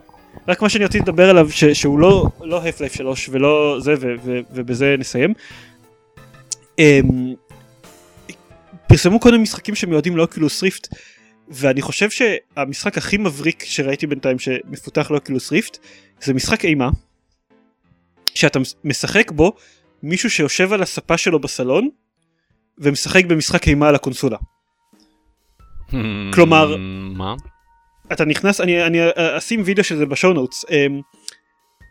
[0.48, 4.16] רק מה שאני רציתי לדבר עליו ש, שהוא לא לא Half-Life 3 ולא זה ו,
[4.24, 5.34] ו, ובזה נסיים.
[6.82, 6.82] Um,
[8.88, 10.88] פרסמו קודם משחקים שמיועדים ל Oculus Rift
[11.50, 15.78] ואני חושב שהמשחק הכי מבריק שראיתי בינתיים שמפותח ל Oculus Rift
[16.22, 16.90] זה משחק אימה
[18.36, 19.52] שאתה משחק בו
[20.04, 21.90] מישהו שיושב על הספה שלו בסלון
[22.78, 24.38] ומשחק במשחק אימה על הקונסולה.
[26.34, 26.76] כלומר-
[27.16, 27.36] מה?
[28.12, 31.02] אתה נכנס אני אני אה, אשים וידאו של זה ב show notes אמ,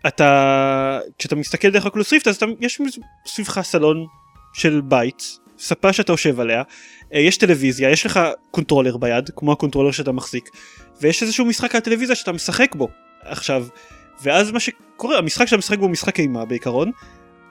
[0.06, 2.80] אתה כשאתה מסתכל דרך Oculus Rift אז אתה, יש
[3.26, 4.06] סביבך סלון
[4.52, 5.22] של בית
[5.58, 6.62] ספה שאתה יושב עליה
[7.14, 10.50] אה, יש טלוויזיה יש לך controller ביד כמו ה controller שאתה מחזיק
[11.00, 12.88] ויש איזשהו משחק על טלוויזיה שאתה משחק בו
[13.22, 13.66] עכשיו
[14.22, 16.90] ואז מה שקורה המשחק שאתה משחק בו הוא משחק אימה בעיקרון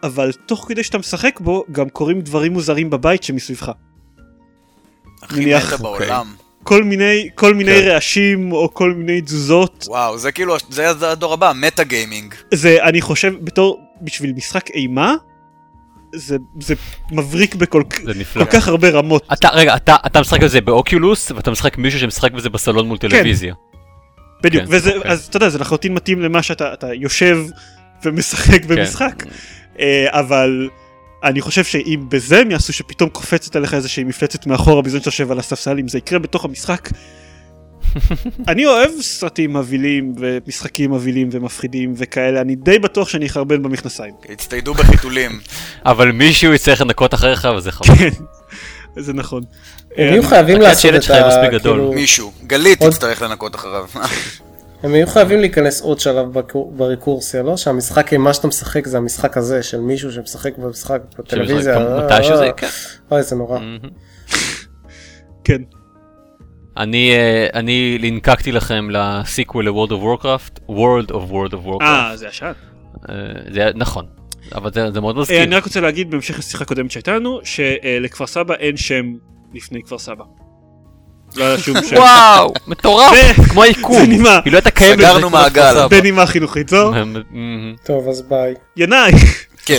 [0.03, 3.71] אבל תוך כדי שאתה משחק בו גם קורים דברים מוזרים בבית שמסביבך
[5.21, 6.35] הכי נניח, מטה בעולם.
[6.65, 7.87] כל מיני כל מיני כן.
[7.87, 12.33] רעשים או כל מיני תזוזות וואו, זה כאילו, זה הדור הבא, מטה גיימינג.
[12.53, 15.15] זה אני חושב בתור בשביל משחק אימה
[16.15, 16.75] זה זה
[17.11, 18.45] מבריק בכל זה כל.
[18.45, 22.49] כך הרבה רמות אתה, רגע, אתה, אתה משחק בזה באוקיולוס, ואתה משחק מישהו שמשחק בזה
[22.49, 23.53] בסלון מול טלוויזיה.
[24.43, 25.11] בדיוק כן, וזה אוקיי.
[25.11, 27.37] אז אתה יודע זה לחלוטין מתאים למה שאתה אתה יושב
[28.03, 29.23] ומשחק במשחק
[29.79, 30.69] אה, אבל
[31.25, 35.31] אני חושב שאם בזה הם יעשו שפתאום קופצת עליך איזושהי מפלצת מאחורה בזמן שאתה יושב
[35.31, 36.89] על הספסל אם זה יקרה בתוך המשחק.
[38.47, 44.13] אני אוהב סרטים מבהילים ומשחקים מבהילים ומפחידים וכאלה אני די בטוח שאני אחרבן במכנסיים.
[44.29, 45.39] הצטיידו בחיתולים.
[45.85, 47.95] אבל מישהו יצטרך לנקות אחריך וזה חבל.
[47.95, 48.09] כן,
[49.05, 49.43] זה נכון.
[49.97, 51.27] הם אה, יהיו חייבים הקט לעשות את ה...
[51.27, 51.77] מספיק גדול.
[51.77, 52.31] כאילו, מישהו.
[52.47, 53.85] גלית תצטרך לנקות אחריו.
[54.83, 57.57] הם יהיו חייבים להיכנס עוד שלב בקור- ברקורסיה, לא?
[57.57, 61.77] שהמשחק אימה שאתה משחק זה המשחק הזה של מישהו שמשחק במשחק בטלוויזיה.
[61.77, 62.67] אה, מתי שזה, אה, כן.
[63.11, 63.59] אוי זה נורא.
[65.43, 65.61] כן.
[66.77, 71.81] אני, אה, אני לינקקתי לכם לסיקוול ל-World of Warcraft, World of World of Warcraft.
[71.83, 72.51] אה, זה ישן.
[73.09, 73.15] אה,
[73.53, 74.05] זה נכון,
[74.55, 75.43] אבל זה, זה מאוד אה, מזכיר.
[75.43, 79.13] אני רק רוצה להגיד בהמשך לשיחה הקודמת שהייתה לנו, שלכפר סבא אין שם
[79.53, 80.23] לפני כפר סבא.
[81.35, 81.95] לא היה שום שם.
[81.95, 83.99] וואו, מטורף, זה- כמו היקום.
[83.99, 84.39] זה נימה.
[84.45, 84.97] היא לא הייתה קיימת.
[84.99, 85.87] סגרנו מעגל.
[85.89, 86.91] בנימה חינוכית זו.
[87.83, 88.53] טוב אז ביי.
[88.77, 89.11] ינאי,
[89.65, 89.77] כן.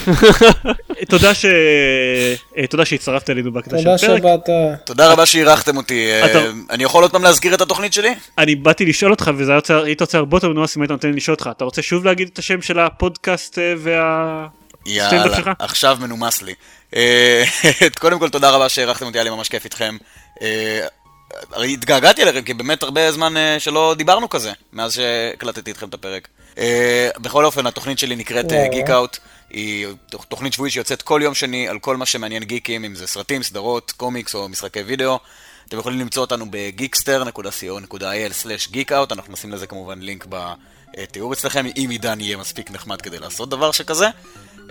[1.11, 1.45] תודה ש...
[2.59, 4.21] אה, תודה שהצטרפת אלינו בהקדשה תודה של הפרק.
[4.23, 4.49] שבאת.
[4.85, 6.07] תודה רבה שאירחתם אותי.
[6.23, 8.15] אה, אני יכול עוד פעם להזכיר את התוכנית שלי?
[8.39, 11.11] אני באתי לשאול אותך וזה היה רוצה- היית רוצה הרבה יותר מנומס אם היית נותן
[11.11, 11.51] לי לשאול אותך.
[11.57, 14.47] אתה רוצה שוב להגיד את השם של הפודקאסט אה, וה...
[14.87, 16.55] יאללה, עכשיו מנומס לי.
[18.01, 19.97] קודם כל תודה רבה שהערכתם אותי, היה לי ממש כיף איתכם.
[21.35, 25.89] אה, הרי התגעגעתי אליכם, כי באמת הרבה זמן אה, שלא דיברנו כזה, מאז שהקלטתי איתכם
[25.89, 26.29] את הפרק.
[26.59, 28.71] אה, בכל אופן, התוכנית שלי נקראת וואו.
[28.71, 29.19] גיק אאוט.
[29.51, 33.07] היא תוכ- תוכנית שבועית שיוצאת כל יום שני על כל מה שמעניין גיקים, אם זה
[33.07, 35.19] סרטים, סדרות, קומיקס או משחקי וידאו.
[35.69, 42.37] אתם יכולים למצוא אותנו בגיקסטר.co.il/geekout, אנחנו נשים לזה כמובן לינק בתיאור אצלכם, אם עידן יהיה
[42.37, 44.09] מספיק נחמד כדי לעשות דבר שכזה.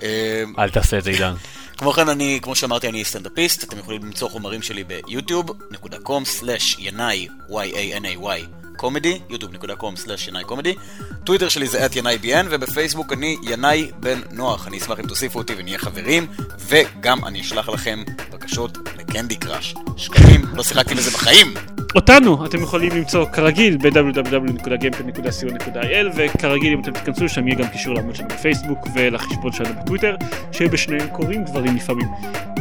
[0.04, 1.34] אה, אל תעשה את זה עידן.
[1.78, 9.20] כמו כן, אני, כמו שאמרתי, אני סטנדאפיסט, אתם יכולים למצוא חומרים שלי ביוטיוב.com/ינאי, y-a-n-a-y, קומדי,
[9.30, 10.76] yוטיוב.com/ינאי קומדי,
[11.24, 15.40] טוויטר שלי זה את ינאי bn, ובפייסבוק אני ינאי בן נוח, אני אשמח אם תוסיפו
[15.40, 16.28] אותי ונהיה חברים,
[16.60, 19.76] וגם אני אשלח לכם בקשות לקנדי קראש.
[19.98, 21.54] שקלים, לא שיחקתי בזה בחיים!
[21.96, 28.16] אותנו אתם יכולים למצוא כרגיל ב-www.gamepad.co.il וכרגיל אם אתם תיכנסו שם יהיה גם קישור לעמוד
[28.16, 30.16] שלנו בפייסבוק ולחשבון שלנו בטוויטר
[30.52, 32.08] שבשניהם קורים דברים לפעמים.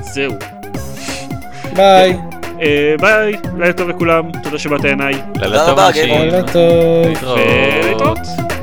[0.03, 0.32] זהו.
[1.77, 2.44] ביי.
[2.65, 5.15] אה, ביי, לילה טוב לכולם, תודה שבאת עיניי.
[5.41, 5.78] לילה טוב.
[5.95, 7.07] לילה טוב.
[7.85, 8.54] להתראות.